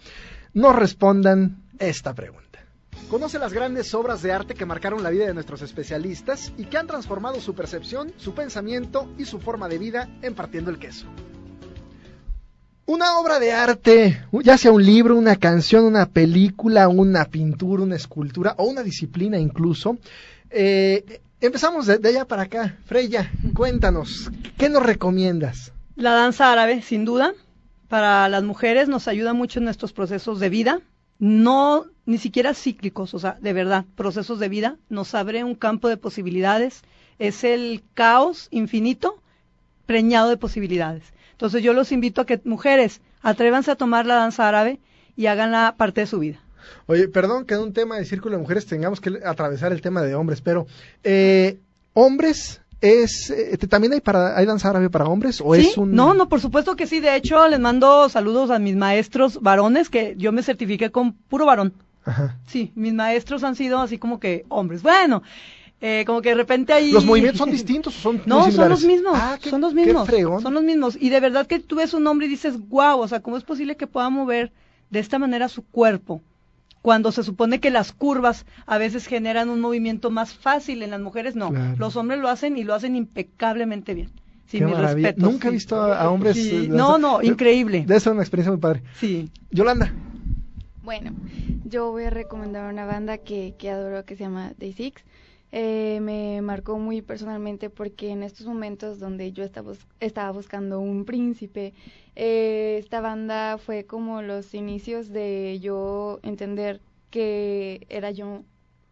nos 0.53 0.75
respondan 0.77 1.63
esta 1.79 2.15
pregunta. 2.15 2.54
Conoce 3.09 3.39
las 3.39 3.53
grandes 3.53 3.95
obras 3.95 4.23
de 4.23 4.33
arte 4.33 4.55
que 4.55 4.67
marcaron 4.67 5.03
la 5.03 5.11
vida 5.11 5.27
de 5.27 5.35
nuestros 5.35 5.63
especialistas 5.63 6.53
y 6.57 6.65
que 6.65 6.79
han 6.79 6.87
transformado 6.87 7.41
su 7.41 7.55
percepción, 7.55 8.13
su 8.17 8.35
pensamiento 8.35 9.09
y 9.19 9.25
su 9.25 9.41
forma 9.41 9.69
de 9.69 9.79
vida 9.79 10.09
en 10.23 10.35
Partiendo 10.35 10.71
el 10.71 10.79
Queso. 10.79 11.07
Una 12.87 13.19
obra 13.19 13.39
de 13.39 13.53
arte, 13.53 14.25
ya 14.43 14.59
sea 14.59 14.73
un 14.73 14.85
libro, 14.85 15.17
una 15.17 15.37
canción, 15.37 15.85
una 15.85 16.07
película, 16.07 16.89
una 16.89 17.25
pintura, 17.25 17.83
una 17.83 17.97
escultura 17.97 18.55
o 18.59 18.65
una 18.65 18.83
disciplina 18.83 19.39
incluso. 19.39 19.97
Eh, 20.51 21.21
empezamos 21.41 21.87
de, 21.87 21.99
de 21.99 22.09
allá 22.11 22.27
para 22.27 22.43
acá. 22.43 22.79
Freya, 22.85 23.31
cuéntanos, 23.55 24.31
¿qué 24.59 24.69
nos 24.69 24.83
recomiendas? 24.83 25.73
La 25.97 26.13
danza 26.13 26.53
árabe, 26.53 26.83
sin 26.83 27.05
duda, 27.05 27.33
para 27.89 28.29
las 28.29 28.43
mujeres 28.43 28.89
nos 28.89 29.09
ayuda 29.09 29.33
mucho 29.33 29.61
en 29.61 29.67
nuestros 29.67 29.93
procesos 29.93 30.41
de 30.41 30.49
vida, 30.49 30.81
no 31.19 31.87
ni 32.07 32.19
siquiera 32.19 32.55
cíclicos, 32.55 33.15
o 33.15 33.19
sea, 33.19 33.39
de 33.41 33.53
verdad, 33.53 33.85
procesos 33.97 34.39
de 34.39 34.49
vida, 34.49 34.77
nos 34.89 35.15
abre 35.15 35.45
un 35.45 35.55
campo 35.55 35.89
de 35.89 35.97
posibilidades, 35.97 36.83
es 37.19 37.45
el 37.45 37.83
caos 37.95 38.49
infinito 38.51 39.23
preñado 39.87 40.29
de 40.29 40.37
posibilidades. 40.37 41.05
Entonces 41.33 41.63
yo 41.63 41.73
los 41.73 41.93
invito 41.93 42.21
a 42.21 42.27
que 42.27 42.41
mujeres 42.45 43.01
atrévanse 43.23 43.71
a 43.71 43.77
tomar 43.77 44.07
la 44.07 44.17
danza 44.17 44.49
árabe 44.49 44.79
y 45.17 45.27
háganla 45.27 45.75
parte 45.77 46.03
de 46.03 46.07
su 46.07 46.19
vida. 46.19 46.41
Oye, 46.87 47.09
perdón 47.09 47.45
que 47.45 47.55
en 47.55 47.61
un 47.61 47.73
tema 47.73 47.97
de 47.97 48.05
círculo 48.05 48.37
de 48.37 48.43
mujeres 48.43 48.67
tengamos 48.67 49.01
que 49.01 49.21
atravesar 49.25 49.73
el 49.73 49.81
tema 49.81 50.03
de 50.03 50.15
hombres, 50.15 50.41
pero 50.41 50.67
eh, 51.03 51.59
hombres 51.93 52.61
es 52.81 53.31
eh, 53.31 53.57
también 53.69 53.95
hay 53.95 54.01
para 54.01 54.37
hay 54.37 54.45
danza 54.45 54.69
árabe 54.69 54.91
para 54.91 55.07
hombres 55.07 55.41
o 55.43 55.55
¿Sí? 55.55 55.69
es 55.69 55.79
un 55.79 55.95
No, 55.95 56.13
no, 56.15 56.29
por 56.29 56.41
supuesto 56.41 56.77
que 56.77 56.87
sí. 56.87 57.01
De 57.01 57.17
hecho, 57.17 57.49
les 57.49 57.61
mando 57.61 58.09
saludos 58.09 58.51
a 58.51 58.59
mis 58.59 58.77
maestros 58.77 59.41
varones, 59.41 59.89
que 59.89 60.15
yo 60.19 60.33
me 60.33 60.43
certifiqué 60.43 60.91
con 60.91 61.13
puro 61.13 61.47
varón. 61.47 61.73
Ajá. 62.05 62.37
Sí, 62.47 62.73
mis 62.75 62.93
maestros 62.95 63.45
han 63.45 63.57
sido 63.57 63.81
así 63.81 63.99
como 63.99 64.21
que 64.21 64.45
hombres. 64.49 64.83
Bueno, 64.83 65.23
eh, 65.81 66.05
como 66.07 66.23
que 66.23 66.31
de 66.31 66.35
repente 66.37 66.73
ahí... 66.73 66.93
¿Los 66.93 67.05
movimientos 67.05 67.39
son 67.39 67.51
distintos 67.51 67.97
o 67.97 68.01
son 68.01 68.23
No, 68.27 68.51
son 68.51 68.69
los 68.69 68.85
mismos, 68.85 69.13
Ah, 69.17 69.39
qué- 69.41 69.51
son 69.51 69.61
los 69.61 69.75
mismos, 69.75 70.09
son 70.43 70.55
los 70.55 70.63
mismos. 70.63 70.97
Y 71.01 71.09
de 71.11 71.21
verdad 71.21 71.47
que 71.47 71.61
tú 71.61 71.77
ves 71.77 71.95
un 71.95 72.07
hombre 72.07 72.27
y 72.27 72.31
dices, 72.31 72.59
wow, 72.69 72.99
o 73.01 73.09
sea, 73.09 73.21
¿cómo 73.21 73.37
es 73.37 73.45
posible 73.45 73.77
que 73.77 73.87
pueda 73.87 74.09
mover 74.11 74.53
de 74.91 75.01
esta 75.01 75.19
manera 75.19 75.49
su 75.49 75.63
cuerpo? 75.65 76.23
cuando 76.83 77.13
se 77.13 77.23
supone 77.23 77.61
que 77.61 77.71
las 77.71 77.93
curvas 77.93 78.45
a 78.67 78.77
veces 78.77 79.07
generan 79.07 79.49
un 79.49 79.59
movimiento 79.59 80.11
más 80.11 80.35
fácil 80.35 80.83
en 80.83 80.91
las 80.91 81.01
mujeres, 81.01 81.35
no. 81.35 81.51
Los 81.79 81.97
hombres 81.97 82.21
lo 82.21 82.29
hacen 82.29 82.59
y 82.59 82.65
lo 82.65 82.75
hacen 82.75 82.95
impecablemente 82.95 83.95
bien. 83.95 84.11
Sí, 84.45 84.59
Qué 84.59 84.67
maravilla. 84.67 85.15
Nunca 85.17 85.49
he 85.49 85.53
visto 85.53 85.81
a, 85.81 86.11
hombres. 86.11 86.37
no, 86.69 86.99
no, 86.99 87.23
increíble. 87.23 87.85
Debe 87.87 88.01
ser 88.01 88.13
una 88.13 88.21
experiencia 88.21 88.53
muy 88.53 88.61
padre. 88.61 88.83
Sí. 89.01 89.31
Yolanda. 89.51 89.95
Bueno, 90.85 91.13
yo 91.65 91.91
voy 91.93 92.05
a 92.05 92.11
recomendar 92.11 92.71
una 92.71 92.85
banda 92.85 93.17
que, 93.17 93.55
que 93.57 93.71
adoro 93.71 94.05
que 94.05 94.17
se 94.17 94.25
llama 94.25 94.53
Day 94.59 94.75
Six. 94.75 95.03
Eh, 95.51 95.99
me 96.03 96.43
marcó 96.43 96.79
muy 96.79 97.01
personalmente 97.01 97.71
porque 97.71 98.11
en 98.11 98.23
estos 98.23 98.47
momentos 98.47 98.99
donde 98.99 99.33
yo 99.33 99.45
estaba, 99.45 99.73
estaba 100.01 100.31
buscando 100.33 100.81
un 100.81 101.07
príncipe, 101.07 101.73
eh, 102.17 102.77
esta 102.79 103.01
banda 103.01 103.57
fue 103.57 103.87
como 103.87 104.21
los 104.21 104.53
inicios 104.53 105.09
de 105.09 105.59
yo 105.63 106.21
entender 106.23 106.83
que 107.09 107.87
era 107.89 108.11
yo 108.11 108.43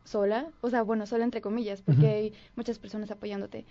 sola, 0.04 0.50
o 0.62 0.70
sea, 0.70 0.82
bueno, 0.82 1.04
sola 1.04 1.24
entre 1.24 1.42
comillas, 1.42 1.82
porque 1.82 2.06
hay 2.06 2.32
muchas 2.56 2.78
personas 2.78 3.10
apoyándote. 3.10 3.66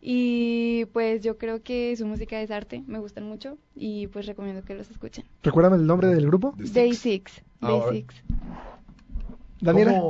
Y 0.00 0.84
pues 0.92 1.22
yo 1.22 1.38
creo 1.38 1.62
que 1.62 1.96
su 1.96 2.06
música 2.06 2.40
es 2.40 2.50
arte, 2.50 2.84
me 2.86 2.98
gustan 2.98 3.24
mucho 3.24 3.58
y 3.74 4.06
pues 4.08 4.26
recomiendo 4.26 4.62
que 4.62 4.74
los 4.74 4.90
escuchen. 4.90 5.24
¿Recuérdame 5.42 5.76
el 5.76 5.86
nombre 5.86 6.08
del 6.08 6.26
grupo? 6.26 6.54
Day 6.56 6.94
Six. 6.94 7.42
Day 7.60 7.80
Six. 7.90 8.14
Daniela, 9.60 10.02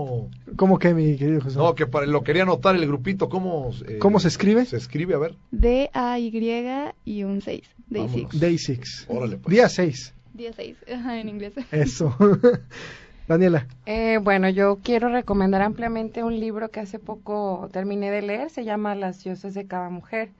¿Cómo? 0.56 0.78
que, 0.78 0.92
mi 0.92 1.16
querido 1.16 1.40
José? 1.40 1.58
No, 1.58 1.74
que 1.74 1.86
para, 1.86 2.04
lo 2.06 2.24
quería 2.24 2.42
anotar 2.42 2.74
el 2.74 2.86
grupito, 2.86 3.28
¿cómo, 3.28 3.70
eh, 3.86 3.98
¿Cómo 3.98 4.18
se 4.18 4.28
escribe? 4.28 4.64
Se 4.64 4.76
escribe, 4.76 5.14
a 5.14 5.18
ver. 5.18 5.36
D-A-Y 5.52 6.92
y 7.04 7.22
un 7.22 7.40
6. 7.40 7.62
Day 7.88 8.08
Six. 8.08 8.40
Day 8.40 8.58
Six. 8.58 9.06
Órale, 9.08 9.36
pues. 9.36 9.54
Día 9.54 9.68
6. 9.68 10.14
Día 10.34 10.52
6, 10.52 10.76
en 10.86 11.28
inglés. 11.28 11.54
Eso. 11.70 12.14
Daniela. 13.28 13.66
Eh, 13.86 14.18
bueno, 14.22 14.48
yo 14.48 14.78
quiero 14.82 15.08
recomendar 15.08 15.62
ampliamente 15.62 16.22
un 16.22 16.38
libro 16.38 16.70
que 16.70 16.80
hace 16.80 16.98
poco 16.98 17.68
terminé 17.72 18.10
de 18.10 18.22
leer, 18.22 18.50
se 18.50 18.64
llama 18.64 18.94
Las 18.94 19.22
dioses 19.24 19.54
de 19.54 19.66
cada 19.66 19.90
mujer 19.90 20.30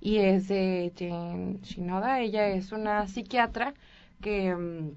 y 0.00 0.18
es 0.18 0.48
de 0.48 0.92
Jane 0.96 1.58
Shinoda. 1.62 2.20
Ella 2.20 2.48
es 2.48 2.72
una 2.72 3.08
psiquiatra 3.08 3.74
que 4.20 4.54
mm, 4.54 4.90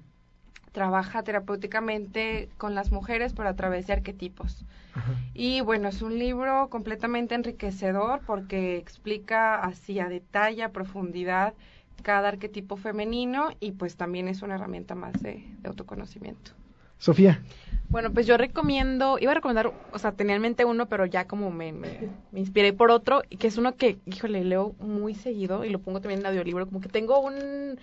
trabaja 0.72 1.22
terapéuticamente 1.22 2.48
con 2.58 2.74
las 2.74 2.92
mujeres, 2.92 3.32
pero 3.32 3.48
a 3.48 3.56
través 3.56 3.86
de 3.86 3.94
arquetipos. 3.94 4.64
Y 5.32 5.60
bueno, 5.62 5.88
es 5.88 6.02
un 6.02 6.18
libro 6.18 6.68
completamente 6.68 7.34
enriquecedor 7.34 8.20
porque 8.26 8.76
explica 8.76 9.56
así 9.56 9.98
a 9.98 10.08
detalle, 10.08 10.62
a 10.62 10.72
profundidad, 10.72 11.54
cada 12.02 12.28
arquetipo 12.28 12.76
femenino 12.76 13.50
y 13.60 13.72
pues 13.72 13.96
también 13.96 14.28
es 14.28 14.42
una 14.42 14.56
herramienta 14.56 14.94
más 14.94 15.14
de 15.22 15.44
autoconocimiento. 15.64 16.52
Sofía. 17.00 17.42
Bueno, 17.88 18.12
pues 18.12 18.24
yo 18.24 18.36
recomiendo, 18.36 19.18
iba 19.18 19.32
a 19.32 19.34
recomendar, 19.34 19.72
o 19.92 19.98
sea, 19.98 20.12
tenía 20.12 20.36
en 20.36 20.42
mente 20.42 20.64
uno, 20.64 20.86
pero 20.86 21.06
ya 21.06 21.26
como 21.26 21.50
me, 21.50 21.72
me, 21.72 21.88
inspiré 22.36 22.72
por 22.72 22.92
otro, 22.92 23.22
y 23.28 23.36
que 23.36 23.48
es 23.48 23.56
uno 23.56 23.74
que, 23.74 23.98
híjole, 24.06 24.44
leo 24.44 24.76
muy 24.78 25.16
seguido 25.16 25.64
y 25.64 25.70
lo 25.70 25.80
pongo 25.80 26.00
también 26.00 26.20
en 26.20 26.26
audiolibro, 26.26 26.66
como 26.66 26.80
que 26.80 26.88
tengo 26.88 27.18
un... 27.18 27.80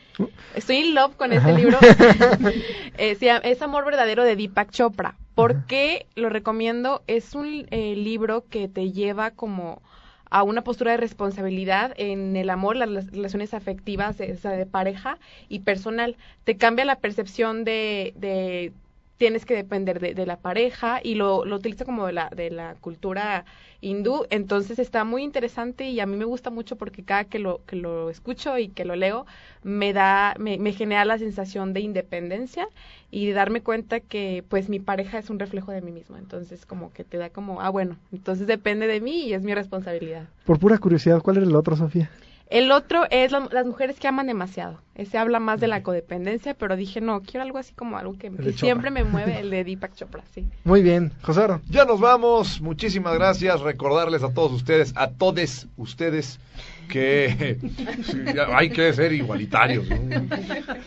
Estoy 0.55 0.77
in 0.77 0.95
love 0.95 1.17
con 1.17 1.33
este 1.33 1.51
libro. 1.51 1.77
eh, 2.97 3.17
es 3.43 3.61
Amor 3.61 3.83
Verdadero 3.83 4.23
de 4.23 4.37
Deepak 4.37 4.71
Chopra. 4.71 5.17
¿Por 5.35 5.65
qué 5.65 6.05
lo 6.15 6.29
recomiendo? 6.29 7.03
Es 7.07 7.35
un 7.35 7.67
eh, 7.69 7.95
libro 7.97 8.45
que 8.49 8.69
te 8.69 8.93
lleva 8.93 9.31
como 9.31 9.81
a 10.29 10.43
una 10.43 10.63
postura 10.63 10.91
de 10.91 10.97
responsabilidad 10.97 11.93
en 11.97 12.37
el 12.37 12.49
amor, 12.49 12.77
las 12.77 13.11
relaciones 13.11 13.53
afectivas, 13.53 14.17
de, 14.17 14.35
de 14.35 14.65
pareja 14.65 15.17
y 15.49 15.59
personal. 15.59 16.15
Te 16.45 16.55
cambia 16.55 16.85
la 16.85 16.99
percepción 16.99 17.65
de, 17.65 18.13
de 18.15 18.71
tienes 19.17 19.45
que 19.45 19.55
depender 19.55 19.99
de, 19.99 20.25
la 20.25 20.37
pareja 20.37 20.99
y 21.03 21.15
lo, 21.15 21.43
lo 21.45 21.55
utiliza 21.55 21.85
como 21.85 22.05
de 22.05 22.13
la, 22.13 22.29
de 22.29 22.51
la 22.51 22.75
cultura 22.75 23.45
hindú. 23.81 24.25
Entonces 24.29 24.79
está 24.79 25.03
muy 25.03 25.23
interesante 25.23 25.89
y 25.89 25.99
a 25.99 26.05
mí 26.05 26.15
me 26.15 26.25
gusta 26.25 26.49
mucho 26.49 26.75
porque 26.75 27.03
cada 27.03 27.25
que 27.25 27.39
lo, 27.39 27.61
que 27.65 27.75
lo 27.75 28.09
escucho 28.09 28.57
y 28.57 28.69
que 28.69 28.85
lo 28.85 28.95
leo 28.95 29.25
me 29.63 29.93
da, 29.93 30.35
me, 30.37 30.57
me 30.59 30.71
genera 30.71 31.03
la 31.05 31.17
sensación 31.17 31.73
de 31.73 31.81
independencia 31.81 32.67
y 33.09 33.25
de 33.25 33.33
darme 33.33 33.61
cuenta 33.61 33.99
que 33.99 34.43
pues 34.47 34.69
mi 34.69 34.79
pareja 34.79 35.17
es 35.17 35.29
un 35.29 35.39
reflejo 35.39 35.71
de 35.71 35.81
mí 35.81 35.91
misma. 35.91 36.19
Entonces 36.19 36.65
como 36.65 36.91
que 36.93 37.03
te 37.03 37.17
da 37.17 37.29
como, 37.29 37.61
ah 37.61 37.69
bueno, 37.69 37.97
entonces 38.11 38.45
depende 38.45 38.87
de 38.87 39.01
mí 39.01 39.23
y 39.23 39.33
es 39.33 39.41
mi 39.41 39.53
responsabilidad. 39.53 40.27
Por 40.45 40.59
pura 40.59 40.77
curiosidad, 40.77 41.21
¿cuál 41.21 41.37
es 41.37 41.43
el 41.43 41.55
otro, 41.55 41.75
Sofía? 41.75 42.09
El 42.49 42.71
otro 42.71 43.05
es 43.09 43.31
las 43.31 43.65
mujeres 43.65 43.99
que 43.99 44.07
aman 44.07 44.27
demasiado. 44.27 44.79
Ese 44.95 45.17
habla 45.17 45.39
más 45.39 45.59
de 45.59 45.67
la 45.67 45.83
codependencia, 45.83 46.53
pero 46.53 46.77
dije, 46.77 47.01
no, 47.01 47.21
quiero 47.21 47.43
algo 47.43 47.57
así 47.57 47.73
como 47.73 47.97
algo 47.97 48.17
que, 48.17 48.31
siempre 48.53 48.89
me 48.89 49.03
mueve, 49.03 49.39
el 49.39 49.49
de 49.49 49.63
Deepak 49.65 49.95
Chopra, 49.95 50.23
sí. 50.33 50.47
Muy 50.63 50.81
bien, 50.81 51.11
José. 51.21 51.47
Ya 51.69 51.85
nos 51.85 51.99
vamos. 51.99 52.61
Muchísimas 52.61 53.13
gracias. 53.15 53.59
Recordarles 53.59 54.23
a 54.23 54.33
todos 54.33 54.53
ustedes, 54.53 54.93
a 54.95 55.09
todos 55.11 55.67
ustedes, 55.75 56.39
que 56.87 57.59
hay 58.53 58.69
que 58.69 58.93
ser 58.93 59.11
igualitarios. 59.11 59.85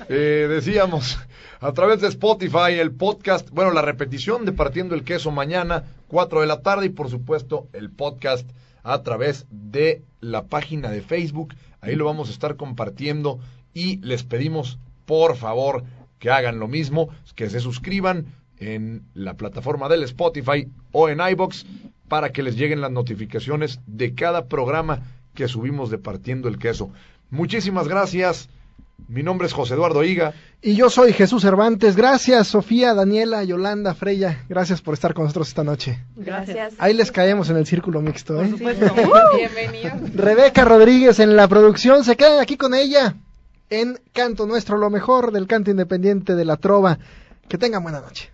Eh, 0.08 0.46
decíamos, 0.48 1.18
a 1.60 1.72
través 1.72 2.00
de 2.00 2.08
Spotify, 2.08 2.78
el 2.78 2.92
podcast, 2.92 3.50
bueno, 3.50 3.70
la 3.70 3.82
repetición 3.82 4.46
de 4.46 4.52
Partiendo 4.52 4.94
el 4.94 5.04
Queso 5.04 5.30
mañana, 5.30 5.84
4 6.08 6.40
de 6.40 6.46
la 6.46 6.62
tarde, 6.62 6.86
y 6.86 6.90
por 6.90 7.10
supuesto 7.10 7.68
el 7.74 7.90
podcast 7.90 8.48
a 8.82 9.02
través 9.02 9.46
de 9.50 10.02
la 10.20 10.46
página 10.46 10.90
de 10.90 11.02
Facebook. 11.02 11.54
Ahí 11.80 11.96
lo 11.96 12.04
vamos 12.04 12.28
a 12.28 12.32
estar 12.32 12.56
compartiendo 12.56 13.40
y 13.74 13.98
les 13.98 14.24
pedimos 14.24 14.78
por 15.06 15.36
favor 15.36 15.84
que 16.18 16.30
hagan 16.30 16.58
lo 16.58 16.68
mismo, 16.68 17.08
que 17.34 17.50
se 17.50 17.60
suscriban 17.60 18.26
en 18.58 19.02
la 19.14 19.34
plataforma 19.34 19.88
del 19.88 20.02
Spotify 20.04 20.68
o 20.92 21.08
en 21.08 21.20
iBox 21.20 21.66
para 22.08 22.30
que 22.30 22.42
les 22.42 22.56
lleguen 22.56 22.80
las 22.80 22.90
notificaciones 22.90 23.80
de 23.86 24.14
cada 24.14 24.46
programa 24.46 25.02
que 25.34 25.48
subimos 25.48 25.90
de 25.90 25.98
Partiendo 25.98 26.48
el 26.48 26.58
Queso. 26.58 26.90
Muchísimas 27.30 27.88
gracias. 27.88 28.50
Mi 29.08 29.22
nombre 29.22 29.46
es 29.46 29.52
José 29.52 29.74
Eduardo 29.74 30.04
Higa. 30.04 30.34
Y 30.62 30.74
yo 30.74 30.90
soy 30.90 31.12
Jesús 31.12 31.42
Cervantes. 31.42 31.96
Gracias, 31.96 32.48
Sofía, 32.48 32.94
Daniela, 32.94 33.42
Yolanda, 33.44 33.94
Freya. 33.94 34.44
Gracias 34.48 34.82
por 34.82 34.94
estar 34.94 35.14
con 35.14 35.24
nosotros 35.24 35.48
esta 35.48 35.64
noche. 35.64 36.04
Gracias. 36.16 36.74
Ahí 36.78 36.94
les 36.94 37.10
caemos 37.10 37.50
en 37.50 37.56
el 37.56 37.66
círculo 37.66 38.00
mixto, 38.02 38.42
¿eh? 38.42 38.48
Por 38.48 38.58
supuesto. 38.58 38.94
Bienvenidos. 39.36 40.14
Rebeca 40.14 40.64
Rodríguez 40.64 41.18
en 41.18 41.36
la 41.36 41.48
producción. 41.48 42.04
Se 42.04 42.16
quedan 42.16 42.40
aquí 42.40 42.56
con 42.56 42.74
ella 42.74 43.16
en 43.70 43.98
Canto 44.12 44.46
Nuestro, 44.46 44.76
lo 44.76 44.90
mejor 44.90 45.32
del 45.32 45.46
canto 45.46 45.70
independiente 45.70 46.34
de 46.34 46.44
la 46.44 46.56
trova. 46.56 46.98
Que 47.48 47.58
tengan 47.58 47.82
buena 47.82 48.00
noche. 48.00 48.30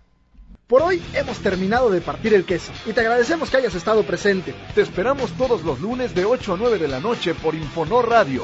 Por 0.67 0.81
hoy 0.81 1.01
hemos 1.13 1.37
terminado 1.39 1.89
de 1.89 2.01
partir 2.01 2.33
el 2.33 2.43
queso 2.43 2.73
y 2.85 2.91
te 2.91 2.99
agradecemos 2.99 3.49
que 3.49 3.55
hayas 3.55 3.73
estado 3.73 4.03
presente. 4.03 4.53
Te 4.75 4.81
esperamos 4.81 5.31
todos 5.37 5.63
los 5.63 5.79
lunes 5.79 6.13
de 6.13 6.25
8 6.25 6.55
a 6.55 6.57
9 6.57 6.77
de 6.77 6.89
la 6.89 6.99
noche 6.99 7.33
por 7.33 7.55
Infonor 7.55 8.09
Radio. 8.09 8.43